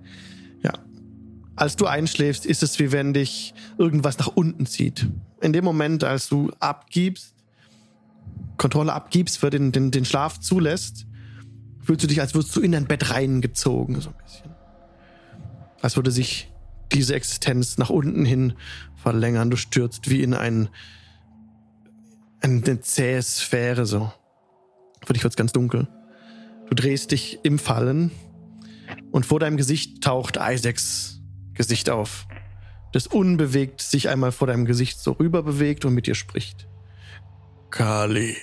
[1.59, 5.09] Als du einschläfst, ist es wie wenn dich irgendwas nach unten zieht.
[5.41, 7.35] In dem Moment, als du abgibst,
[8.57, 11.05] Kontrolle abgibst, für den, den, den Schlaf zulässt,
[11.81, 14.51] fühlst du dich, als würdest du in dein Bett reingezogen, so ein bisschen.
[15.81, 16.51] Als würde sich
[16.91, 18.53] diese Existenz nach unten hin
[18.95, 19.49] verlängern.
[19.49, 20.69] Du stürzt wie in ein,
[22.41, 24.11] eine zähe Sphäre, so.
[25.05, 25.87] Für dich wird's ganz dunkel.
[26.69, 28.11] Du drehst dich im Fallen
[29.11, 31.21] und vor deinem Gesicht taucht Isaacs
[31.53, 32.27] Gesicht auf,
[32.93, 36.67] das unbewegt sich einmal vor deinem Gesicht so rüber bewegt und mit dir spricht.
[37.71, 38.35] Kali.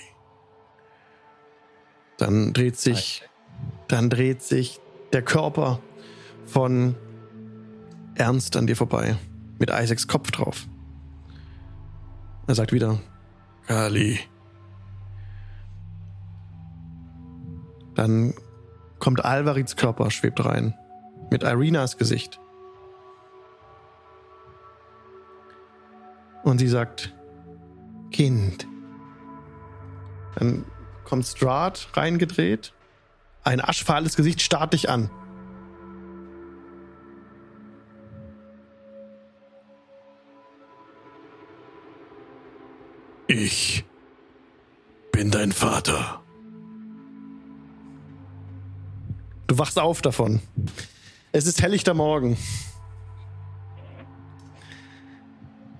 [2.17, 3.23] Dann dreht sich,
[3.87, 4.79] dann dreht sich
[5.13, 5.79] der Körper
[6.45, 6.95] von
[8.15, 9.17] Ernst an dir vorbei,
[9.59, 10.65] mit Isaacs Kopf drauf.
[12.47, 12.99] Er sagt wieder,
[13.67, 14.19] Kali.
[17.95, 18.33] Dann
[18.99, 20.73] kommt Alvarids Körper, schwebt rein,
[21.29, 22.39] mit Irenas Gesicht.
[26.43, 27.13] Und sie sagt,
[28.11, 28.67] Kind.
[30.37, 30.65] Dann
[31.03, 32.73] kommt Strahd reingedreht.
[33.43, 35.09] Ein aschfahles Gesicht starrt dich an.
[43.27, 43.83] Ich
[45.11, 46.21] bin dein Vater.
[49.47, 50.41] Du wachst auf davon.
[51.31, 52.37] Es ist helllichter Morgen.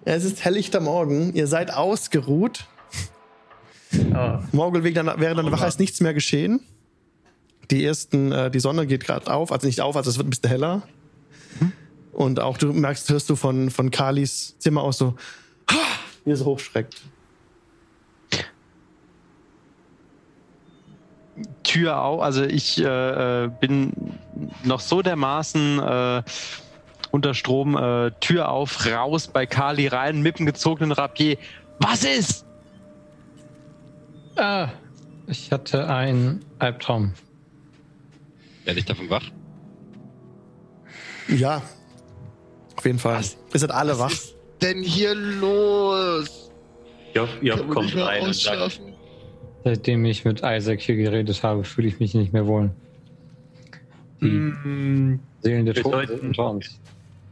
[0.03, 1.33] Es ist helllichter Morgen.
[1.33, 2.67] Ihr seid ausgeruht.
[4.51, 6.59] Morgul, während deiner während deiner Wache ist nichts mehr geschehen.
[7.71, 10.29] Die ersten, äh, die Sonne geht gerade auf, also nicht auf, also es wird ein
[10.29, 10.83] bisschen heller.
[12.17, 15.15] Und auch du merkst, hörst du von, von Kalis Zimmer aus so,
[16.25, 16.95] wie so hochschreckt.
[21.61, 23.93] Tür auf, also ich äh, äh, bin
[24.63, 26.23] noch so dermaßen äh,
[27.11, 31.37] unter Strom, äh, Tür auf, raus bei Kali rein, mit dem gezogenen Rapier.
[31.77, 32.46] Was ist?
[34.37, 34.69] Ah,
[35.27, 37.13] ich hatte einen Albtraum.
[38.65, 39.23] Werde ich davon wach?
[41.27, 41.61] Ja.
[42.75, 43.17] Auf jeden Fall.
[43.19, 44.11] Was- Ihr seid alle Was wach.
[44.11, 46.51] ist denn hier los?
[47.13, 48.81] Job, Job Kann man kommt rein und sagt?
[49.63, 52.69] Seitdem ich mit Isaac hier geredet habe, fühle ich mich nicht mehr wohl.
[54.21, 56.79] Die "Mm, Seelen der wir Toten sollten- sind unter uns.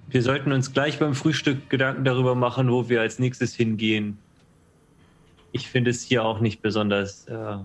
[0.10, 4.18] wir sollten uns gleich beim Frühstück Gedanken darüber machen, wo wir als nächstes hingehen.
[5.56, 7.58] Ich finde es hier auch nicht besonders äh,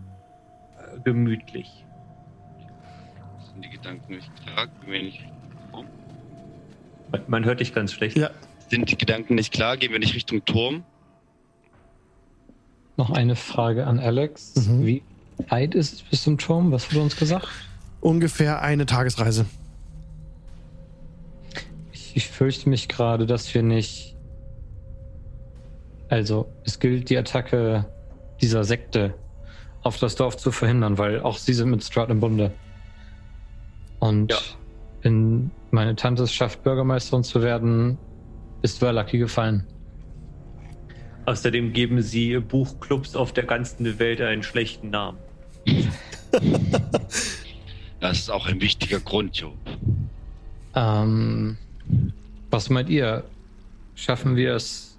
[1.03, 1.85] gemütlich.
[3.53, 4.69] Sind die Gedanken nicht klar?
[4.69, 5.25] Gehen wir nicht,
[7.11, 8.17] Man- Man hört dich ganz schlecht.
[8.17, 8.31] Ja.
[8.69, 9.77] sind die Gedanken nicht klar?
[9.77, 10.85] Gehen wir nicht Richtung Turm?
[12.97, 14.55] Noch eine Frage an Alex.
[14.55, 14.87] Mhm.
[14.87, 15.03] Wie
[15.49, 16.71] weit ist es bis zum Turm?
[16.71, 17.49] Was wurde uns gesagt?
[18.01, 19.47] Ungefähr eine Tagesreise.
[21.93, 24.10] Ich, ich fürchte mich gerade, dass wir nicht.
[26.11, 27.87] Also, es gilt, die Attacke
[28.41, 29.15] dieser Sekte
[29.83, 32.53] auf das Dorf zu verhindern, weil auch sie sind mit Strat im Bunde.
[34.01, 34.39] Und Ja.
[35.03, 37.97] wenn meine Tante es schafft, Bürgermeisterin zu werden,
[38.63, 39.65] ist Verlucky gefallen.
[41.27, 45.19] Außerdem geben sie Buchclubs auf der ganzen Welt einen schlechten Namen.
[48.01, 49.53] Das ist auch ein wichtiger Grund, Jo.
[50.75, 51.59] Ähm,
[52.51, 53.25] was meint ihr?
[53.95, 54.90] Schaffen wir es?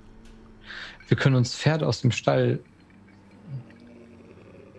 [1.12, 2.62] Wir können uns Pferde aus dem Stall.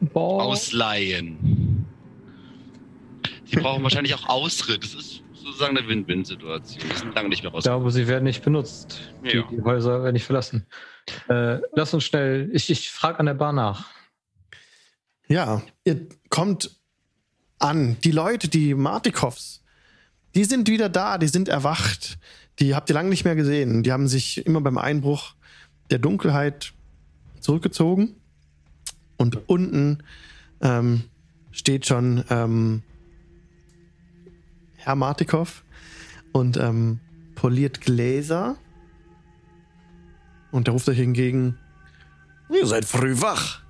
[0.00, 0.44] Boah.
[0.44, 1.84] Ausleihen.
[3.44, 4.82] Sie brauchen wahrscheinlich auch Ausritt.
[4.82, 6.82] Das ist sozusagen eine Win-Win-Situation.
[6.90, 7.64] Die sind lange nicht mehr raus.
[7.64, 9.12] glaube, sie werden nicht benutzt.
[9.22, 9.44] Die, Ja.
[9.50, 10.64] die Häuser werden nicht verlassen.
[11.28, 12.48] Äh, lass uns schnell.
[12.54, 13.90] Ich, ich frage an der Bar nach.
[15.28, 16.80] Ja, ihr kommt
[17.58, 17.98] an.
[18.04, 19.62] Die Leute, die Martikovs,
[20.34, 22.16] die sind wieder da, die sind erwacht.
[22.58, 23.82] Die habt ihr lange nicht mehr gesehen.
[23.82, 25.34] Die haben sich immer beim Einbruch
[25.90, 26.72] der Dunkelheit
[27.40, 28.16] zurückgezogen.
[29.16, 30.02] Und unten
[30.60, 31.04] ähm,
[31.50, 32.82] steht schon ähm,
[34.76, 35.64] Herr Martikov
[36.32, 37.00] und ähm,
[37.34, 38.56] poliert Gläser.
[40.50, 41.58] Und der ruft euch hingegen:
[42.50, 43.62] Ihr seid früh wach.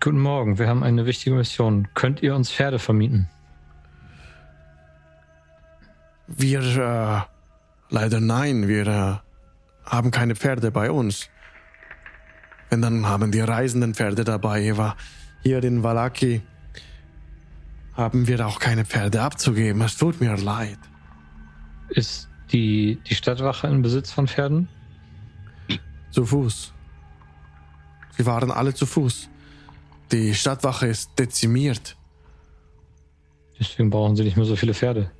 [0.00, 1.88] Guten Morgen, wir haben eine wichtige Mission.
[1.94, 3.28] Könnt ihr uns Pferde vermieten?
[6.28, 7.20] Wir, äh,
[7.92, 9.27] leider nein, wir äh,
[9.88, 11.28] haben keine Pferde bei uns.
[12.70, 14.70] Wenn dann haben die Reisenden Pferde dabei.
[14.70, 14.96] Aber
[15.42, 16.42] hier in Valaki
[17.94, 19.82] haben wir auch keine Pferde abzugeben.
[19.82, 20.78] Es tut mir leid.
[21.88, 24.68] Ist die, die Stadtwache in Besitz von Pferden?
[26.10, 26.72] Zu Fuß.
[28.16, 29.28] Sie waren alle zu Fuß.
[30.12, 31.96] Die Stadtwache ist dezimiert.
[33.58, 35.10] Deswegen brauchen sie nicht mehr so viele Pferde.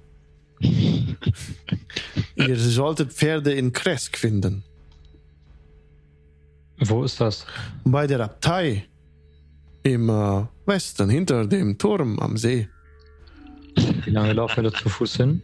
[2.35, 4.65] Ihr solltet Pferde in Kresk finden.
[6.79, 7.47] Wo ist das?
[7.85, 8.85] Bei der Abtei.
[9.83, 12.69] Im äh, Westen, hinter dem Turm am See.
[14.05, 15.43] Wie lange laufen wir da zu Fuß hin?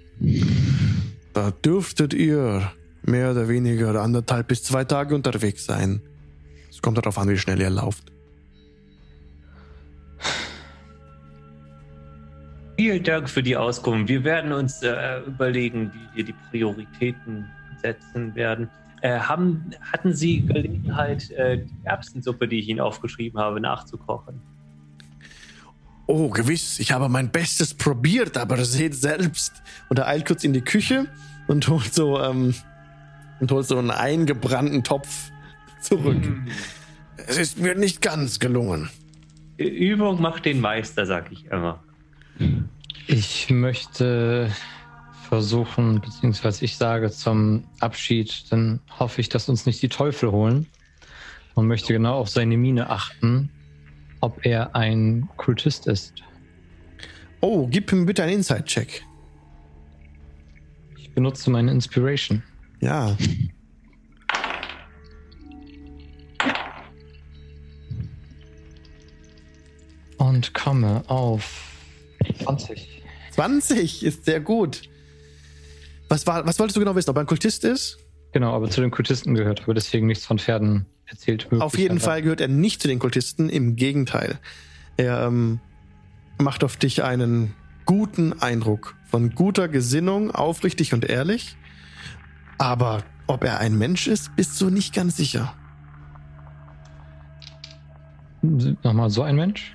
[1.33, 2.73] Da dürftet ihr
[3.03, 6.03] mehr oder weniger anderthalb bis zwei Tage unterwegs sein.
[6.71, 8.14] Es kommt darauf an, wie schnell ihr lauft.
[12.77, 14.09] Vielen Dank für die Auskunft.
[14.09, 17.47] Wir werden uns äh, überlegen, wie wir die Prioritäten
[17.81, 18.69] setzen werden.
[19.03, 24.41] Äh, haben, hatten Sie Gelegenheit, äh, die Erbsensuppe, die ich Ihnen aufgeschrieben habe, nachzukochen?
[26.07, 29.63] Oh, gewiss, ich habe mein Bestes probiert, aber seht selbst.
[29.89, 31.07] Und er eilt kurz in die Küche
[31.47, 32.55] und holt so, ähm,
[33.41, 35.31] und holt so einen eingebrannten Topf
[35.81, 36.23] zurück.
[37.29, 38.91] Es ist mir nicht ganz gelungen.
[39.57, 41.84] Übung macht den Meister, sag ich immer.
[43.07, 44.51] Ich möchte
[45.29, 50.67] versuchen, beziehungsweise ich sage zum Abschied, dann hoffe ich, dass uns nicht die Teufel holen
[51.55, 53.51] und möchte genau auf seine Miene achten,
[54.21, 56.15] ob er ein Kultist ist.
[57.41, 59.05] Oh, gib ihm bitte einen Inside-Check.
[60.99, 62.43] Ich benutze meine Inspiration.
[62.81, 63.17] Ja.
[70.17, 71.74] Und komme auf
[72.43, 73.03] 20.
[73.33, 74.83] 20 ist sehr gut.
[76.09, 77.11] Was, war, was wolltest du genau wissen?
[77.11, 77.99] Ob er ein Kultist ist?
[78.33, 81.49] Genau, aber zu den Kultisten gehört, aber deswegen nichts von Pferden erzählt.
[81.61, 84.39] Auf jeden Fall gehört er nicht zu den Kultisten, im Gegenteil.
[84.97, 85.61] Er ähm,
[86.39, 87.55] macht auf dich einen
[87.87, 91.57] guten Eindruck von guter Gesinnung, aufrichtig und ehrlich.
[92.59, 95.55] Aber ob er ein Mensch ist, bist du nicht ganz sicher.
[98.43, 99.73] Nochmal so ein Mensch?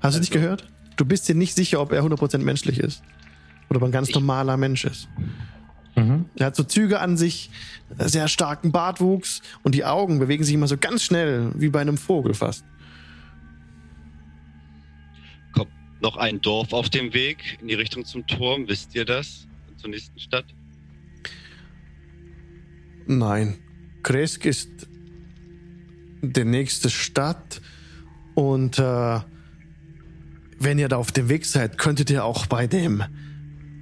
[0.00, 0.68] Hast du dich Also- gehört?
[0.96, 3.02] Du bist dir nicht sicher, ob er 100% menschlich ist.
[3.70, 5.08] Oder ob er ein ganz normaler Mensch ist.
[5.94, 6.26] Mhm.
[6.36, 7.50] Er hat so Züge an sich,
[7.98, 11.96] sehr starken Bartwuchs und die Augen bewegen sich immer so ganz schnell, wie bei einem
[11.98, 12.64] Vogel fast.
[15.52, 15.70] Kommt
[16.00, 19.46] noch ein Dorf auf dem Weg in die Richtung zum Turm, wisst ihr das?
[19.76, 20.44] Zur nächsten Stadt?
[23.06, 23.58] Nein.
[24.02, 24.70] Kresk ist
[26.22, 27.60] die nächste Stadt
[28.34, 29.20] und äh,
[30.60, 33.04] wenn ihr da auf dem Weg seid, könntet ihr auch bei dem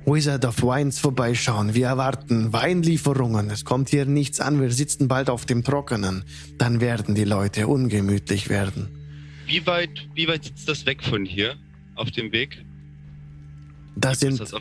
[0.04, 1.74] Wizard of Wines vorbeischauen.
[1.74, 3.50] Wir erwarten Weinlieferungen.
[3.50, 4.60] Es kommt hier nichts an.
[4.60, 6.24] Wir sitzen bald auf dem Trockenen.
[6.58, 8.88] Dann werden die Leute ungemütlich werden.
[9.46, 11.56] Wie weit, wie weit sitzt das weg von hier
[11.96, 12.64] auf dem Weg?
[13.96, 14.52] Das, Ist sind, das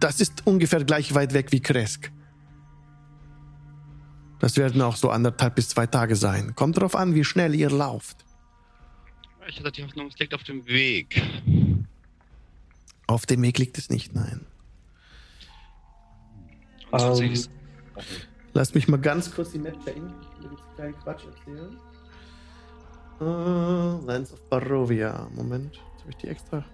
[0.00, 2.10] das ist ungefähr gleich weit weg wie Kresk.
[4.40, 6.54] Das werden auch so anderthalb bis zwei Tage sein.
[6.54, 8.24] Kommt darauf an, wie schnell ihr lauft.
[9.48, 11.22] Ich hatte die Hoffnung, es liegt auf dem Weg.
[13.06, 14.44] Auf dem Weg liegt es nicht, nein.
[16.92, 17.44] Ähm,
[18.52, 20.12] Lass mich mal ganz kurz die Map checken.
[20.38, 21.76] Ich will jetzt keinen Quatsch erzählen.
[23.20, 25.28] Uh, Lands of Barovia.
[25.34, 25.74] Moment.
[25.74, 26.64] Jetzt habe ich die extra.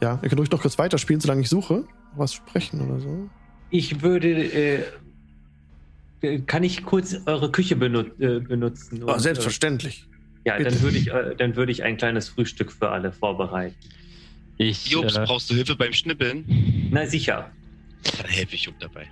[0.00, 1.86] Ja, ihr könnt ruhig noch kurz weiterspielen, solange ich suche.
[2.16, 3.28] Was sprechen oder so.
[3.70, 4.28] Ich würde.
[4.28, 4.84] Äh,
[6.22, 9.02] äh, kann ich kurz eure Küche benu äh, benutzen?
[9.04, 10.08] Oh, Und, selbstverständlich.
[10.44, 10.70] Ja, bitte.
[10.70, 13.76] dann würde ich, äh, dann würde ich ein kleines Frühstück für alle vorbereiten.
[14.58, 16.88] Ich, Jobs, äh, brauchst du Hilfe beim Schnippeln?
[16.90, 17.50] Na sicher.
[18.18, 19.06] Dann helfe ich Job dabei.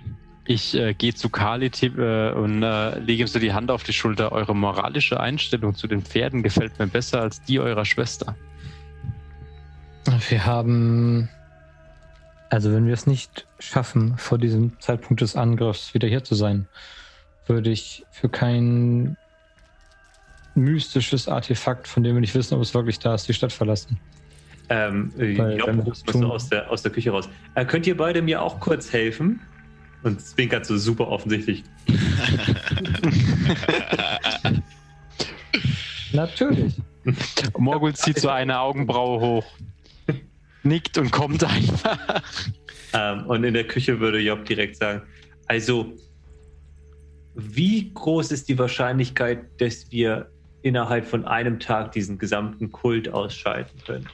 [0.45, 3.83] ich äh, gehe zu Kali tipp, äh, und äh, lege ihm so die Hand auf
[3.83, 4.31] die Schulter.
[4.31, 8.35] Eure moralische Einstellung zu den Pferden gefällt mir besser als die eurer Schwester.
[10.29, 11.29] Wir haben.
[12.49, 16.67] Also, wenn wir es nicht schaffen, vor diesem Zeitpunkt des Angriffs wieder hier zu sein,
[17.47, 19.15] würde ich für kein
[20.55, 23.97] mystisches Artefakt, von dem wir nicht wissen, ob es wirklich da ist, die Stadt verlassen.
[24.69, 27.27] Ähm, äh, Weil, Job, das musst aus der, aus der Küche raus.
[27.55, 29.41] Äh, könnt ihr beide mir auch kurz helfen?
[30.03, 31.63] Und zwinkert so super offensichtlich.
[36.13, 36.73] Natürlich.
[37.57, 39.45] Morgul zieht so eine Augenbraue hoch,
[40.63, 42.21] nickt und kommt einfach.
[42.93, 45.03] Ähm, und in der Küche würde Job direkt sagen:
[45.47, 45.93] Also,
[47.35, 50.31] wie groß ist die Wahrscheinlichkeit, dass wir
[50.61, 54.07] innerhalb von einem Tag diesen gesamten Kult ausschalten können?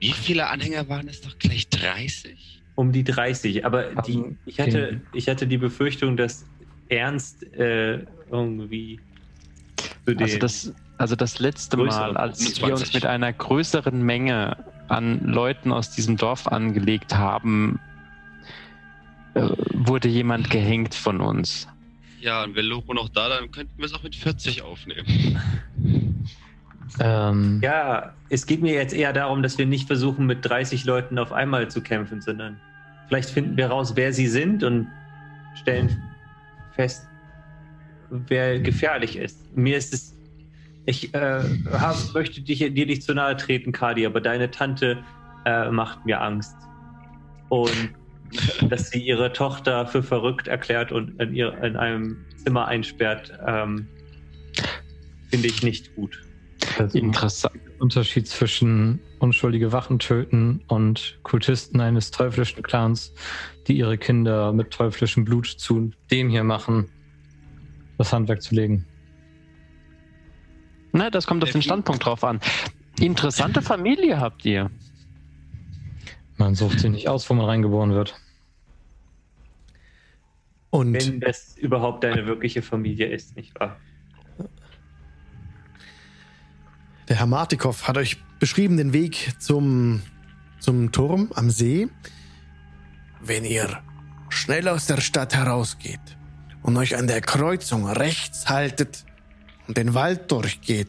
[0.00, 2.62] Wie viele Anhänger waren es doch gleich 30?
[2.74, 3.64] Um die 30.
[3.64, 6.44] Aber die, ich, hatte, ich hatte die Befürchtung, dass
[6.88, 9.00] Ernst äh, irgendwie
[10.06, 10.20] den.
[10.20, 12.70] Also das, also das letzte Mal, als wir 25.
[12.70, 14.56] uns mit einer größeren Menge
[14.88, 17.80] an Leuten aus diesem Dorf angelegt haben,
[19.34, 21.68] äh, wurde jemand gehängt von uns.
[22.22, 25.40] Ja, und wäre Lobo noch da, dann könnten wir es auch mit 40 aufnehmen.
[27.00, 31.18] Ähm, ja, es geht mir jetzt eher darum, dass wir nicht versuchen, mit 30 Leuten
[31.18, 32.60] auf einmal zu kämpfen, sondern
[33.08, 34.86] vielleicht finden wir raus, wer sie sind und
[35.54, 36.00] stellen
[36.76, 37.08] fest,
[38.10, 39.56] wer gefährlich ist.
[39.56, 40.16] Mir ist es.
[40.84, 41.42] Ich äh,
[41.72, 45.02] hab, möchte dich, dir nicht zu nahe treten, Kadi, aber deine Tante
[45.44, 46.56] äh, macht mir Angst.
[47.48, 47.94] Und
[48.68, 53.88] dass sie ihre Tochter für verrückt erklärt und in, ihr, in einem Zimmer einsperrt, ähm,
[55.30, 56.18] finde ich nicht gut.
[56.78, 57.54] also Interessant.
[57.78, 63.12] Unterschied zwischen unschuldige Wachen töten und Kultisten eines teuflischen Clans,
[63.66, 66.88] die ihre Kinder mit teuflischem Blut zu dem hier machen,
[67.98, 68.86] das Handwerk zu legen.
[70.92, 72.40] Na, das kommt auf den Standpunkt drauf an.
[73.00, 74.70] Interessante Familie habt ihr.
[76.36, 78.14] Man sucht sie nicht aus, wo man reingeboren wird.
[80.70, 83.76] Und Wenn das überhaupt deine wirkliche Familie ist, nicht wahr?
[87.12, 90.00] der Herr Martikow hat euch beschrieben den Weg zum,
[90.60, 91.88] zum Turm am See.
[93.20, 93.82] Wenn ihr
[94.30, 96.00] schnell aus der Stadt herausgeht
[96.62, 99.04] und euch an der Kreuzung rechts haltet
[99.68, 100.88] und den Wald durchgeht,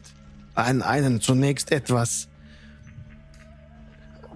[0.54, 2.28] an einen zunächst etwas.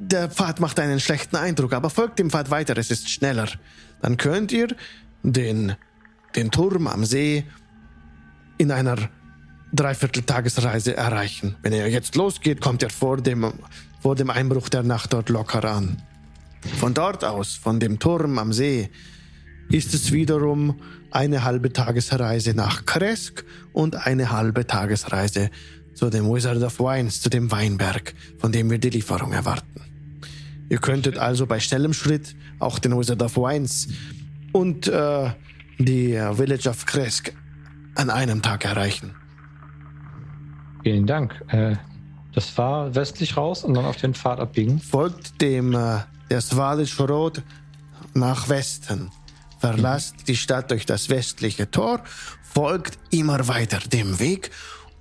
[0.01, 3.49] Der Pfad macht einen schlechten Eindruck, aber folgt dem Pfad weiter, es ist schneller.
[4.01, 4.69] Dann könnt ihr
[5.23, 5.75] den,
[6.37, 7.45] den Turm am See
[8.59, 8.97] in einer
[9.73, 11.57] Dreivierteltagesreise erreichen.
[11.63, 13.53] Wenn ihr jetzt losgeht, kommt ihr vor dem,
[14.01, 16.01] vor dem Einbruch der Nacht dort locker an.
[16.79, 18.91] Von dort aus, von dem Turm am See,
[19.71, 20.81] ist es wiederum
[21.11, 25.51] eine halbe Tagesreise nach Kresk und eine halbe Tagesreise
[25.99, 29.81] zu dem Wizard of Wines, zu dem Weinberg, von dem wir die Lieferung erwarten.
[30.69, 33.89] Ihr könntet also bei schnellem Schritt auch den Wizard of Wines
[34.53, 35.31] und äh,
[35.79, 37.33] die äh, Village of Kresk
[37.97, 39.15] an einem Tag erreichen.
[40.85, 41.43] Vielen Dank.
[41.49, 41.77] Äh,
[42.35, 44.79] Das war westlich raus und dann auf den Pfad abbiegen.
[44.79, 45.99] Folgt dem äh,
[46.31, 47.43] der Swalish Road
[48.15, 49.11] nach Westen.
[49.59, 52.05] Verlasst die Stadt durch das westliche Tor,
[52.43, 54.51] folgt immer weiter dem Weg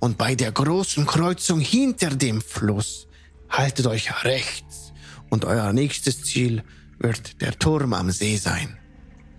[0.00, 3.08] und bei der großen Kreuzung hinter dem Fluss
[3.50, 4.92] haltet euch rechts
[5.30, 6.62] und euer nächstes Ziel
[6.98, 8.76] wird der Turm am See sein.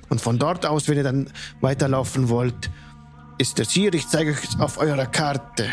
[0.09, 1.31] Und von dort aus, wenn ihr dann
[1.61, 2.69] weiterlaufen wollt,
[3.37, 3.93] ist das hier.
[3.93, 5.69] Ich zeige euch auf eurer Karte.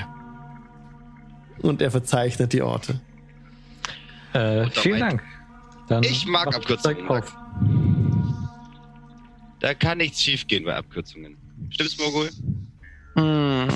[1.62, 3.00] Und er verzeichnet die Orte.
[4.34, 5.22] Äh, vielen Dank.
[5.88, 7.34] Dann Ich mag Abkürzungen, auf.
[9.60, 11.36] Da kann nichts schiefgehen bei Abkürzungen.
[11.70, 12.28] Stimmt's, Mogul?
[13.16, 13.68] Hm,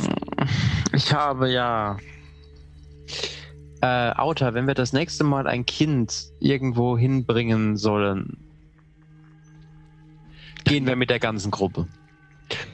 [0.92, 1.98] ich habe ja.
[3.82, 8.36] Äh, Auta, wenn wir das nächste Mal ein Kind irgendwo hinbringen sollen,
[10.64, 11.88] gehen wir mit der ganzen Gruppe.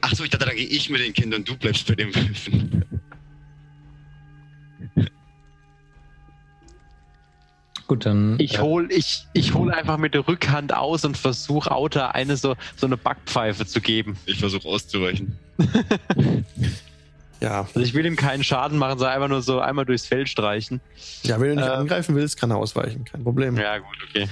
[0.00, 2.12] Ach so, ich dachte, da gehe ich mit den Kindern und du bleibst bei den
[2.12, 2.84] Wölfen.
[7.86, 8.36] Gut, dann.
[8.38, 12.36] Ich äh, hol, ich, ich hol einfach mit der Rückhand aus und versuche Auta eine
[12.36, 14.16] so, so eine Backpfeife zu geben.
[14.26, 15.38] Ich versuche auszuweichen.
[17.40, 17.60] Ja.
[17.74, 20.80] Also ich will ihm keinen Schaden machen, sondern einfach nur so einmal durchs Feld streichen.
[21.22, 23.04] Ja, wenn du nicht Äh, angreifen willst, kann er ausweichen.
[23.04, 23.56] Kein Problem.
[23.56, 24.26] Ja, gut, okay.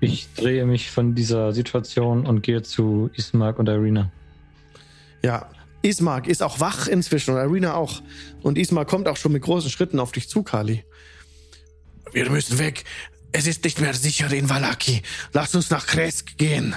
[0.00, 4.10] Ich drehe mich von dieser Situation und gehe zu Ismark und Irina.
[5.22, 5.50] Ja.
[5.82, 8.02] Ismark ist auch wach inzwischen und Arena auch.
[8.42, 10.84] Und Ismark kommt auch schon mit großen Schritten auf dich zu, Kali.
[12.12, 12.84] Wir müssen weg.
[13.32, 15.02] Es ist nicht mehr sicher in Valaki.
[15.32, 16.74] Lass uns nach Kresk gehen.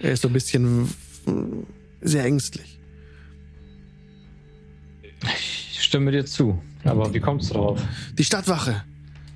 [0.00, 0.88] Er ist so ein bisschen
[2.00, 2.78] sehr ängstlich.
[5.22, 6.62] Ich stimme dir zu.
[6.84, 7.80] Aber wie kommst du drauf?
[8.16, 8.84] Die Stadtwache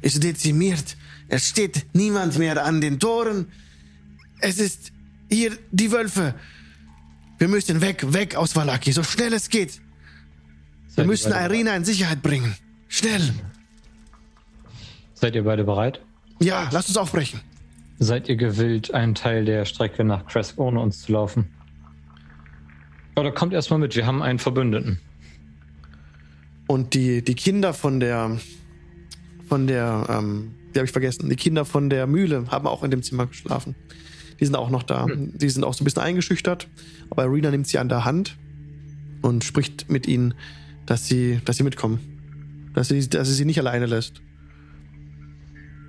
[0.03, 0.97] ist dezimiert.
[1.29, 3.51] Es steht niemand mehr an den Toren.
[4.41, 4.93] Es ist
[5.31, 6.35] hier die Wölfe.
[7.39, 9.81] Wir müssen weg, weg aus Valaki, so schnell es geht.
[10.95, 12.55] Wir müssen Irina in Sicherheit bringen.
[13.01, 13.33] Schnell.
[15.15, 16.03] Seid ihr beide bereit?
[16.39, 17.41] Ja, lass uns aufbrechen.
[17.99, 21.49] Seid ihr gewillt, einen Teil der Strecke nach Kresk ohne uns zu laufen?
[23.17, 25.01] Oder kommt erstmal mit, wir haben einen Verbündeten.
[26.67, 28.39] Und die, die Kinder von der,
[29.49, 32.91] von der, ähm, die habe ich vergessen, die Kinder von der Mühle haben auch in
[32.91, 33.75] dem Zimmer geschlafen.
[34.41, 35.07] Die sind auch noch da.
[35.09, 36.69] Die sind auch so ein bisschen eingeschüchtert.
[37.09, 38.37] Aber Irina nimmt sie an der Hand
[39.23, 40.35] und spricht mit ihnen,
[40.85, 42.10] dass sie, dass sie mitkommen.
[42.81, 44.23] Dass sie, dass sie sie nicht alleine lässt.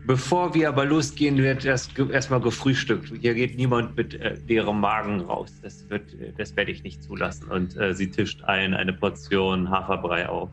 [0.06, 3.14] Bevor wir aber losgehen, wird erst erstmal gefrühstückt.
[3.18, 5.54] Hier geht niemand mit äh, leerem Magen raus.
[5.64, 7.50] Das, wird, äh, das werde ich nicht zulassen.
[7.50, 10.50] Und äh, sie tischt ein eine Portion Haferbrei auf.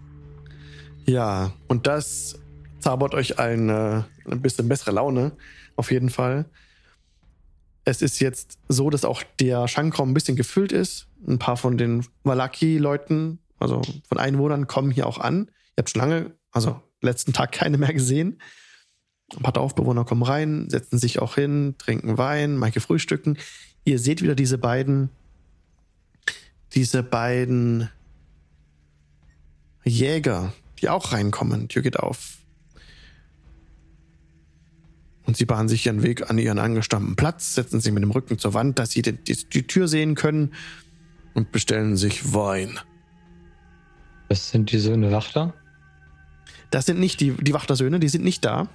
[1.07, 2.39] Ja, und das
[2.79, 5.33] zaubert euch ein, äh, ein bisschen bessere Laune,
[5.75, 6.45] auf jeden Fall.
[7.85, 11.09] Es ist jetzt so, dass auch der Schankraum ein bisschen gefüllt ist.
[11.27, 15.51] Ein paar von den Valaki-Leuten, also von Einwohnern, kommen hier auch an.
[15.79, 18.43] Ihr habt schon lange, also letzten Tag keine mehr gesehen.
[19.37, 23.39] Ein paar Dorfbewohner kommen rein, setzen sich auch hin, trinken Wein, manche frühstücken.
[23.85, 25.11] Ihr seht wieder diese beiden,
[26.75, 27.91] diese beiden
[29.85, 31.69] Jäger, die auch reinkommen.
[31.69, 32.39] Tür geht auf.
[35.27, 38.37] Und sie bahnen sich ihren Weg an ihren angestammten Platz, setzen sich mit dem Rücken
[38.41, 40.55] zur Wand, dass sie die, die, die Tür sehen können
[41.35, 42.81] und bestellen sich Wein.
[44.29, 45.55] Das sind die Söhne Wachter.
[46.71, 48.69] Das sind nicht die, die Wachtersöhne, die sind nicht da.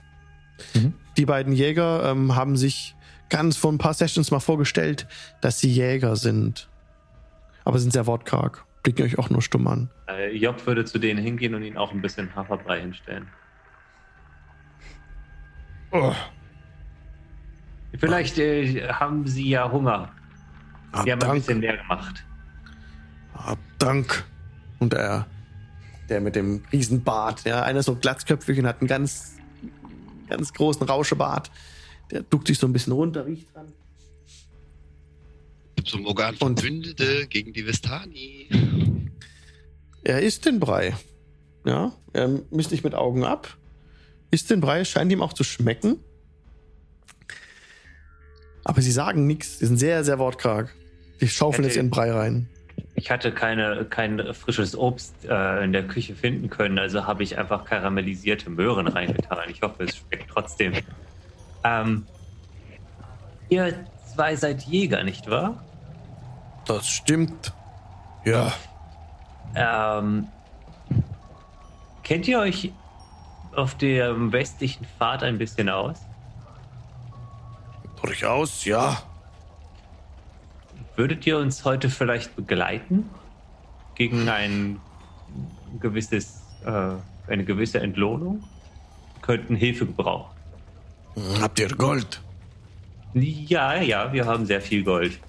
[0.73, 0.93] Mhm.
[1.17, 2.95] Die beiden Jäger ähm, haben sich
[3.29, 5.07] ganz vor ein paar Sessions mal vorgestellt,
[5.41, 6.69] dass sie Jäger sind.
[7.65, 8.65] Aber sind sehr wortkarg.
[8.83, 9.89] Blicken euch auch nur stumm an.
[10.07, 13.27] Äh, Job würde zu denen hingehen und ihnen auch ein bisschen Haferbrei hinstellen.
[15.91, 16.13] Oh,
[17.99, 20.09] Vielleicht äh, haben sie ja Hunger.
[20.91, 21.33] hab Wir haben ein Dank.
[21.35, 22.25] bisschen mehr gemacht.
[23.35, 24.25] Hab Dank.
[24.79, 25.25] Und er,
[26.09, 29.35] der mit dem Riesenbart, ja, einer so glatzköpfig und hat einen ganz,
[30.29, 31.51] ganz großen Rauschebart.
[32.11, 33.71] Der duckt sich so ein bisschen runter, riecht dran.
[35.75, 38.49] Ich hab so Morgan Und- Verbündete gegen die Vestani.
[40.03, 40.95] Er isst den Brei.
[41.65, 43.57] Ja, er misst dich mit Augen ab.
[44.31, 45.97] Isst den Brei, scheint ihm auch zu schmecken.
[48.65, 49.59] Aber sie sagen nichts.
[49.59, 50.73] Sie sind sehr, sehr wortkarg.
[51.21, 52.49] Die schaufeln Hätte- jetzt ihren Brei rein.
[53.03, 57.37] Ich hatte keine, kein frisches Obst äh, in der Küche finden können, also habe ich
[57.37, 59.49] einfach karamellisierte Möhren reingetan.
[59.49, 60.71] Ich hoffe, es schmeckt trotzdem.
[61.65, 62.07] Ähm,
[63.49, 63.85] ihr
[64.15, 65.61] zwei seid Jäger, nicht wahr?
[66.65, 67.51] Das stimmt.
[68.23, 68.53] Ja.
[69.53, 70.29] Ähm,
[72.03, 72.71] kennt ihr euch
[73.53, 75.97] auf dem westlichen Pfad ein bisschen aus?
[78.01, 78.95] Durchaus, ja.
[80.95, 83.09] Würdet ihr uns heute vielleicht begleiten?
[83.95, 84.79] Gegen ein
[85.79, 86.93] gewisses äh,
[87.27, 88.43] eine gewisse Entlohnung,
[89.21, 90.35] könnten Hilfe gebrauchen.
[91.39, 92.21] Habt ihr Gold?
[93.13, 95.19] Ja, ja, wir haben sehr viel Gold.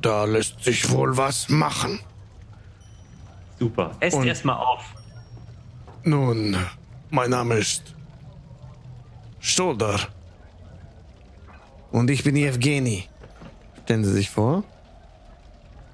[0.00, 2.00] Da lässt sich wohl was machen.
[3.58, 3.96] Super.
[4.00, 4.84] Esst erstmal auf.
[6.04, 6.56] Nun,
[7.10, 7.94] mein Name ist
[9.40, 9.98] Stolder.
[11.90, 13.04] Und ich bin Evgeny.
[13.88, 14.64] Stellen Sie sich vor.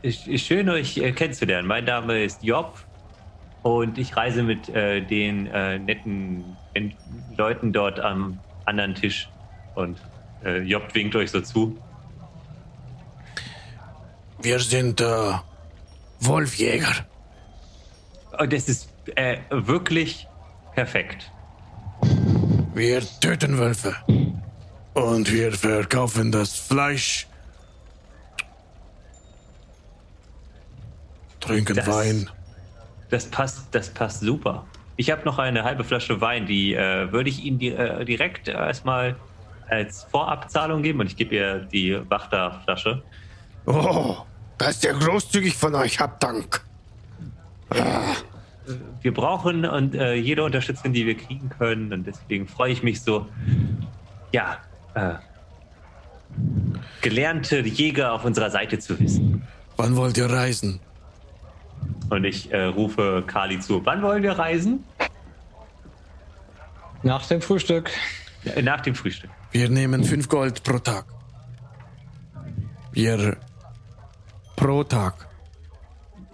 [0.02, 1.68] Ich, ich schön, euch äh, kennenzulernen.
[1.68, 2.76] Mein Name ist Job
[3.62, 6.96] und ich reise mit äh, den äh, netten Ent
[7.36, 9.28] Leuten dort am anderen Tisch.
[9.76, 10.02] Und
[10.44, 11.78] äh, Job winkt euch so zu.
[14.42, 15.34] Wir sind äh,
[16.18, 17.06] Wolfjäger.
[18.40, 20.26] Und das ist äh, wirklich
[20.74, 21.30] perfekt.
[22.74, 23.94] Wir töten Wölfe.
[24.94, 27.28] Und wir verkaufen das Fleisch.
[31.46, 32.28] Trinken Das- Wein.
[33.10, 34.64] Das passt, das passt super.
[34.96, 38.48] Ich habe noch eine halbe Flasche Wein, die äh, würde ich Ihnen di äh, direkt
[38.48, 39.16] erstmal
[39.68, 43.02] als Vorabzahlung geben und ich gebe ihr die Wachterflasche.
[43.66, 44.16] Oh,
[44.58, 45.98] das ist ja großzügig von euch.
[46.00, 46.64] Habt Dank.
[49.02, 53.00] Wir brauchen und äh, jede Unterstützung, die wir kriegen können und deswegen freue ich mich
[53.02, 53.26] so,
[54.32, 54.58] ja,
[54.94, 55.14] äh,
[57.00, 59.46] gelernte Jäger auf unserer Seite zu wissen.
[59.76, 60.80] Wann wollt ihr reisen?
[62.10, 63.84] Und ich äh, rufe Kali zu.
[63.84, 64.84] Wann wollen wir reisen?
[67.02, 67.90] Nach dem Frühstück.
[68.44, 69.30] Äh, Nach dem Frühstück.
[69.52, 71.06] Wir nehmen 5 Gold pro Tag.
[72.92, 73.36] Wir
[74.56, 75.26] pro Tag.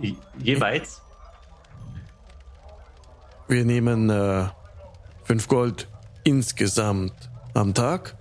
[0.00, 1.00] Je- Jeweils.
[3.48, 4.10] Wir nehmen
[5.24, 5.88] 5 Gold
[6.24, 7.12] insgesamt
[7.54, 8.16] am Tag.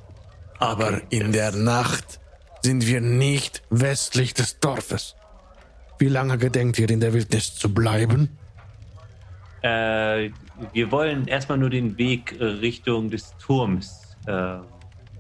[0.60, 2.20] Aber in der Nacht
[2.62, 5.16] sind wir nicht westlich des Dorfes.
[6.00, 8.30] Wie lange gedenkt ihr in der Wildnis zu bleiben?
[9.62, 10.30] Äh,
[10.74, 14.58] wir wollen erstmal nur den Weg äh, Richtung des Turms äh,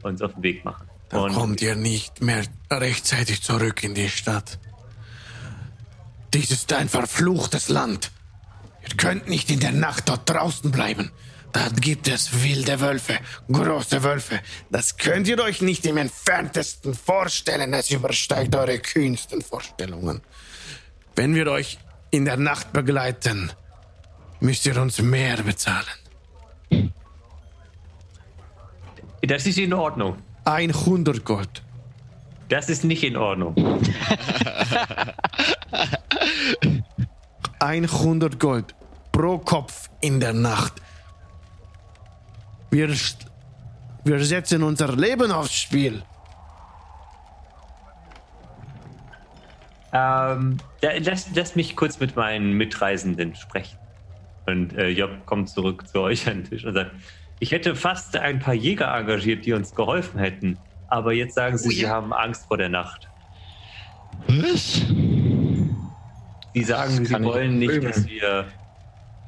[0.03, 0.87] uns auf den Weg machen.
[1.09, 4.57] Dann Und kommt ihr nicht mehr rechtzeitig zurück in die Stadt.
[6.33, 8.11] Dies ist ein verfluchtes Land.
[8.87, 11.11] Ihr könnt nicht in der Nacht dort draußen bleiben.
[11.51, 13.17] Da gibt es wilde Wölfe,
[13.51, 14.39] große Wölfe.
[14.69, 17.73] Das könnt ihr euch nicht im entferntesten vorstellen.
[17.73, 20.21] Es übersteigt eure kühnsten Vorstellungen.
[21.19, 21.77] Wenn wir euch
[22.11, 23.51] in der Nacht begleiten,
[24.39, 25.83] müsst ihr uns mehr bezahlen.
[29.21, 30.15] das ist in Ordnung.
[30.45, 31.61] 100 Gold.
[32.47, 33.53] Das ist nicht in Ordnung.
[37.59, 38.73] 100 Gold
[39.11, 40.75] pro Kopf in der Nacht.
[42.71, 42.95] Wir,
[44.05, 46.01] wir setzen unser Leben aufs Spiel.
[49.91, 53.77] Ähm, ja, lass, lass mich kurz mit meinen Mitreisenden sprechen.
[54.45, 56.91] Und äh, Job kommt zurück zu euch an den Tisch und sagt,
[57.39, 60.57] ich hätte fast ein paar Jäger engagiert, die uns geholfen hätten.
[60.87, 63.07] Aber jetzt sagen sie, Oh sie haben Angst vor der Nacht.
[64.27, 64.81] Was?
[66.53, 68.47] Sie sagen, sie wollen nicht, dass wir.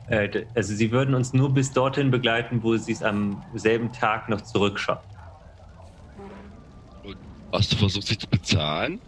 [0.08, 4.28] Äh, also, sie würden uns nur bis dorthin begleiten, wo sie es am selben Tag
[4.28, 5.10] noch zurückschaffen.
[7.04, 7.18] Und
[7.54, 9.00] hast du versucht, sie zu bezahlen?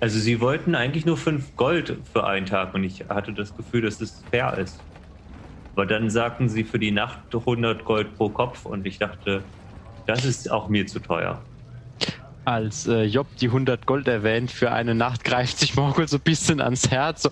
[0.00, 3.82] Also, sie wollten eigentlich nur 5 Gold für einen Tag und ich hatte das Gefühl,
[3.82, 4.82] dass es fair ist.
[5.76, 9.44] Aber dann sagten sie für die Nacht 100 Gold pro Kopf und ich dachte,
[10.06, 11.44] das ist auch mir zu teuer.
[12.44, 16.22] Als äh, Job die 100 Gold erwähnt für eine Nacht, greift sich Morgul so ein
[16.22, 17.22] bisschen ans Herz.
[17.22, 17.30] So.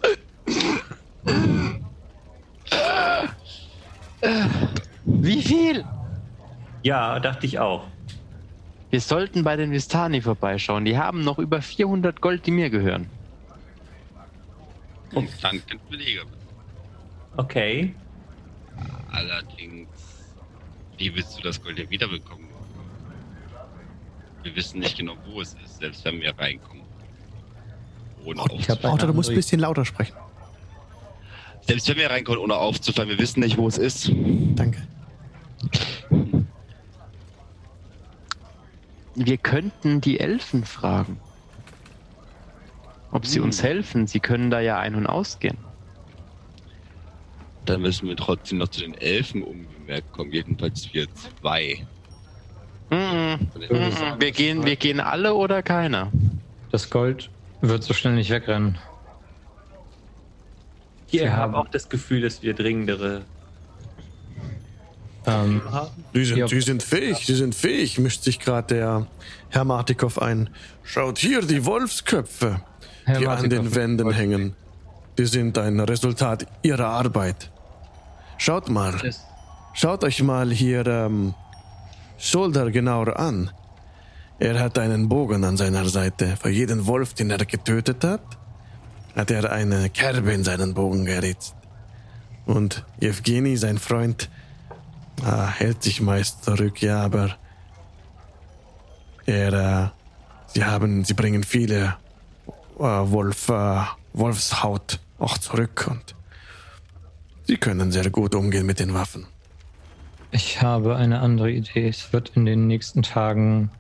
[5.05, 5.85] Wie viel?
[6.83, 7.89] Ja, dachte ich auch.
[8.91, 10.85] Wir sollten bei den Vistani vorbeischauen.
[10.85, 13.09] Die haben noch über 400 Gold, die mir gehören.
[15.13, 16.25] Und dann könnten wir Jäger.
[17.37, 17.95] Okay.
[19.11, 19.89] Allerdings,
[20.97, 22.49] wie willst du das Gold ja wiederbekommen?
[24.43, 26.85] Wir wissen nicht genau, wo es ist, selbst wenn wir reinkommen.
[28.25, 28.85] Ohne Ich hab.
[28.85, 30.17] Auto, du musst ein bisschen lauter sprechen.
[31.63, 34.11] Selbst wenn wir reinkommen, ohne aufzufallen, wir wissen nicht, wo es ist.
[34.55, 34.87] Danke.
[39.21, 41.21] Wir könnten die Elfen fragen.
[43.11, 44.07] Ob sie uns helfen.
[44.07, 45.59] Sie können da ja ein- und ausgehen.
[47.65, 51.87] Dann müssen wir trotzdem noch zu den Elfen unbemerkt kommen, jedenfalls wir zwei.
[52.91, 53.63] Den Mhm.
[53.69, 54.21] Elfen.
[54.21, 56.13] Wir gehen, wir gehen alle oder keiner?
[56.71, 57.31] Das Gold
[57.61, 58.79] wird so schnell nicht wegrennen.
[61.11, 63.27] Ich habe haben- auch das Gefühl, dass wir dringendere
[65.29, 65.61] Ähm.
[66.15, 66.49] Sie sind.
[66.49, 69.07] Sie sind fähig, Sie sind fähig, mischt sich gerade der
[69.51, 70.51] Herr Martikow ein.
[70.83, 72.61] Schaut hier die Wolfsköpfe,
[73.05, 74.57] Herr die an Martikow, den Wänden hängen.
[75.19, 77.51] Die sind ein Resultat ihrer Arbeit.
[78.39, 78.95] Schaut mal.
[79.75, 81.35] Schaut euch mal hier ähm,
[82.19, 83.51] Shoulder genauer an.
[84.39, 86.37] Er hat einen Bogen an seiner Seite.
[86.41, 88.23] Für jeden Wolf, den er getötet hat,
[89.17, 91.55] hat er eine Kerbe in seinen Bogen geritzt.
[92.47, 94.31] Und Evgeny, sein Freund,
[95.25, 97.37] ah, hält sich meist zurück, ja, aber
[99.27, 99.89] er, äh,
[100.47, 101.97] sie haben, sie bringen viele
[102.79, 103.83] äh, Wolf, äh,
[104.13, 106.15] Wolfshaut auch zurück und
[107.47, 109.27] sie können sehr gut umgehen mit den Waffen.
[110.31, 111.89] ich habe eine andere Idee.
[111.89, 113.71] Es wird in den nächsten Tagen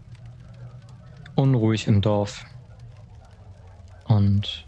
[1.34, 2.44] unruhig im Dorf.
[4.06, 4.66] Und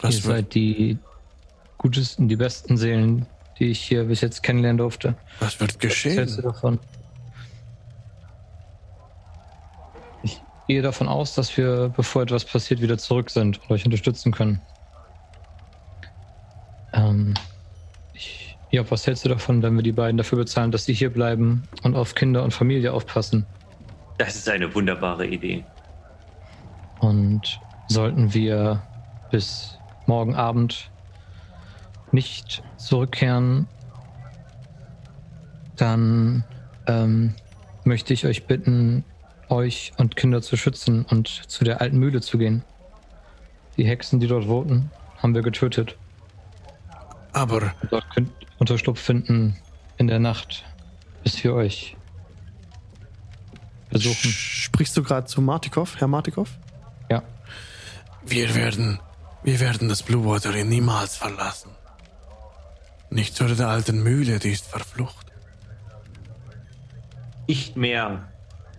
[0.00, 0.98] Was ihr seid die
[1.78, 3.26] gutesten, die besten Seelen,
[3.58, 5.14] die ich hier bis jetzt kennenlernen durfte.
[5.40, 6.42] Was wird Was hältst du geschehen?
[6.42, 6.78] davon?
[10.22, 14.32] Ich gehe davon aus, dass wir, bevor etwas passiert, wieder zurück sind und euch unterstützen
[14.32, 14.60] können.
[16.92, 17.34] Ähm,
[18.12, 21.12] ich, ja, was hältst du davon, wenn wir die beiden dafür bezahlen, dass sie hier
[21.12, 23.46] bleiben und auf Kinder und Familie aufpassen?
[24.18, 25.64] Das ist eine wunderbare Idee.
[27.00, 28.82] Und sollten wir
[29.30, 30.90] bis morgen Abend
[32.14, 33.66] nicht zurückkehren,
[35.76, 36.44] dann
[36.86, 37.34] ähm,
[37.84, 39.04] möchte ich euch bitten,
[39.48, 42.62] euch und Kinder zu schützen und zu der alten Mühle zu gehen.
[43.76, 45.96] Die Hexen, die dort wohnten, haben wir getötet.
[47.32, 49.58] Aber Dort könnt ihr Unterschlupf finden
[49.98, 50.64] in der Nacht,
[51.24, 51.96] bis wir euch
[53.90, 54.30] besuchen.
[54.30, 56.50] sprichst du gerade zu Martikov, Herr Martikov?
[57.10, 57.22] Ja.
[58.24, 59.00] Wir werden,
[59.42, 61.70] wir werden das Blue Water niemals verlassen.
[63.14, 65.26] Nicht zu der alten Mühle, die ist verflucht.
[67.46, 68.28] Nicht mehr.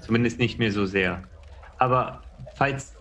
[0.02, 1.24] Zumindest nicht mehr so sehr.
[1.78, 2.22] Aber
[2.56, 2.96] falls,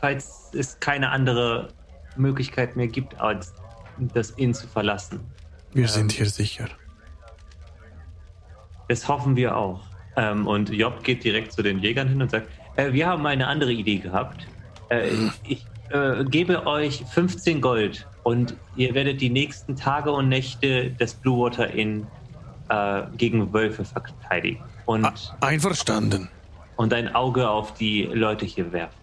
[0.00, 1.68] falls es keine andere
[2.16, 3.52] Möglichkeit mehr gibt, als
[3.98, 5.20] das Inn zu verlassen,
[5.74, 6.68] Wir sind hier sicher.
[8.88, 9.82] das hoffen wir auch.
[10.16, 13.46] Ähm, und Job geht direkt zu den Jägern hin und sagt, äh, wir haben eine
[13.46, 14.46] andere Idee gehabt.
[14.88, 15.10] Äh,
[15.46, 21.14] ich äh, gebe euch 15 Gold und ihr werdet die nächsten Tage und Nächte das
[21.14, 22.08] Blue Water Inn
[22.68, 24.64] äh, gegen Wölfe verteidigen.
[24.84, 26.28] Und einverstanden.
[26.74, 28.96] und ein Auge auf die Leute hier werfen.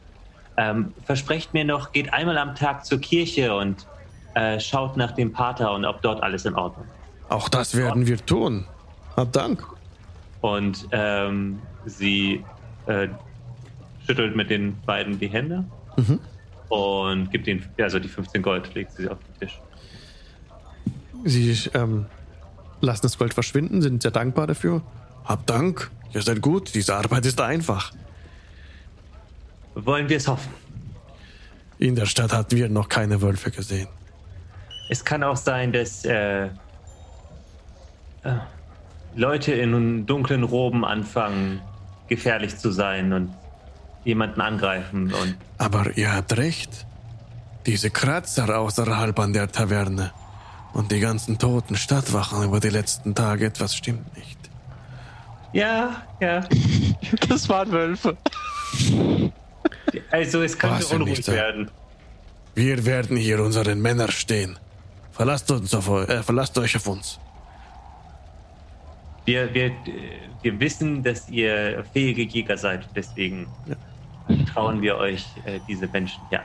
[0.58, 3.88] Ähm, versprecht mir noch, geht einmal am Tag zur Kirche und
[4.34, 7.32] äh, schaut nach dem Pater und ob dort alles in Ordnung ist.
[7.32, 8.66] Auch das werden wir tun.
[9.16, 9.66] Hab Dank.
[10.42, 12.44] Und ähm, sie
[12.88, 13.08] äh,
[14.06, 15.64] schüttelt mit den beiden die Hände
[15.96, 16.20] Mhm.
[16.74, 19.60] Und gibt ihnen, also die 15 Gold, legt sie auf den Tisch.
[21.24, 22.08] Sie ähm,
[22.82, 24.82] lassen das Gold verschwinden, sind sehr dankbar dafür.
[25.24, 25.92] Hab Dank.
[26.14, 26.74] Ihr seid gut.
[26.74, 27.92] Diese Arbeit ist einfach.
[29.76, 30.52] Wollen wir es hoffen?
[31.78, 33.88] In der Stadt hatten wir noch keine Wölfe gesehen.
[34.90, 36.50] Es kann auch sein, dass äh, äh,
[39.16, 41.62] Leute in dunklen Roben anfangen,
[42.08, 43.34] gefährlich zu sein und
[44.04, 45.14] jemanden angreifen.
[45.14, 46.86] Und Aber ihr habt recht.
[47.66, 50.12] Diese Kratzer außerhalb an der Taverne
[50.74, 54.38] und die ganzen toten Stadtwachen über die letzten Tage, etwas stimmt nicht.
[55.54, 56.44] ja, ja.
[57.30, 58.18] Das waren Wölfe.
[60.12, 61.70] Also es könnte unruhig werden.
[62.56, 64.58] Wir werden hier unseren Männer stehen.
[65.12, 67.20] Verlasst, uns auf, äh, verlasst euch auf uns.
[69.26, 69.72] Wir, wir, äh,
[70.42, 72.88] wir wissen, dass ihr fähige Jäger seid.
[72.96, 73.48] Deswegen
[74.54, 76.22] trauen wir euch äh, diese Menschen.
[76.32, 76.42] Ja.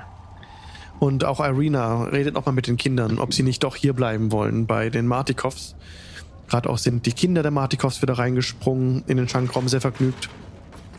[0.98, 4.66] Und auch Irina redet nochmal mit den Kindern, ob sie nicht doch hier bleiben wollen
[4.66, 5.76] bei den Martikovs.
[6.48, 10.28] Gerade auch sind die Kinder der Martikovs wieder reingesprungen in den Schankraum, sehr vergnügt.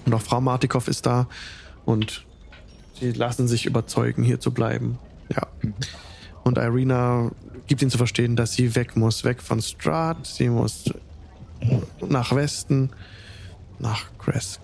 [0.05, 1.27] Und auch Frau Martikov ist da.
[1.85, 2.25] Und
[2.99, 4.99] sie lassen sich überzeugen, hier zu bleiben.
[5.35, 5.47] Ja.
[6.43, 7.31] Und Irina
[7.67, 10.25] gibt ihnen zu verstehen, dass sie weg muss, weg von Strahd.
[10.25, 10.85] Sie muss
[12.07, 12.91] nach Westen,
[13.79, 14.61] nach Kresk.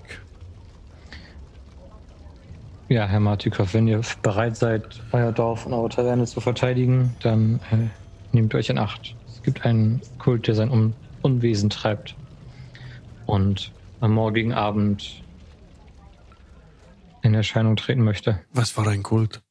[2.87, 7.59] Ja, Herr Martikov, wenn ihr bereit seid, euer Dorf und eure Taverne zu verteidigen, dann
[7.71, 7.87] äh,
[8.31, 9.15] nehmt euch in Acht.
[9.27, 10.93] Es gibt einen Kult, der sein Un
[11.23, 12.15] Unwesen treibt.
[13.25, 13.71] Und
[14.01, 15.23] am morgigen Abend
[17.23, 18.39] in Erscheinung treten möchte.
[18.53, 19.41] Was für ein Kult?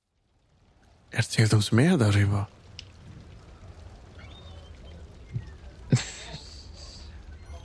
[1.11, 2.47] Erzählt uns mehr darüber.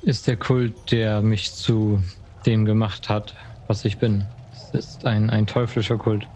[0.02, 2.02] Ist der Kult, der mich zu
[2.48, 3.36] dem gemacht hat,
[3.68, 4.26] was ich bin.
[4.72, 6.28] Es ist ein, ein teuflischer Kult.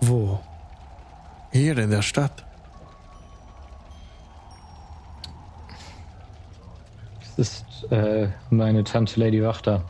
[0.00, 0.40] Wo?
[1.52, 2.44] Hier in der Stadt.
[7.22, 9.82] Es ist äh, meine Tante Lady Wachter.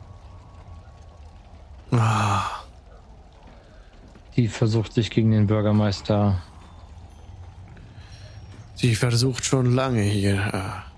[1.92, 2.42] Ah,
[4.36, 6.42] Die versucht sich gegen den Bürgermeister
[8.82, 10.91] Sie versucht schon lange hier äh,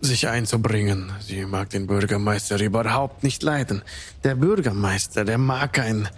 [0.00, 1.12] sich einzubringen.
[1.20, 3.82] Sie mag den Bürgermeister überhaupt nicht leiden.
[4.24, 6.08] Der Bürgermeister, der mag ein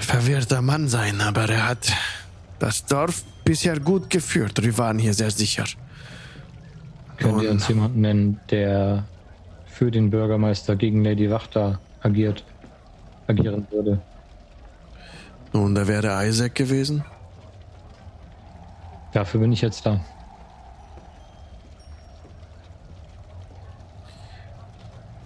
[0.00, 1.92] verwirrter Mann sein, aber er hat
[2.58, 4.62] das Dorf bisher gut geführt.
[4.62, 5.64] Wir waren hier sehr sicher.
[7.18, 9.04] Könnt ihr uns jemanden nennen, der
[9.66, 12.44] für den Bürgermeister gegen Lady Wachter agiert,
[13.26, 14.00] agieren würde?
[15.52, 17.04] Nun, da wäre Isaac gewesen.
[19.12, 20.00] Dafür bin ich jetzt da.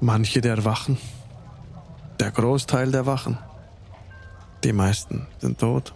[0.06, 0.98] Manche der Wachen.
[2.20, 3.38] Der Großteil der Wachen.
[4.62, 5.94] Die meisten sind tot.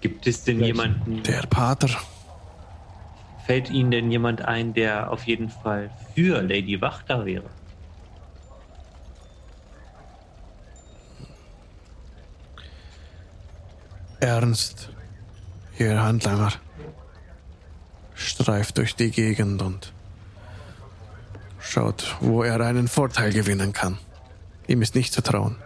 [0.00, 1.88] Gibt es denn jemanden, Der Pater.
[3.44, 7.50] fällt Ihnen denn jemand ein, der auf jeden Fall für Lady Wachter wäre?
[14.20, 14.90] Ernst,
[15.80, 16.52] ihr Handlanger,
[18.14, 19.92] streift durch die Gegend und
[21.64, 23.98] schaut, wo er einen Vorteil gewinnen kann.
[24.66, 25.56] Ihm ist nicht zu trauen.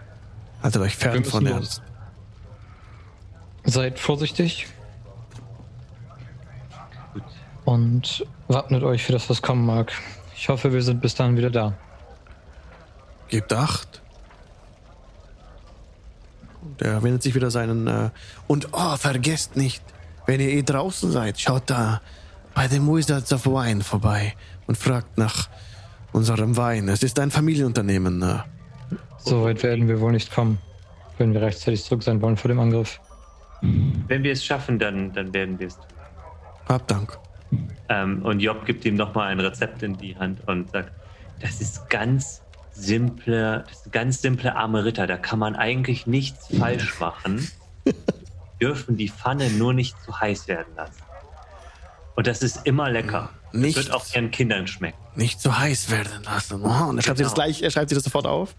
[0.63, 1.53] Haltet euch fern von los.
[1.53, 1.83] Ernst.
[3.65, 4.67] Seid vorsichtig
[7.13, 7.23] Gut.
[7.65, 9.93] und wappnet euch für das, was kommen mag.
[10.35, 11.75] Ich hoffe, wir sind bis dahin wieder da.
[13.29, 14.01] Gebt acht.
[16.63, 17.87] Und er wendet sich wieder seinen.
[17.87, 18.11] Äh,
[18.47, 19.83] und oh, vergesst nicht,
[20.27, 22.01] wenn ihr eh draußen seid, schaut da
[22.55, 24.35] bei den Wizards of Wine vorbei
[24.67, 25.49] und fragt nach
[26.13, 26.89] unserem Wein.
[26.89, 28.23] Es ist ein Familienunternehmen.
[28.23, 28.39] Äh.
[29.19, 30.59] So weit werden wir wohl nicht kommen,
[31.19, 33.01] wenn wir rechtzeitig zurück sein wollen vor dem Angriff.
[33.61, 35.87] Wenn wir es schaffen, dann, dann werden wir es tun.
[36.69, 37.19] Habt Dank.
[37.89, 40.93] Ähm, und Job gibt ihm nochmal ein Rezept in die Hand und sagt,
[41.41, 46.49] das ist ganz simple, das ist ganz simple arme Ritter, da kann man eigentlich nichts
[46.57, 47.49] falsch machen.
[48.61, 51.03] Dürfen die Pfanne nur nicht zu heiß werden lassen.
[52.17, 53.31] Und das ist immer lecker.
[53.53, 54.99] Das Nicht- wird auch ihren Kindern schmecken.
[55.15, 56.63] Nicht so heiß werden lassen.
[56.63, 57.47] Oh, und er schreibt, sich das Genau.
[57.47, 58.55] gleich, er schreibt sich das sofort auf.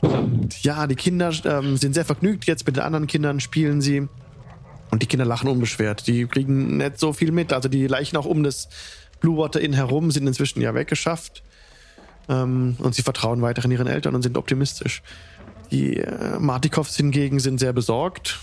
[0.00, 2.44] Und ja, die Kinder ähm, sind sehr vergnügt.
[2.46, 4.08] Jetzt mit den anderen Kindern spielen sie.
[4.90, 6.06] Und die Kinder lachen unbeschwert.
[6.06, 7.52] Die kriegen nicht so viel mit.
[7.52, 8.68] Also die Leichen auch um das
[9.20, 11.42] Blue Water Inn herum sind inzwischen ja weggeschafft.
[12.28, 15.02] Ähm, und sie vertrauen weiterhin ihren Eltern und sind optimistisch.
[15.70, 18.38] Die äh, Martikovs hingegen sind sehr besorgt.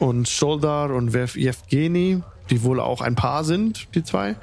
[0.00, 4.34] Und Sholdar und Yevgeni, die wohl auch ein Paar sind, die zwei,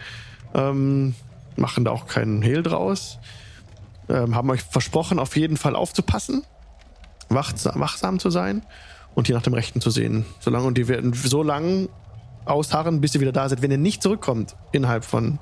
[0.54, 1.16] ähm,
[1.56, 3.18] machen da auch keinen Hehl draus.
[4.08, 6.44] Ähm, haben euch versprochen, auf jeden Fall aufzupassen,
[7.30, 8.62] wachsam, wachsam zu sein
[9.16, 10.26] und hier nach dem Rechten zu sehen.
[10.40, 11.90] Solange, und die werden so lange
[12.46, 13.64] ausharren, bis ihr wieder da seid.
[13.64, 15.40] Wenn ihr nicht zurückkommt, innerhalb von,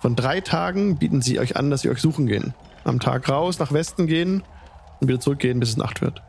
[0.00, 2.52] von drei Tagen, bieten sie euch an, dass sie euch suchen gehen.
[2.84, 4.42] Am Tag raus, nach Westen gehen
[5.00, 6.22] und wieder zurückgehen, bis es Nacht wird.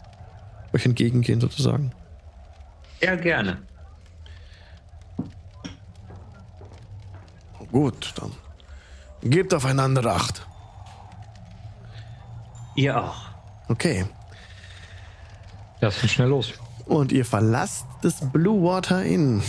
[0.74, 1.92] Euch entgegengehen sozusagen.
[3.02, 3.62] Ja, gerne.
[7.72, 8.32] Gut, dann
[9.22, 10.48] gebt aufeinander Acht.
[12.76, 13.30] Ihr auch.
[13.68, 14.06] Okay.
[15.82, 16.54] Lasst uns schnell los.
[16.86, 19.42] Und ihr verlasst das Blue Water Inn.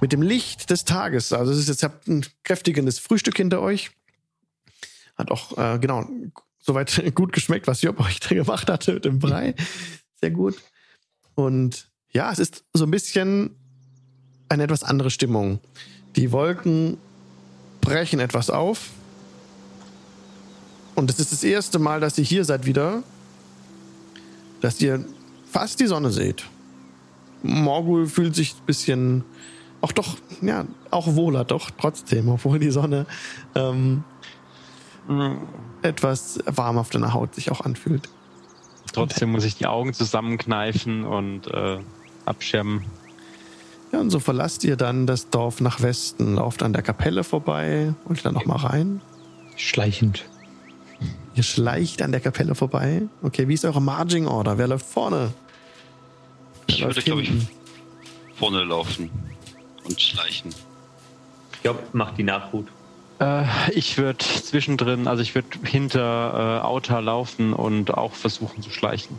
[0.00, 1.32] Mit dem Licht des Tages.
[1.32, 3.92] Also es ist jetzt, ihr habt ein kräftiges Frühstück hinter euch.
[5.16, 6.06] Hat auch, äh, genau,
[6.58, 9.54] soweit gut geschmeckt, was Job euch da gemacht hatte mit dem Brei.
[10.20, 10.60] Sehr gut.
[11.34, 13.50] Und ja, es ist so ein bisschen
[14.48, 15.60] eine etwas andere Stimmung.
[16.16, 16.98] Die Wolken
[17.80, 18.90] brechen etwas auf.
[20.94, 23.02] Und es ist das erste Mal, dass ihr hier seid wieder,
[24.60, 25.04] dass ihr
[25.50, 26.44] fast die Sonne seht.
[27.42, 29.24] Morgul fühlt sich ein bisschen,
[29.80, 33.06] auch doch, ja, auch wohler, doch trotzdem, obwohl die Sonne
[33.54, 34.04] ähm,
[35.80, 38.08] etwas warm auf deiner Haut sich auch anfühlt.
[38.92, 41.78] Trotzdem muss ich die Augen zusammenkneifen und äh,
[42.24, 42.84] abschirmen.
[43.92, 47.94] Ja, und so verlasst ihr dann das Dorf nach Westen, lauft an der Kapelle vorbei
[48.04, 49.02] und dann noch mal rein.
[49.56, 50.24] Schleichend.
[51.34, 53.02] Ihr schleicht an der Kapelle vorbei.
[53.22, 54.58] Okay, wie ist eure Marging Order?
[54.58, 55.32] Wer läuft vorne?
[56.66, 57.32] Wer Ich würde, glaube ich,
[58.36, 59.10] vorne laufen
[59.84, 60.54] und schleichen.
[61.62, 62.66] Job macht die Nachhut.
[63.20, 68.70] Äh, ich würde zwischendrin, also ich würde hinter äh, Auta laufen und auch versuchen zu
[68.70, 69.18] schleichen.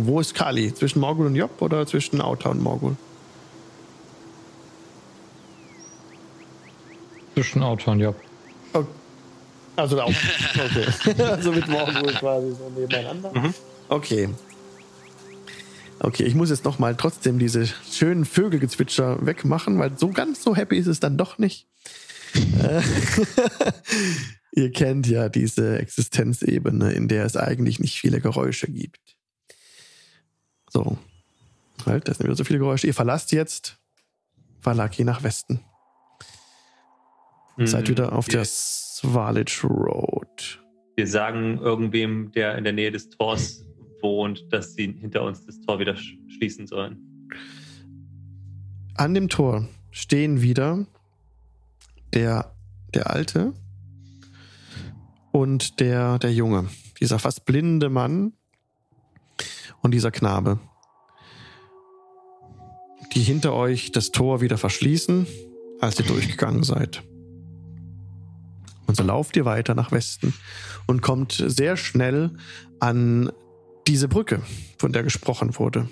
[0.00, 0.72] Wo ist Kali?
[0.72, 2.96] Zwischen Morgul und Job oder zwischen Auta und Morgul?
[7.34, 8.14] Zwischen Auto und Job.
[8.72, 8.86] Okay.
[9.74, 10.12] Also auch.
[10.54, 11.22] Okay.
[11.22, 13.32] also mit Morgul quasi so nebeneinander.
[13.88, 14.28] Okay.
[15.98, 20.54] Okay, ich muss jetzt noch mal trotzdem diese schönen Vögelgezwitscher wegmachen, weil so ganz so
[20.54, 21.66] happy ist es dann doch nicht.
[22.34, 22.82] Äh,
[24.52, 29.17] Ihr kennt ja diese Existenzebene, in der es eigentlich nicht viele Geräusche gibt.
[30.70, 30.98] So.
[31.86, 32.86] Halt, da sind wieder so viele Geräusche.
[32.86, 33.78] Ihr verlasst jetzt
[34.62, 35.60] Valaki nach Westen.
[37.60, 40.62] Seid wieder auf der Swalich Road.
[40.94, 43.64] Wir sagen irgendwem, der in der Nähe des Tors
[44.00, 47.28] wohnt, dass sie hinter uns das Tor wieder sch- schließen sollen.
[48.94, 50.86] An dem Tor stehen wieder
[52.14, 52.54] der,
[52.94, 53.54] der Alte
[55.32, 56.68] und der, der Junge.
[57.00, 58.34] Dieser fast blinde Mann
[59.82, 60.58] und dieser Knabe.
[63.14, 65.26] Die hinter euch das Tor wieder verschließen,
[65.80, 67.02] als ihr durchgegangen seid.
[68.86, 70.34] Und so lauft ihr weiter nach Westen
[70.86, 72.30] und kommt sehr schnell
[72.80, 73.30] an
[73.86, 74.42] diese Brücke,
[74.78, 75.88] von der gesprochen wurde.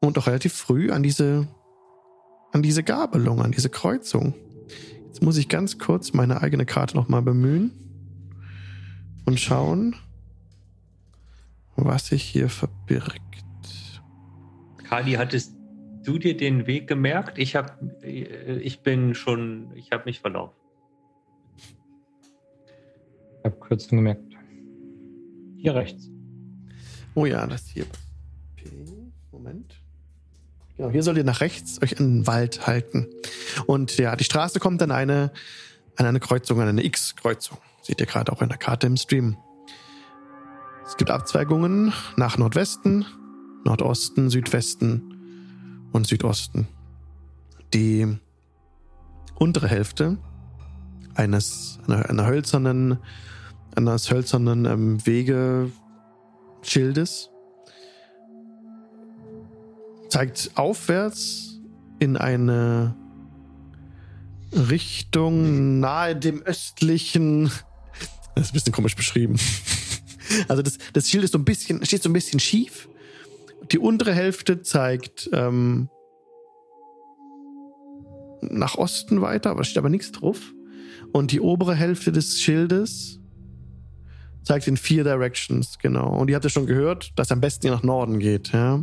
[0.00, 1.48] Und auch relativ früh an diese,
[2.52, 4.34] an diese Gabelung, an diese Kreuzung.
[5.06, 7.72] Jetzt muss ich ganz kurz meine eigene Karte nochmal bemühen
[9.24, 9.96] und schauen,
[11.76, 13.20] was sich hier verbirgt.
[14.84, 15.54] Kali, hattest
[16.04, 17.38] du dir den Weg gemerkt?
[17.38, 20.56] Ich hab, äh, ich bin schon, ich habe mich verlaufen.
[23.38, 24.22] Ich habe Kürzung gemerkt.
[25.56, 26.10] Hier rechts.
[27.14, 27.86] Oh ja, das hier.
[29.30, 29.80] Moment.
[30.76, 33.06] Genau, hier sollt ihr nach rechts euch in den Wald halten.
[33.66, 35.32] Und ja, die Straße kommt an eine,
[35.96, 37.58] an eine Kreuzung, an eine X-Kreuzung.
[37.82, 39.36] Seht ihr gerade auch in der Karte im Stream.
[40.86, 43.04] Es gibt Abzweigungen nach Nordwesten,
[43.64, 46.68] Nordosten, Südwesten und Südosten.
[47.72, 48.18] Die
[49.36, 50.18] untere Hälfte
[51.14, 52.98] eines einer, einer hölzernen
[53.74, 57.30] eines hölzernen ähm, Wegeschildes
[60.08, 61.60] zeigt aufwärts
[61.98, 62.94] in eine
[64.52, 67.50] Richtung nahe dem östlichen.
[68.34, 69.38] Das ist ein bisschen komisch beschrieben.
[70.48, 72.88] Also das, das Schild ist so ein bisschen, steht so ein bisschen schief.
[73.70, 75.88] Die untere Hälfte zeigt ähm,
[78.42, 80.52] nach Osten weiter, aber steht aber nichts drauf.
[81.12, 83.20] Und die obere Hälfte des Schildes
[84.42, 86.18] zeigt in vier Directions, genau.
[86.18, 88.82] Und ihr habt ja schon gehört, dass am besten ihr nach Norden geht, ja.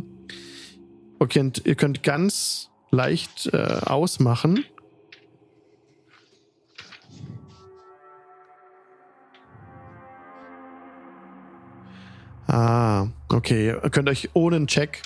[1.18, 4.64] Okay, und ihr könnt ganz leicht äh, ausmachen.
[12.50, 13.68] Ah, okay.
[13.68, 15.02] Ihr könnt euch ohne einen Check,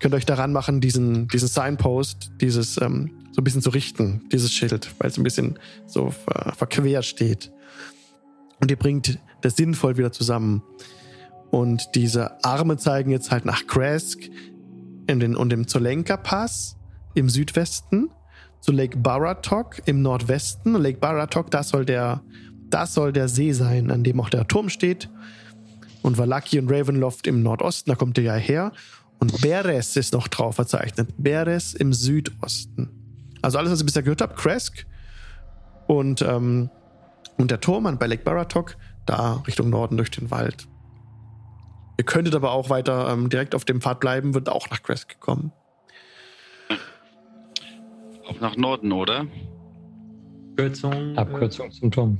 [0.00, 4.52] könnt euch daran machen, diesen, diesen Signpost, dieses ähm, so ein bisschen zu richten, dieses
[4.52, 7.52] Schild, weil es ein bisschen so ver verquer steht.
[8.60, 10.60] Und ihr bringt das sinnvoll wieder zusammen.
[11.52, 14.28] Und diese Arme zeigen jetzt halt nach Kresk
[15.08, 16.78] den, und dem Zolenka-Pass
[17.14, 18.10] im Südwesten,
[18.60, 20.74] zu Lake Baratok im Nordwesten.
[20.74, 22.22] Lake Baratok, das soll der,
[22.70, 25.08] das soll der See sein, an dem auch der Turm steht.
[26.02, 28.72] Und Valaki und Ravenloft im Nordosten, da kommt ihr ja her.
[29.20, 31.08] Und Beres ist noch drauf verzeichnet.
[31.18, 32.90] Beres im Südosten.
[33.42, 34.86] Also alles, was ihr bisher gehört habt, Kresk
[35.86, 36.70] und, ähm,
[37.36, 38.76] und der Turm an bei Lake Baratok,
[39.06, 40.68] da Richtung Norden durch den Wald.
[41.98, 45.18] Ihr könntet aber auch weiter ähm, direkt auf dem Pfad bleiben, wird auch nach Kresk
[45.18, 45.52] kommen.
[48.28, 49.26] Auch nach Norden, oder?
[50.56, 51.14] Kürzung.
[51.14, 52.18] äh, Abkürzung zum Turm.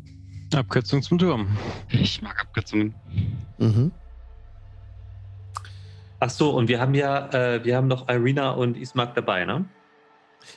[0.55, 1.49] Abkürzung zum Turm.
[1.91, 2.95] Ich mag Abkürzungen.
[3.59, 3.93] Mhm.
[6.21, 9.65] Ach so, und wir haben ja, äh, wir haben noch Irina und Ismark dabei, ne?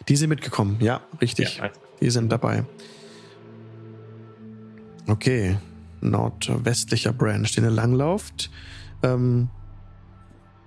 [0.07, 1.57] Die sind mitgekommen, ja, richtig.
[1.57, 2.65] Ja, also, Die sind dabei.
[5.07, 5.57] Okay.
[6.01, 8.49] Nordwestlicher Branch, den ihr langlauft.
[9.03, 9.49] Ähm,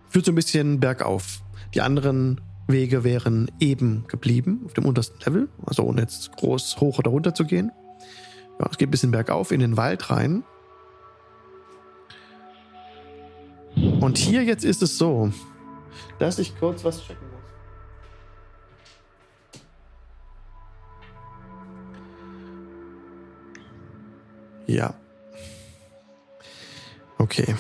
[0.09, 1.43] führt so ein bisschen bergauf.
[1.75, 6.99] Die anderen Wege wären eben geblieben, auf dem untersten Level, also ohne jetzt groß hoch
[6.99, 7.73] oder runter zu gehen.
[8.59, 10.45] Ja, es geht ein bisschen bergauf in den Wald rein.
[14.01, 15.33] Und hier jetzt ist es so,
[16.19, 17.35] dass ich kurz was checken muss.
[24.67, 24.95] Ja.
[27.19, 27.55] Okay.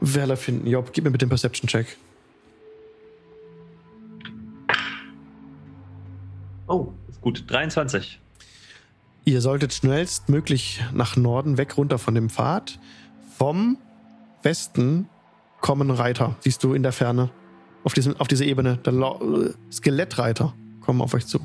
[0.00, 0.66] Werler finden.
[0.66, 1.96] Job, gib mir bitte den Perception-Check.
[6.72, 7.44] oh, ist gut.
[7.48, 8.20] 23.
[9.24, 12.80] Ihr solltet schnellstmöglich nach Norden weg runter von dem Pfad.
[13.36, 13.78] Vom
[14.42, 15.08] Westen
[15.60, 17.30] kommen Reiter, siehst du in der Ferne.
[17.84, 18.78] Auf, diesem, auf dieser Ebene.
[18.84, 21.40] Äh, Skelettreiter kommen auf euch zu.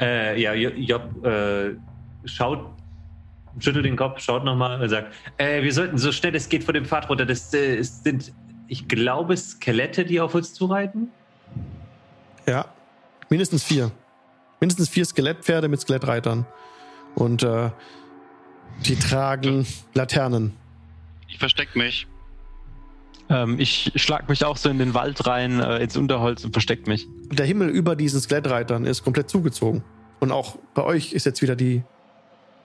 [0.00, 1.74] Äh, ja, Job, äh,
[2.24, 2.70] schaut,
[3.58, 6.72] schüttelt den Kopf, schaut nochmal und sagt, äh, wir sollten so schnell es geht von
[6.72, 7.26] dem Pfad runter.
[7.26, 8.32] Das äh, sind,
[8.66, 11.08] ich glaube, Skelette, die auf uns zureiten.
[12.46, 12.64] Ja.
[13.28, 13.92] Mindestens vier.
[14.60, 16.46] Mindestens vier Skelettpferde mit Skelettreitern.
[17.14, 17.70] Und äh,
[18.86, 20.54] die tragen Laternen.
[21.28, 22.06] Ich versteck mich.
[23.28, 26.86] Ähm, ich schlag mich auch so in den Wald rein, äh, ins Unterholz und versteck
[26.86, 27.06] mich.
[27.30, 29.82] Der Himmel über diesen Skelettreitern ist komplett zugezogen.
[30.18, 31.82] Und auch bei euch ist jetzt wieder die,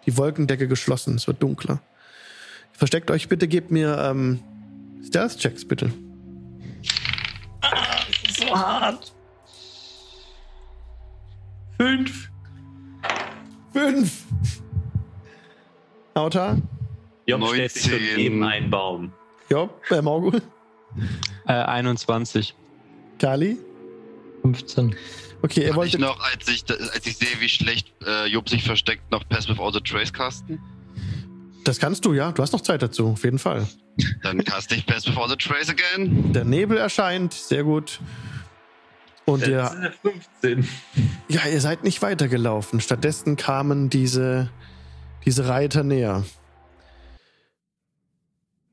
[0.05, 1.15] die Wolkendecke geschlossen.
[1.15, 1.81] Es wird dunkler.
[2.73, 4.41] Versteckt euch bitte, gebt mir ähm,
[5.05, 5.93] Stealth-Checks, bitte.
[8.37, 9.14] So hart.
[11.77, 12.29] Fünf.
[13.73, 14.23] Fünf!
[16.13, 16.57] Auta?
[17.27, 18.15] Job stellt sich 19.
[18.15, 19.11] neben einen Baum.
[19.49, 19.81] Job?
[19.89, 20.41] Äh, Morgul?
[21.47, 22.55] Äh, 21.
[23.19, 23.57] Kali?
[24.43, 24.95] 15.
[25.41, 25.99] Okay, ihr Kann ich wolltet.
[26.01, 29.71] noch, als ich, als ich sehe, wie schlecht äh, Job sich versteckt, noch Pass Without
[29.73, 30.59] the Trace casten?
[31.65, 32.31] Das kannst du, ja.
[32.31, 33.67] Du hast noch Zeit dazu, auf jeden Fall.
[34.23, 36.31] Dann caste ich Pass Without the Trace again.
[36.31, 37.99] Der Nebel erscheint, sehr gut.
[39.25, 40.67] Und ihr, sind ja 15.
[41.29, 42.79] ja, ihr seid nicht weitergelaufen.
[42.79, 44.51] Stattdessen kamen diese,
[45.25, 46.23] diese Reiter näher.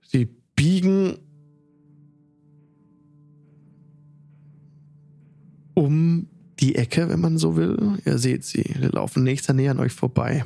[0.02, 1.18] Sie biegen
[5.74, 6.28] um
[6.60, 7.98] die Ecke, wenn man so will.
[8.04, 8.62] Ihr seht sie.
[8.62, 10.44] Sie laufen nächster näher an euch vorbei.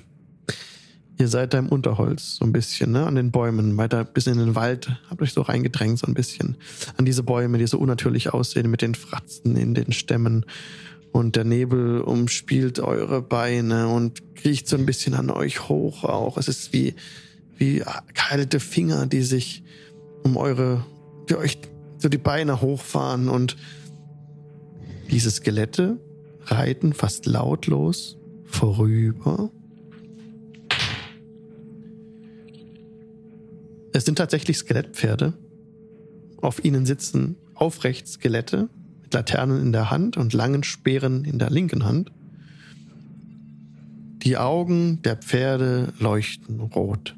[1.19, 3.07] Ihr seid da im Unterholz, so ein bisschen, ne?
[3.07, 4.91] An den Bäumen, weiter bis in den Wald.
[5.09, 6.57] Habt euch so reingedrängt, so ein bisschen.
[6.99, 10.45] An diese Bäume, die so unnatürlich aussehen, mit den Fratzen in den Stämmen.
[11.13, 16.37] Und der Nebel umspielt eure Beine und kriecht so ein bisschen an euch hoch auch.
[16.37, 16.95] Es ist wie,
[17.57, 17.83] wie
[18.13, 19.63] kalte Finger, die sich
[20.23, 20.85] um eure,
[21.31, 21.59] die euch
[21.97, 23.57] so die Beine hochfahren und
[25.11, 25.99] diese Skelette
[26.45, 29.51] reiten fast lautlos vorüber.
[33.97, 35.33] Es sind tatsächlich Skelettpferde.
[36.43, 38.69] Auf ihnen sitzen aufrecht Skelette
[39.01, 42.13] mit Laternen in der Hand und langen Speeren in der linken Hand.
[44.19, 47.17] Die Augen der Pferde leuchten rot.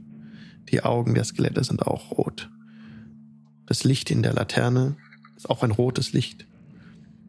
[0.69, 2.49] Die Augen der Skelette sind auch rot.
[3.67, 4.95] Das Licht in der Laterne
[5.37, 6.47] ist auch ein rotes Licht.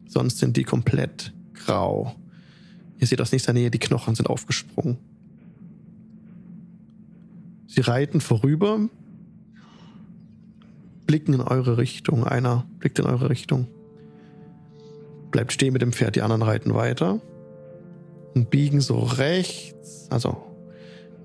[0.06, 2.14] Sonst sind die komplett grau.
[3.00, 4.96] Ihr seht aus nächster Nähe, die Knochen sind aufgesprungen.
[7.66, 8.88] Sie reiten vorüber,
[11.10, 12.22] blicken in eure Richtung.
[12.24, 13.66] Einer blickt in eure Richtung.
[15.32, 17.20] Bleibt stehen mit dem Pferd, die anderen reiten weiter.
[18.36, 20.36] Und biegen so rechts, also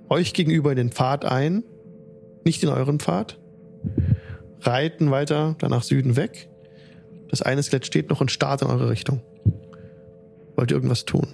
[0.10, 1.64] euch gegenüber in den Pfad ein.
[2.46, 3.38] Nicht in euren Pfad.
[4.62, 6.50] Reiten weiter, dann nach Süden weg.
[7.30, 9.22] Das eine Skelett steht noch und starrt in eure Richtung.
[10.56, 11.28] Wollt ihr irgendwas tun?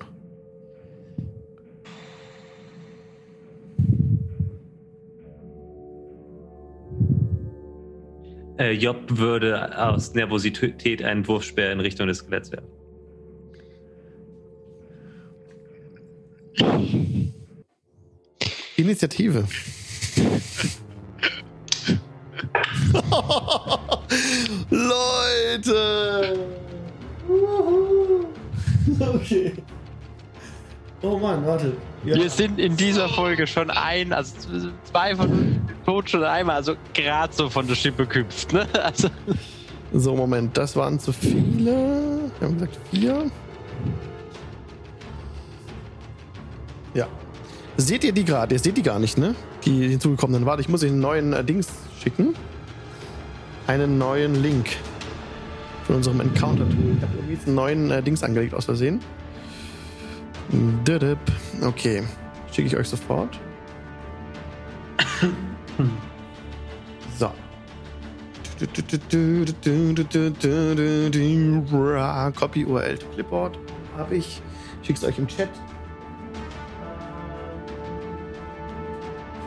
[8.61, 12.69] Äh, Job würde aus Nervosität einen Wurfspeer in Richtung des Skeletts werfen.
[18.77, 19.47] Initiative.
[24.69, 26.37] Leute!
[28.99, 29.53] Okay.
[31.03, 31.73] Oh Mann, warte.
[32.05, 32.15] Ja.
[32.15, 34.35] Wir sind in dieser Folge schon ein, also
[34.83, 38.67] zwei von tot schon einmal, also gerade so von der Schippe gehüpft, ne?
[38.83, 39.09] Also,
[39.93, 42.29] So, Moment, das waren zu viele.
[42.39, 43.29] Wir haben gesagt vier.
[46.93, 47.07] Ja.
[47.77, 48.55] Seht ihr die gerade?
[48.55, 49.35] Ihr seht die gar nicht, ne?
[49.65, 50.45] Die hinzugekommenen.
[50.45, 51.67] Warte, ich muss euch einen neuen äh, Dings
[52.01, 52.35] schicken.
[53.67, 54.69] Einen neuen Link
[55.85, 56.95] von unserem Encounter-Tool.
[56.97, 58.99] Ich habe irgendwie jetzt einen neuen äh, Dings angelegt aus Versehen.
[61.61, 62.03] Okay.
[62.51, 63.39] Schicke ich euch sofort.
[67.17, 67.31] So.
[72.31, 73.57] Copy URL to Clipboard
[73.97, 74.41] habe ich.
[74.81, 75.49] Schick's euch im Chat.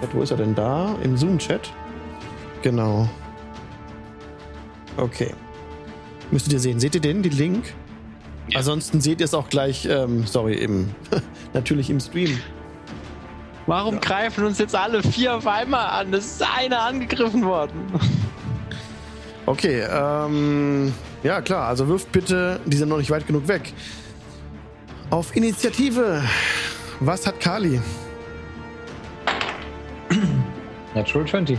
[0.00, 0.94] Chat, Wo ist er denn da?
[1.02, 1.72] Im Zoom-Chat?
[2.62, 3.08] Genau.
[4.96, 5.32] Okay.
[6.30, 6.80] Müsstet ihr sehen.
[6.80, 7.74] Seht ihr den, den Link?
[8.48, 8.58] Ja.
[8.58, 10.90] Ansonsten seht ihr es auch gleich, ähm, sorry, im,
[11.54, 12.38] natürlich im Stream.
[13.66, 16.12] warum greifen uns jetzt alle vier auf einmal an?
[16.12, 17.92] Es ist einer angegriffen worden.
[19.46, 23.74] Okay, ähm, ja klar, also wirft bitte, die sind noch nicht weit genug weg.
[25.10, 26.22] Auf Initiative.
[27.00, 27.78] Was hat Kali?
[30.94, 31.58] Natural 20.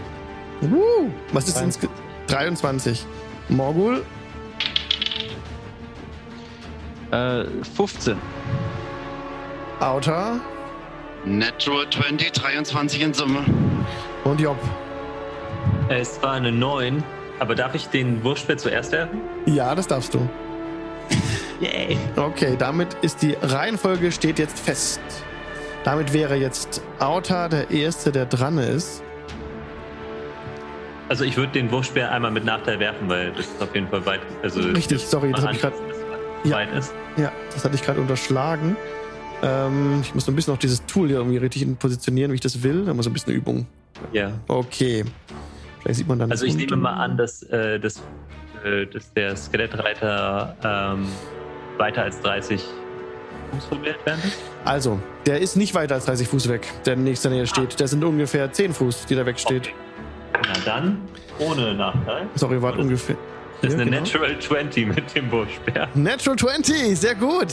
[0.63, 1.77] Uh, was ist ins
[2.27, 3.05] 23?
[3.49, 4.03] Morgul?
[7.11, 7.45] Äh,
[7.75, 8.17] 15.
[9.79, 10.39] Auta
[11.25, 13.39] Natural 20, 23 in Summe.
[14.23, 14.57] und Job.
[15.89, 17.03] Es war eine 9,
[17.39, 19.21] aber darf ich den Wurfspeer zuerst werfen?
[19.45, 20.27] Ja, das darfst du.
[21.59, 21.97] Yay.
[22.15, 24.99] Okay, damit ist die Reihenfolge steht jetzt fest.
[25.83, 29.03] Damit wäre jetzt Auta der Erste, der dran ist.
[31.09, 34.03] Also ich würde den Wurfspeer einmal mit Nachteil werfen, weil das ist auf jeden Fall
[34.07, 34.21] weit.
[34.41, 35.75] Also Richtig, sorry, das habe ich gerade.
[36.45, 36.57] Ja.
[36.57, 36.93] Weit ist.
[37.17, 38.75] Ja, das hatte ich gerade unterschlagen.
[39.43, 42.41] Ähm, ich muss noch ein bisschen noch dieses Tool hier irgendwie richtig positionieren, wie ich
[42.41, 42.85] das will.
[42.85, 43.65] Da muss ein bisschen Übung.
[44.11, 44.31] Ja.
[44.47, 45.03] Okay.
[45.81, 46.31] Vielleicht sieht man dann.
[46.31, 46.65] Also ich unten.
[46.65, 48.01] nehme mal an, dass, äh, dass,
[48.63, 51.07] äh, dass der Skelettreiter ähm,
[51.77, 52.63] weiter als 30
[53.51, 54.39] Fuß von mir entfernt ist.
[54.63, 57.79] Also, der ist nicht weiter als 30 Fuß weg, der nächste Nähe steht.
[57.79, 59.69] Der sind ungefähr 10 Fuß, die da wegsteht.
[60.33, 60.47] Okay.
[60.47, 61.01] Na dann,
[61.39, 62.27] ohne Nachteil.
[62.35, 63.15] Sorry, wart ungefähr.
[63.65, 64.03] Das ist eine genau.
[64.03, 65.89] Natural 20 mit dem Wurfspeer.
[65.95, 67.47] Natural 20, sehr gut.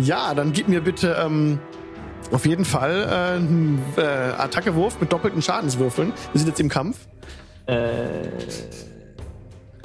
[0.00, 1.60] Ja, dann gib mir bitte ähm,
[2.32, 6.12] auf jeden Fall äh, einen äh, Attackewurf mit doppelten Schadenswürfeln.
[6.32, 7.06] Wir sind jetzt im Kampf.
[7.66, 7.76] Äh,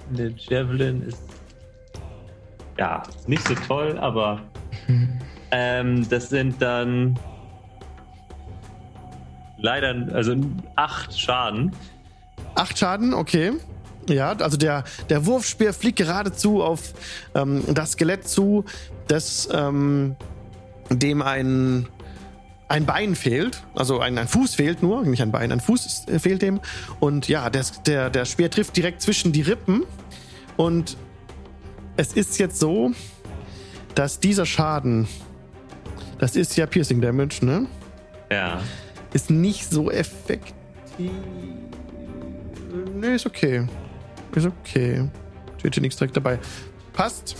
[0.09, 1.21] der Javelin ist
[2.79, 4.41] ja nicht so toll, aber
[5.51, 7.19] ähm, das sind dann
[9.57, 10.35] leider also
[10.75, 11.71] acht Schaden.
[12.55, 13.51] Acht Schaden, okay.
[14.09, 16.93] Ja, also der, der Wurfspeer fliegt geradezu auf
[17.35, 18.65] ähm, das Skelett zu,
[19.07, 20.15] das ähm,
[20.89, 21.87] dem ein,
[22.67, 23.63] ein Bein fehlt.
[23.75, 26.59] Also ein, ein Fuß fehlt nur, nicht ein Bein, ein Fuß ist, äh, fehlt dem.
[26.99, 29.83] Und ja, der, der, der Speer trifft direkt zwischen die Rippen.
[30.57, 30.97] Und
[31.97, 32.91] es ist jetzt so,
[33.95, 35.07] dass dieser Schaden,
[36.19, 37.67] das ist ja Piercing Damage, ne?
[38.31, 38.61] Ja.
[39.13, 40.53] Ist nicht so effektiv.
[42.95, 43.67] Nee, ist okay.
[44.35, 45.09] Ist okay.
[45.61, 46.39] Hier nichts direkt dabei.
[46.93, 47.35] Passt.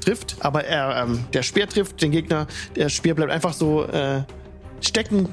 [0.00, 2.46] Trifft, aber er, ähm, der Speer trifft den Gegner.
[2.76, 4.22] Der Speer bleibt einfach so äh,
[4.80, 5.28] stecken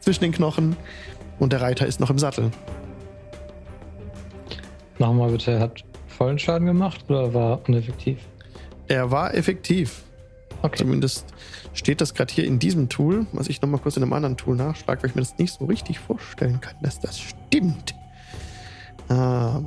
[0.00, 0.76] zwischen den Knochen.
[1.38, 2.50] Und der Reiter ist noch im Sattel.
[4.98, 8.18] Nochmal bitte, er hat vollen Schaden gemacht oder war uneffektiv?
[8.88, 10.02] Er war effektiv.
[10.62, 10.78] Okay.
[10.78, 11.26] Zumindest
[11.72, 14.56] steht das gerade hier in diesem Tool, was ich nochmal kurz in einem anderen Tool
[14.56, 17.94] nachschlage, weil ich mir das nicht so richtig vorstellen kann, dass das stimmt.
[19.08, 19.60] Ah,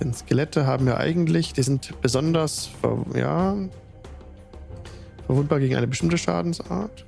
[0.00, 2.70] denn Skelette haben ja eigentlich, die sind besonders,
[3.14, 3.56] ja,
[5.26, 7.06] verwundbar gegen eine bestimmte Schadensart.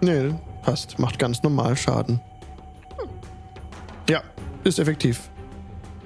[0.00, 0.98] Nee, passt.
[0.98, 2.20] Macht ganz normal Schaden.
[4.08, 4.22] Ja,
[4.64, 5.30] ist effektiv.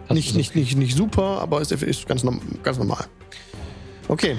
[0.09, 2.25] Nicht, nicht, nicht, nicht super, aber ist, ist ganz,
[2.63, 3.05] ganz normal.
[4.09, 4.37] Okay.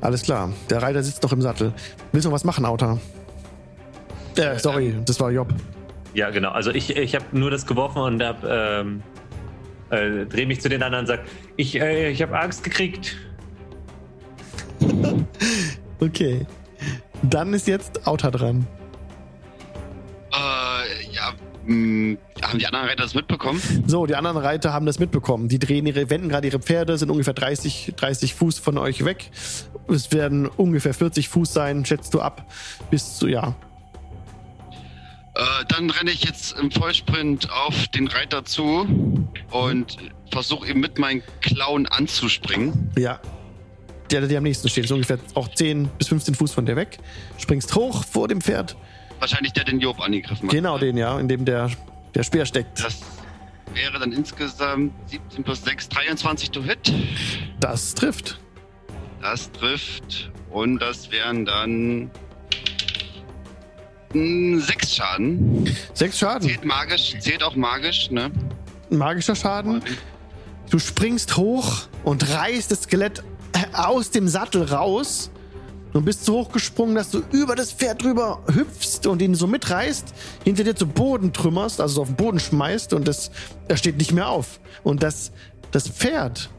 [0.00, 0.52] Alles klar.
[0.68, 1.72] Der Reiter sitzt noch im Sattel.
[2.12, 2.98] Willst du noch was machen, Auta?
[4.36, 5.52] Äh, sorry, das war Job.
[6.14, 6.50] Ja, genau.
[6.50, 9.02] Also ich, ich habe nur das geworfen und hab, ähm,
[9.90, 11.20] äh, dreh mich zu den anderen und sag,
[11.56, 13.16] ich, äh, ich habe Angst gekriegt.
[16.00, 16.46] Okay.
[17.22, 18.66] Dann ist jetzt Auta dran.
[20.32, 21.32] Äh, ja,
[21.64, 23.60] mh, haben die anderen Reiter das mitbekommen?
[23.86, 25.48] So, die anderen Reiter haben das mitbekommen.
[25.48, 29.30] Die drehen ihre, wenden gerade ihre Pferde, sind ungefähr 30, 30 Fuß von euch weg.
[29.88, 32.50] Es werden ungefähr 40 Fuß sein, schätzt du ab.
[32.90, 33.54] Bis zu, ja.
[35.34, 38.86] Äh, dann renne ich jetzt im Vollsprint auf den Reiter zu
[39.50, 39.96] und
[40.30, 42.90] versuche ihm mit meinen Klauen anzuspringen.
[42.96, 43.20] Ja.
[44.10, 46.76] Der, der dir am nächsten steht, ist ungefähr auch 10 bis 15 Fuß von dir
[46.76, 46.98] weg.
[47.38, 48.76] Springst hoch vor dem Pferd.
[49.18, 50.54] Wahrscheinlich der den Job angegriffen hat.
[50.54, 51.70] Genau den, ja, in dem der,
[52.14, 52.84] der Speer steckt.
[52.84, 53.00] Das
[53.72, 56.92] wäre dann insgesamt 17 plus 6, 23 to hit.
[57.58, 58.38] Das trifft.
[59.20, 60.30] Das trifft.
[60.50, 62.10] Und das wären dann
[64.14, 65.68] sechs Schaden.
[65.92, 66.48] Sechs Schaden.
[66.48, 68.30] Zählt magisch, zählt auch magisch, ne?
[68.90, 69.82] Magischer Schaden.
[70.70, 73.22] Du springst hoch und reißt das Skelett
[73.72, 75.30] aus dem Sattel raus.
[75.92, 79.46] Du bist so hoch gesprungen, dass du über das Pferd drüber hüpfst und ihn so
[79.46, 80.12] mitreißt,
[80.42, 83.30] hinter dir zu Boden trümmerst, also so auf den Boden schmeißt und das,
[83.68, 84.58] er steht nicht mehr auf.
[84.82, 85.30] Und das,
[85.70, 86.50] das Pferd,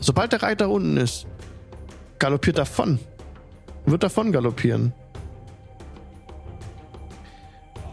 [0.00, 1.26] sobald der Reiter unten ist,
[2.18, 2.98] galoppiert davon.
[3.86, 4.92] Wird davon galoppieren.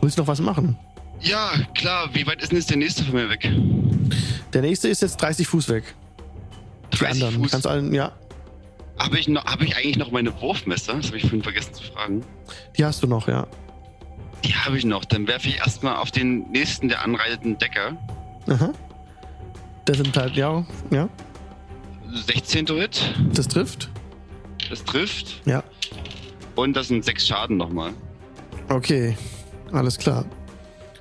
[0.06, 0.78] Willst du noch was machen?
[1.20, 2.10] Ja, klar.
[2.14, 3.50] Wie weit ist denn jetzt der nächste von mir weg?
[4.54, 5.96] Der nächste ist jetzt 30 Fuß weg.
[6.94, 7.42] Die 30 anderen.
[7.44, 7.52] Fuß.
[7.52, 8.12] Kannst allen, ja,
[9.00, 10.94] Habe ich, noch- hab ich eigentlich noch meine Wurfmesser?
[10.94, 12.24] Das habe ich vorhin vergessen zu fragen.
[12.78, 13.48] die hast du noch, ja.
[14.44, 15.06] Die habe ich noch.
[15.06, 17.98] Dann werfe ich erstmal auf den nächsten der anreitenden Decker.
[18.48, 18.72] Aha.
[19.86, 21.10] Das sind halt, ja, ja,
[22.28, 23.02] 16 to Hit.
[23.34, 23.90] das trifft.
[24.70, 25.42] Das trifft.
[25.46, 25.64] Ja.
[26.54, 27.92] Und das sind sechs Schaden nochmal.
[28.70, 29.18] Okay,
[29.72, 30.26] alles klar.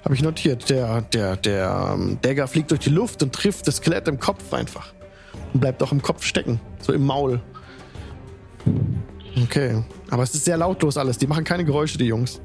[0.04, 0.68] Habe ich notiert.
[0.70, 4.52] Der, der, der ähm, Dagger fliegt durch die Luft und trifft das Skelett im Kopf
[4.52, 4.92] einfach.
[5.52, 6.60] Und bleibt auch im Kopf stecken.
[6.80, 7.40] So im Maul.
[9.42, 9.82] Okay.
[10.10, 11.18] Aber es ist sehr lautlos alles.
[11.18, 12.40] Die machen keine Geräusche, die Jungs.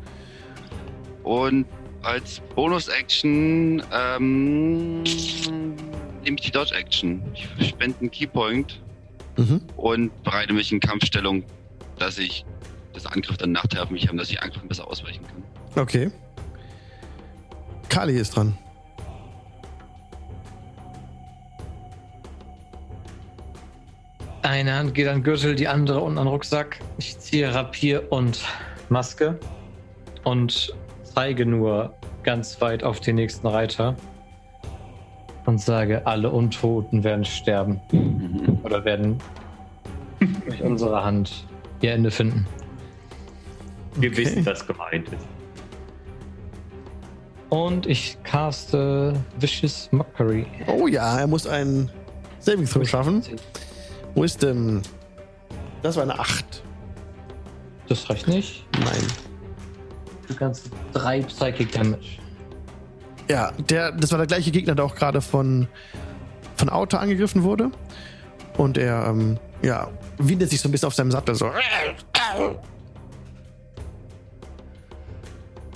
[1.23, 1.65] Und
[2.01, 7.21] als Bonus-Action ähm, nehme ich die Dodge Action.
[7.57, 8.81] Ich spende einen Keypoint
[9.37, 9.61] Mhm.
[9.77, 11.45] und bereite mich in Kampfstellung,
[11.97, 12.43] dass ich
[12.93, 15.38] das Angriff dann Nachteil auf mich haben, dass ich Angriffen besser ausweichen kann.
[15.75, 16.11] Okay.
[17.89, 18.57] Kali ist dran.
[24.41, 26.79] Eine Hand geht an Gürtel, die andere unten an den Rucksack.
[26.97, 28.41] Ich ziehe Rapier und
[28.89, 29.37] Maske
[30.23, 30.73] und
[31.03, 31.93] zeige nur
[32.23, 33.95] ganz weit auf den nächsten Reiter
[35.45, 37.79] und sage, alle Untoten werden sterben
[38.63, 39.17] oder werden
[40.45, 41.45] durch unsere Hand
[41.81, 42.45] ihr Ende finden.
[43.95, 44.17] Wir Okay.
[44.19, 45.38] wissen, was gemeint ist.
[47.49, 50.45] Und ich caste Vicious Mockery.
[50.67, 51.91] Oh ja, er muss einen
[52.39, 53.23] Saving Throw schaffen.
[54.13, 54.81] Wo ist denn?
[55.81, 56.63] Das war eine 8.
[57.87, 58.65] Das reicht nicht.
[58.73, 59.01] Nein.
[60.27, 62.19] Du kannst drei Psychic Damage.
[63.29, 65.67] Ja, der, das war der gleiche Gegner, der auch gerade von,
[66.55, 67.71] von Auto angegriffen wurde.
[68.57, 71.51] Und er, ähm, ja, windet sich so ein bisschen auf seinem Sattel so.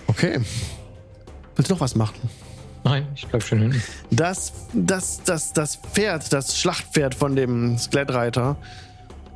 [0.08, 0.40] Okay.
[1.56, 2.16] Willst du noch was machen?
[2.84, 3.82] Nein, ich bleib schön hinten.
[4.12, 8.58] Das, das, das, das Pferd, das Schlachtpferd von dem Skelettreiter,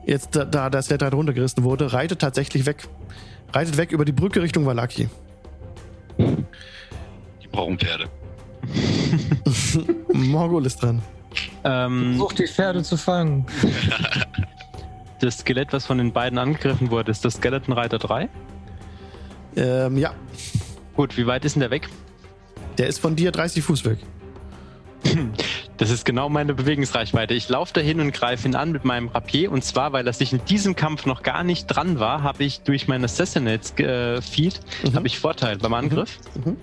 [0.06, 2.88] jetzt da, da das Skelettreiter runtergerissen wurde, reitet tatsächlich weg.
[3.53, 5.10] Reitet weg über die Brücke Richtung Valaki.
[6.18, 8.10] Die brauchen Pferde.
[10.14, 11.02] Morgul ist dran.
[11.64, 13.45] Ähm, Versuch die Pferde zu fangen.
[15.22, 18.27] das Skelett, was von den beiden angegriffen wurde, ist das Skeleton Reiter 3.
[19.56, 20.14] Ähm, ja,
[20.98, 21.88] Gut, wie weit ist denn der weg?
[22.78, 23.99] Der ist von dir 30 Fuß weg.
[25.78, 27.34] Das ist genau meine Bewegungsreichweite.
[27.34, 29.52] Ich laufe dahin und greife ihn an mit meinem Rapier.
[29.52, 32.62] Und zwar, weil er sich in diesem Kampf noch gar nicht dran war, habe ich
[32.62, 34.95] durch mein Assassinates-Feed Mhm.
[34.95, 36.18] habe ich Vorteil beim Angriff.
[36.44, 36.58] Mhm.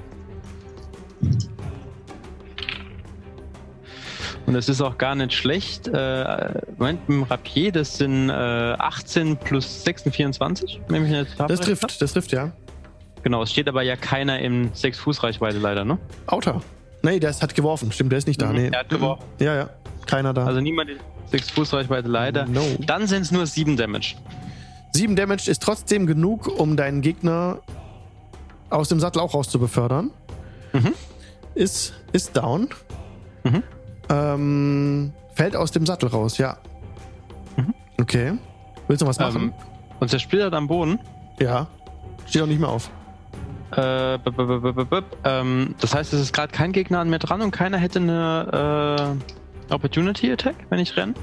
[4.46, 5.88] Und es ist auch gar nicht schlecht.
[5.88, 10.80] Äh, Moment, mit dem Rapier, das sind äh, 18 plus 6 sind 24.
[10.88, 12.52] Wenn ich nicht Das trifft, das trifft, ja.
[13.24, 15.98] Genau, es steht aber ja keiner in 6 Fuß Reichweite leider, ne?
[16.26, 16.60] Auto.
[17.02, 17.90] Nee, der ist, hat geworfen.
[17.90, 18.48] Stimmt, der ist nicht da.
[18.50, 18.68] Mhm, Nee.
[18.72, 19.24] er hat geworfen.
[19.40, 19.70] Ja, ja.
[20.06, 20.44] Keiner da.
[20.46, 20.98] Also niemand in
[21.30, 22.46] 6 Fuß Reichweite leider.
[22.46, 22.60] No.
[22.86, 24.14] Dann sind es nur 7 Damage.
[24.92, 27.58] 7 Damage ist trotzdem genug, um deinen Gegner
[28.70, 30.10] aus dem Sattel auch raus zu befördern.
[30.72, 30.92] Mhm.
[31.54, 32.68] Ist, ist down.
[33.44, 33.62] Mhm.
[34.10, 36.58] Ähm, fällt aus dem Sattel raus, ja.
[37.56, 37.74] Mhm.
[38.00, 38.32] Okay.
[38.86, 39.42] Willst du was machen?
[39.42, 39.52] Ähm,
[40.00, 40.98] und zersplittert am Boden.
[41.40, 41.66] ja.
[42.26, 42.90] Steht auch nicht mehr auf.
[43.76, 47.42] Äh, b- b- b- ähm, das heißt, es ist gerade kein Gegner an mir dran
[47.42, 49.16] und keiner hätte eine
[49.70, 51.14] äh, Opportunity Attack, wenn ich renne.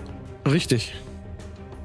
[0.46, 0.94] Richtig.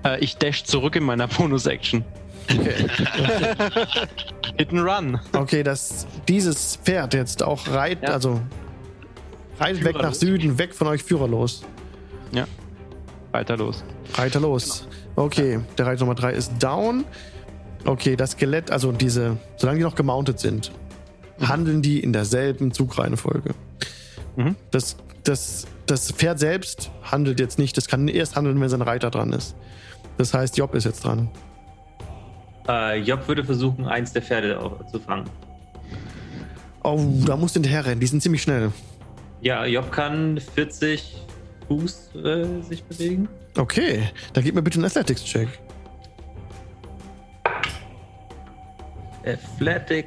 [0.04, 2.04] Äh, ich dash zurück in meiner Bonus-Action.
[2.50, 2.86] Okay.
[4.58, 5.20] Hit and Run.
[5.32, 8.14] okay, dass dieses Pferd jetzt auch reitet, Ja.
[8.14, 8.40] also
[9.58, 10.14] reitet weg nach.
[10.14, 11.62] Süden, weg von euch führerlos.
[13.32, 13.84] Weiter los.
[14.14, 14.86] Reiter los.
[15.14, 15.26] Genau.
[15.26, 17.04] Okay, der Reiter Nummer 3 ist down.
[17.86, 20.72] Okay, das Skelett, also diese, solange die noch gemountet sind,
[21.40, 23.54] handeln die in derselben Zugreihenfolge.
[24.36, 24.56] Mhm.
[24.72, 29.10] Das, das, das Pferd selbst handelt jetzt nicht, das kann erst handeln, wenn sein Reiter
[29.10, 29.54] dran ist.
[30.18, 31.28] Das heißt, Job ist jetzt dran.
[32.68, 34.58] Äh, Job würde versuchen, eins der Pferde
[34.90, 35.30] zu fangen.
[36.82, 38.72] Oh, da musst du hinterher rennen, die sind ziemlich schnell.
[39.42, 41.16] Ja, Job kann 40
[41.68, 43.28] Fuß äh, sich bewegen.
[43.56, 45.48] Okay, dann gib mir bitte einen Athletics-Check.
[49.26, 50.06] Athletic,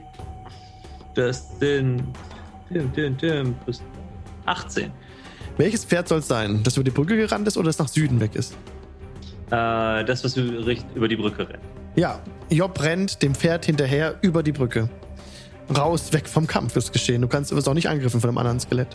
[1.16, 2.04] das sind
[2.70, 3.82] dim, dim, dim, plus
[4.46, 4.92] 18.
[5.58, 6.62] Welches Pferd soll es sein?
[6.64, 8.54] Das über die Brücke gerannt ist oder das nach Süden weg ist?
[9.52, 11.60] Äh, das, was über die Brücke rennt.
[11.96, 12.20] Ja,
[12.50, 14.90] Job rennt dem Pferd hinterher über die Brücke.
[15.76, 17.22] Raus, weg vom Kampf ist geschehen.
[17.22, 18.88] Du kannst, wirst auch nicht angegriffen von einem anderen Skelett.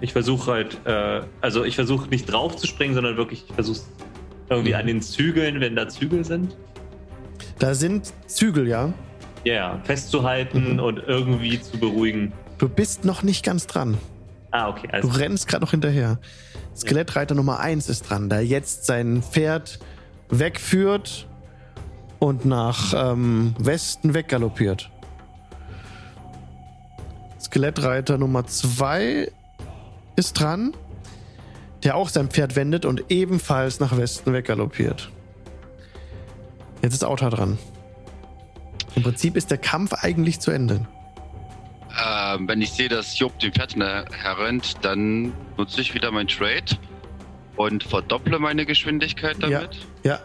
[0.00, 3.80] Ich versuche halt, äh, also ich versuche nicht drauf zu springen, sondern wirklich, ich versuche
[4.48, 4.76] irgendwie Mhm.
[4.76, 6.56] an den Zügeln, wenn da Zügel sind,
[7.62, 8.92] Da sind Zügel, ja.
[9.44, 10.78] ja, ja, festzuhalten Mhm.
[10.80, 12.32] und irgendwie zu beruhigen.
[12.58, 13.98] Du bist noch nicht ganz dran.
[14.50, 14.88] Ah, okay.
[15.00, 16.18] Du rennst gerade noch hinterher.
[16.76, 19.78] Skelettreiter Nummer 1 ist dran, der jetzt sein Pferd
[20.28, 21.28] wegführt
[22.18, 24.90] und nach ähm, Westen weggaloppiert.
[27.40, 29.30] Skelettreiter Nummer 2
[30.16, 30.72] ist dran,
[31.84, 35.11] der auch sein Pferd wendet und ebenfalls nach Westen weggaloppiert.
[36.82, 37.58] Jetzt ist Auta dran.
[38.94, 40.86] Im Prinzip ist der Kampf eigentlich zu Ende.
[42.04, 46.64] Ähm, wenn ich sehe, dass Job dem Pferd herrennt, dann nutze ich wieder mein Trade
[47.56, 49.48] und verdopple meine Geschwindigkeit Ja.
[49.48, 50.20] damit Ja,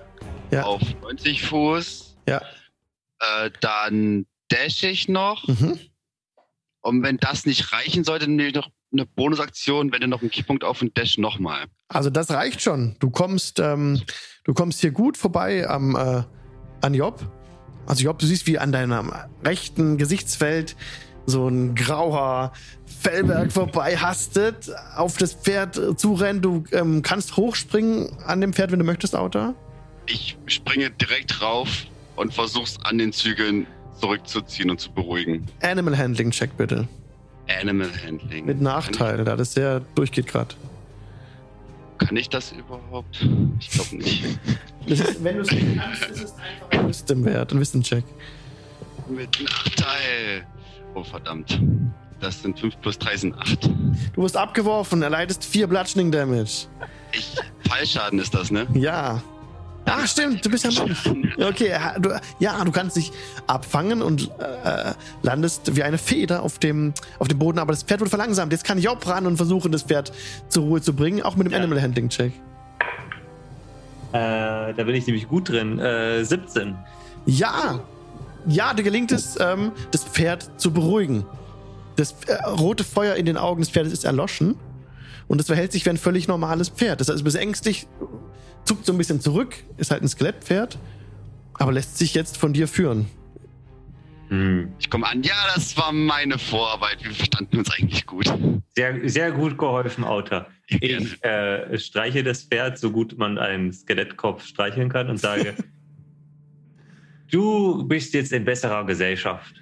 [0.52, 0.64] ja.
[0.64, 2.16] auf 90 Fuß.
[2.28, 2.42] ja.
[3.20, 5.48] Äh, dann dash ich noch.
[5.48, 5.80] Mhm.
[6.82, 10.30] Und wenn das nicht reichen sollte, nehme ich noch eine Bonusaktion, wenn du noch einen
[10.32, 11.66] Keypunkt auf und Dash nochmal.
[11.90, 12.96] Also das reicht schon.
[13.00, 14.02] Du kommst, ähm,
[14.46, 16.24] du kommst hier gut vorbei am, äh,
[16.82, 17.20] an Job.
[17.86, 19.12] Also Job, du siehst, wie an deinem
[19.44, 20.76] rechten Gesichtsfeld
[21.26, 22.54] so ein grauer
[22.86, 26.44] Fellberg vorbei hastet, auf das Pferd zurennt.
[26.44, 29.54] Du ähm, kannst hochspringen an dem Pferd, wenn du möchtest, Autor.
[30.08, 31.86] Ich springe direkt rauf
[32.16, 33.68] und versuch's an den Zügeln
[34.00, 35.46] zurückzuziehen und zu beruhigen.
[35.62, 36.88] Animal Handling Check bitte.
[37.62, 38.46] Animal Handling.
[38.46, 40.56] Mit Nachteil, da das sehr durchgeht gerade.
[41.98, 43.26] Kann ich das überhaupt?
[43.60, 44.24] Ich glaube nicht.
[45.22, 48.04] wenn du es nicht kannst, ist es einfach ein Wisdom-Wert, ein Wisdom-Check.
[49.10, 50.46] Mit Nachteil.
[50.96, 51.60] Oh, verdammt.
[52.20, 53.70] Das sind 5 plus 3 sind 8.
[54.16, 56.68] Du wirst abgeworfen, erleidest 4 Bludgeoning Damage.
[57.12, 57.36] Ich,
[57.70, 58.66] Fallschaden ist das, ne?
[58.74, 59.22] Ja.
[59.86, 61.06] Ah, stimmt, du bist ja Mensch.
[61.38, 63.12] Okay, ja, du, ja, du kannst dich
[63.46, 64.30] abfangen und
[64.66, 68.52] äh, landest wie eine Feder auf dem, auf dem Boden, aber das Pferd wurde verlangsamt.
[68.52, 70.12] Jetzt kann Job ran und versuchen, das Pferd
[70.50, 71.60] zur Ruhe zu bringen, auch mit dem Ja.
[71.60, 72.34] Animal Handling Check.
[74.12, 75.80] Äh, da bin ich nämlich gut drin.
[75.80, 76.76] Äh, 17.
[77.26, 77.82] Ja,
[78.48, 81.26] ja, dir gelingt es, ähm, das Pferd zu beruhigen.
[81.98, 84.56] Das äh, rote Feuer in den Augen des Pferdes ist erloschen
[85.28, 87.02] und es verhält sich wie ein völlig normales Pferd.
[87.02, 87.88] Das heißt, es ist ängstlich,
[88.64, 90.78] zuckt so ein bisschen zurück, ist halt ein Skelettpferd,
[91.56, 93.08] aber lässt sich jetzt von dir führen.
[94.30, 94.74] Hm.
[94.80, 95.24] Ich komme an.
[95.24, 97.04] Ja, das war meine Vorarbeit.
[97.04, 98.32] Wir verstanden uns eigentlich gut.
[98.76, 100.48] Sehr, sehr gut geholfen, Autor.
[100.68, 105.56] Ich äh, streiche das Pferd, so gut man einen Skelettkopf streicheln kann und sage,
[107.32, 109.56] du bist jetzt in besserer Gesellschaft.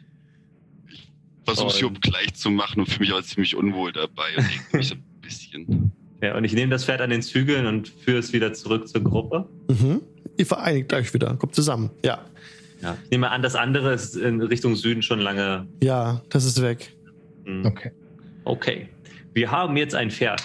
[1.45, 4.87] Versuche sie um gleich zu machen und fühle mich aber ziemlich unwohl dabei und mich
[4.89, 5.91] so ein bisschen.
[6.21, 9.03] Ja, und ich nehme das Pferd an den Zügeln und führe es wieder zurück zur
[9.03, 9.47] Gruppe.
[9.67, 10.01] Mhm.
[10.37, 11.91] Ihr vereinigt euch wieder, kommt zusammen.
[12.03, 12.25] Ja,
[12.85, 12.97] Ja.
[13.03, 15.67] Ich nehme an, das andere ist in Richtung Süden schon lange.
[15.81, 16.95] ja, das ist weg.
[17.45, 17.65] Hm.
[17.65, 17.91] Okay.
[18.43, 18.87] Okay.
[19.33, 20.41] Wir haben jetzt ein Pferd.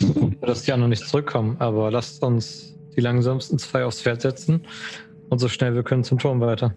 [0.40, 4.62] Dass die anderen nicht zurückkommen, aber lasst uns die langsamsten zwei aufs Pferd setzen
[5.28, 6.74] und so schnell wir können zum Turm weiter.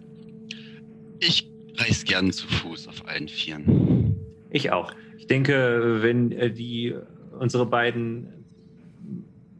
[1.20, 4.16] Ich reise gern zu Fuß auf allen Vieren.
[4.50, 4.92] Ich auch.
[5.16, 6.94] Ich denke, wenn äh, die
[7.38, 8.41] unsere beiden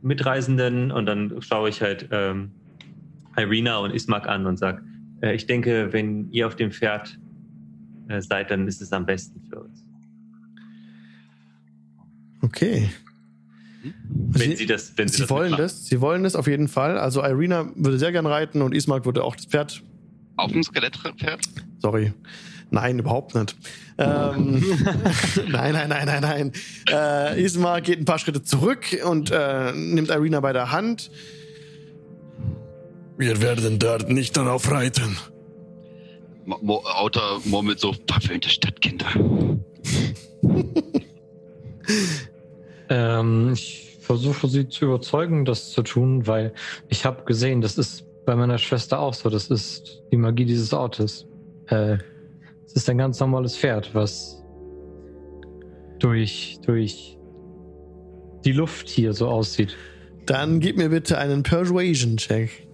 [0.02, 2.50] Mitreisenden und dann schaue ich halt ähm,
[3.36, 4.82] Irina und Ismak an und sage,
[5.22, 7.18] äh, ich denke, wenn ihr auf dem Pferd
[8.08, 9.86] äh, seid, dann ist es am besten für uns.
[12.42, 12.90] Okay.
[14.04, 15.62] Wenn sie das, wenn sie, Sie das wollen mitmachen.
[15.64, 16.98] das, sie wollen das auf jeden Fall.
[16.98, 19.82] Also Irina würde sehr gern reiten und Ismark würde auch das Pferd.
[20.36, 21.40] Auf dem Skelettpferd?
[21.78, 22.12] Sorry.
[22.72, 23.54] Nein, überhaupt nicht.
[23.98, 24.60] Ähm,
[25.48, 26.52] nein, nein, nein, nein, nein.
[26.90, 31.10] Äh, Ismark geht ein paar Schritte zurück und äh, nimmt Irina bei der Hand.
[33.18, 35.18] Wir werden dort nicht darauf reiten.
[36.46, 39.06] Mo Autor murmelt so, verwöhnte Stadtkinder.
[42.88, 46.52] Ähm, ich versuche sie zu überzeugen, das zu tun, weil
[46.90, 49.30] ich habe gesehen, das ist bei meiner Schwester auch so.
[49.30, 51.26] Das ist die Magie dieses Ortes.
[51.68, 51.98] Äh,
[52.74, 54.42] es ist ein ganz normales Pferd, was
[55.98, 57.18] durch, durch
[58.46, 59.76] die Luft hier so aussieht.
[60.24, 62.66] Dann gib mir bitte einen Persuasion-Check.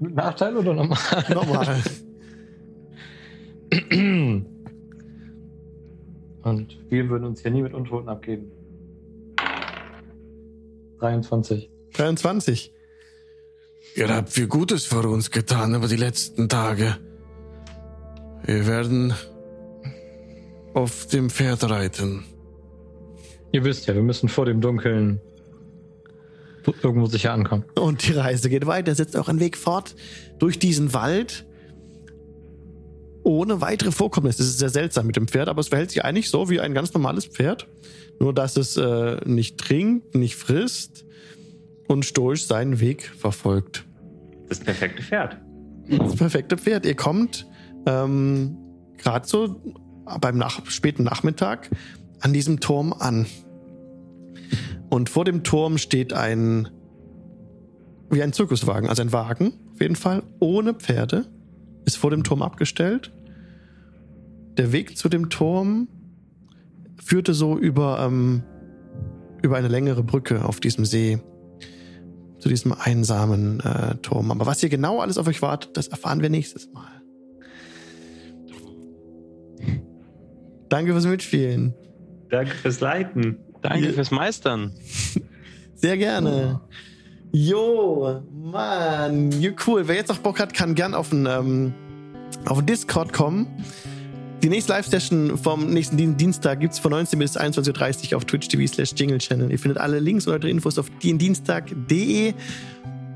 [0.00, 0.98] Mit Nachteil oder normal?
[1.32, 1.80] Nochmal.
[6.42, 8.50] Und wir würden uns hier nie mit Untoten abgeben.
[10.98, 11.70] 23.
[11.94, 12.72] 23.
[13.94, 16.96] Ihr habt viel Gutes für uns getan über die letzten Tage.
[18.44, 19.14] Wir werden
[20.74, 22.24] auf dem Pferd reiten.
[23.52, 25.20] Ihr wisst ja, wir müssen vor dem Dunkeln
[26.82, 27.64] irgendwo sicher ankommen.
[27.76, 29.94] Und die Reise geht weiter, setzt auch einen Weg fort
[30.38, 31.46] durch diesen Wald.
[33.22, 34.38] Ohne weitere Vorkommnisse.
[34.38, 36.74] Das ist sehr seltsam mit dem Pferd, aber es verhält sich eigentlich so wie ein
[36.74, 37.66] ganz normales Pferd.
[38.20, 41.04] Nur, dass es äh, nicht trinkt, nicht frisst
[41.88, 43.84] und stoisch seinen Weg verfolgt.
[44.48, 45.38] Das perfekte Pferd.
[45.88, 46.86] Das perfekte Pferd.
[46.86, 47.46] Ihr kommt
[47.88, 48.56] ähm,
[48.98, 49.60] gerade so
[50.20, 51.70] beim nach späten Nachmittag
[52.20, 53.26] an diesem Turm an.
[54.90, 56.68] Und vor dem Turm steht ein
[58.10, 61.26] wie ein Zirkuswagen, also ein Wagen auf jeden Fall ohne Pferde,
[61.84, 63.12] ist vor dem Turm abgestellt.
[64.56, 65.88] Der Weg zu dem Turm
[67.02, 68.42] führte so über ähm,
[69.42, 71.20] über eine längere Brücke auf diesem See
[72.40, 74.30] zu diesem einsamen äh, Turm.
[74.30, 76.97] Aber was hier genau alles auf euch wartet, das erfahren wir nächstes Mal.
[80.68, 81.74] Danke fürs Mitspielen.
[82.30, 83.36] Danke fürs Leiten.
[83.62, 83.92] Danke Ja.
[83.92, 84.72] fürs Meistern.
[85.74, 86.60] Sehr gerne.
[87.32, 89.86] Jo, Mann, jo, cool.
[89.86, 91.74] Wer jetzt noch Bock hat, kann gern auf ein, ähm,
[92.46, 93.46] auf Discord kommen.
[94.42, 98.24] Die nächste Live-Session vom nächsten Dien- Dienstag gibt es von 19 bis 21.30 Uhr auf
[98.24, 99.50] Twitch TV slash Jingle Channel.
[99.50, 102.34] Ihr findet alle Links und weitere Infos auf dienstag.de.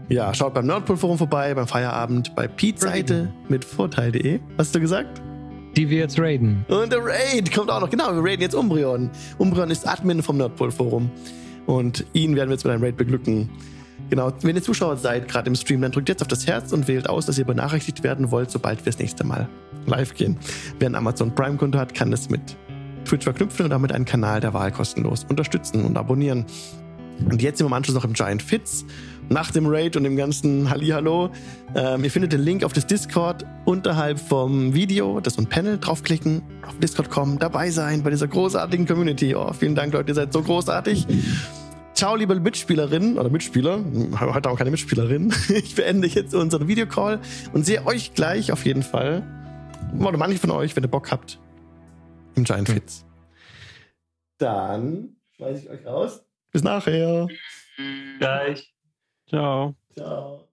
[0.08, 4.40] Ja, schaut beim Nordpol Forum vorbei, beim Feierabend, bei Pete's Seite mit Vorteil.de.
[4.56, 5.22] Was hast du gesagt?
[5.76, 6.64] Die wir jetzt raiden.
[6.68, 7.90] Und der Raid kommt auch noch.
[7.90, 9.10] Genau, wir raiden jetzt Umbreon.
[9.38, 11.10] Umbreon ist Admin vom Nordpol Forum.
[11.66, 13.48] Und ihn werden wir jetzt mit einem Raid beglücken.
[14.10, 16.88] Genau, wenn ihr Zuschauer seid, gerade im Stream, dann drückt jetzt auf das Herz und
[16.88, 19.48] wählt aus, dass ihr benachrichtigt werden wollt, sobald wir das nächste Mal
[19.86, 20.36] live gehen.
[20.78, 22.42] Wer ein Amazon Prime-Konto hat, kann das mit
[23.06, 26.44] Twitch verknüpfen und damit einen Kanal der Wahl kostenlos unterstützen und abonnieren.
[27.30, 28.84] Und jetzt sind wir im Anschluss noch im Giant Fits.
[29.28, 31.30] Nach dem Raid und dem ganzen Hallihallo.
[31.74, 35.20] Ähm, ihr findet den Link auf das Discord unterhalb vom Video.
[35.20, 35.78] Das ist ein Panel.
[35.78, 39.34] Draufklicken, auf Discord kommen, dabei sein bei dieser großartigen Community.
[39.34, 41.06] Oh, vielen Dank, Leute, ihr seid so großartig.
[41.94, 43.84] Ciao, liebe Mitspielerinnen oder Mitspieler.
[44.18, 45.32] Heute auch keine Mitspielerin.
[45.48, 47.20] Ich beende jetzt unseren Videocall
[47.52, 49.22] und sehe euch gleich auf jeden Fall.
[49.98, 51.38] Oder manche von euch, wenn ihr Bock habt,
[52.34, 53.04] im Giant Fits.
[54.38, 56.24] Dann schmeiße ich euch raus.
[56.50, 57.28] Bis nachher.
[58.18, 58.71] Gleich.
[59.32, 59.74] Ciao.
[59.96, 60.51] Ciao.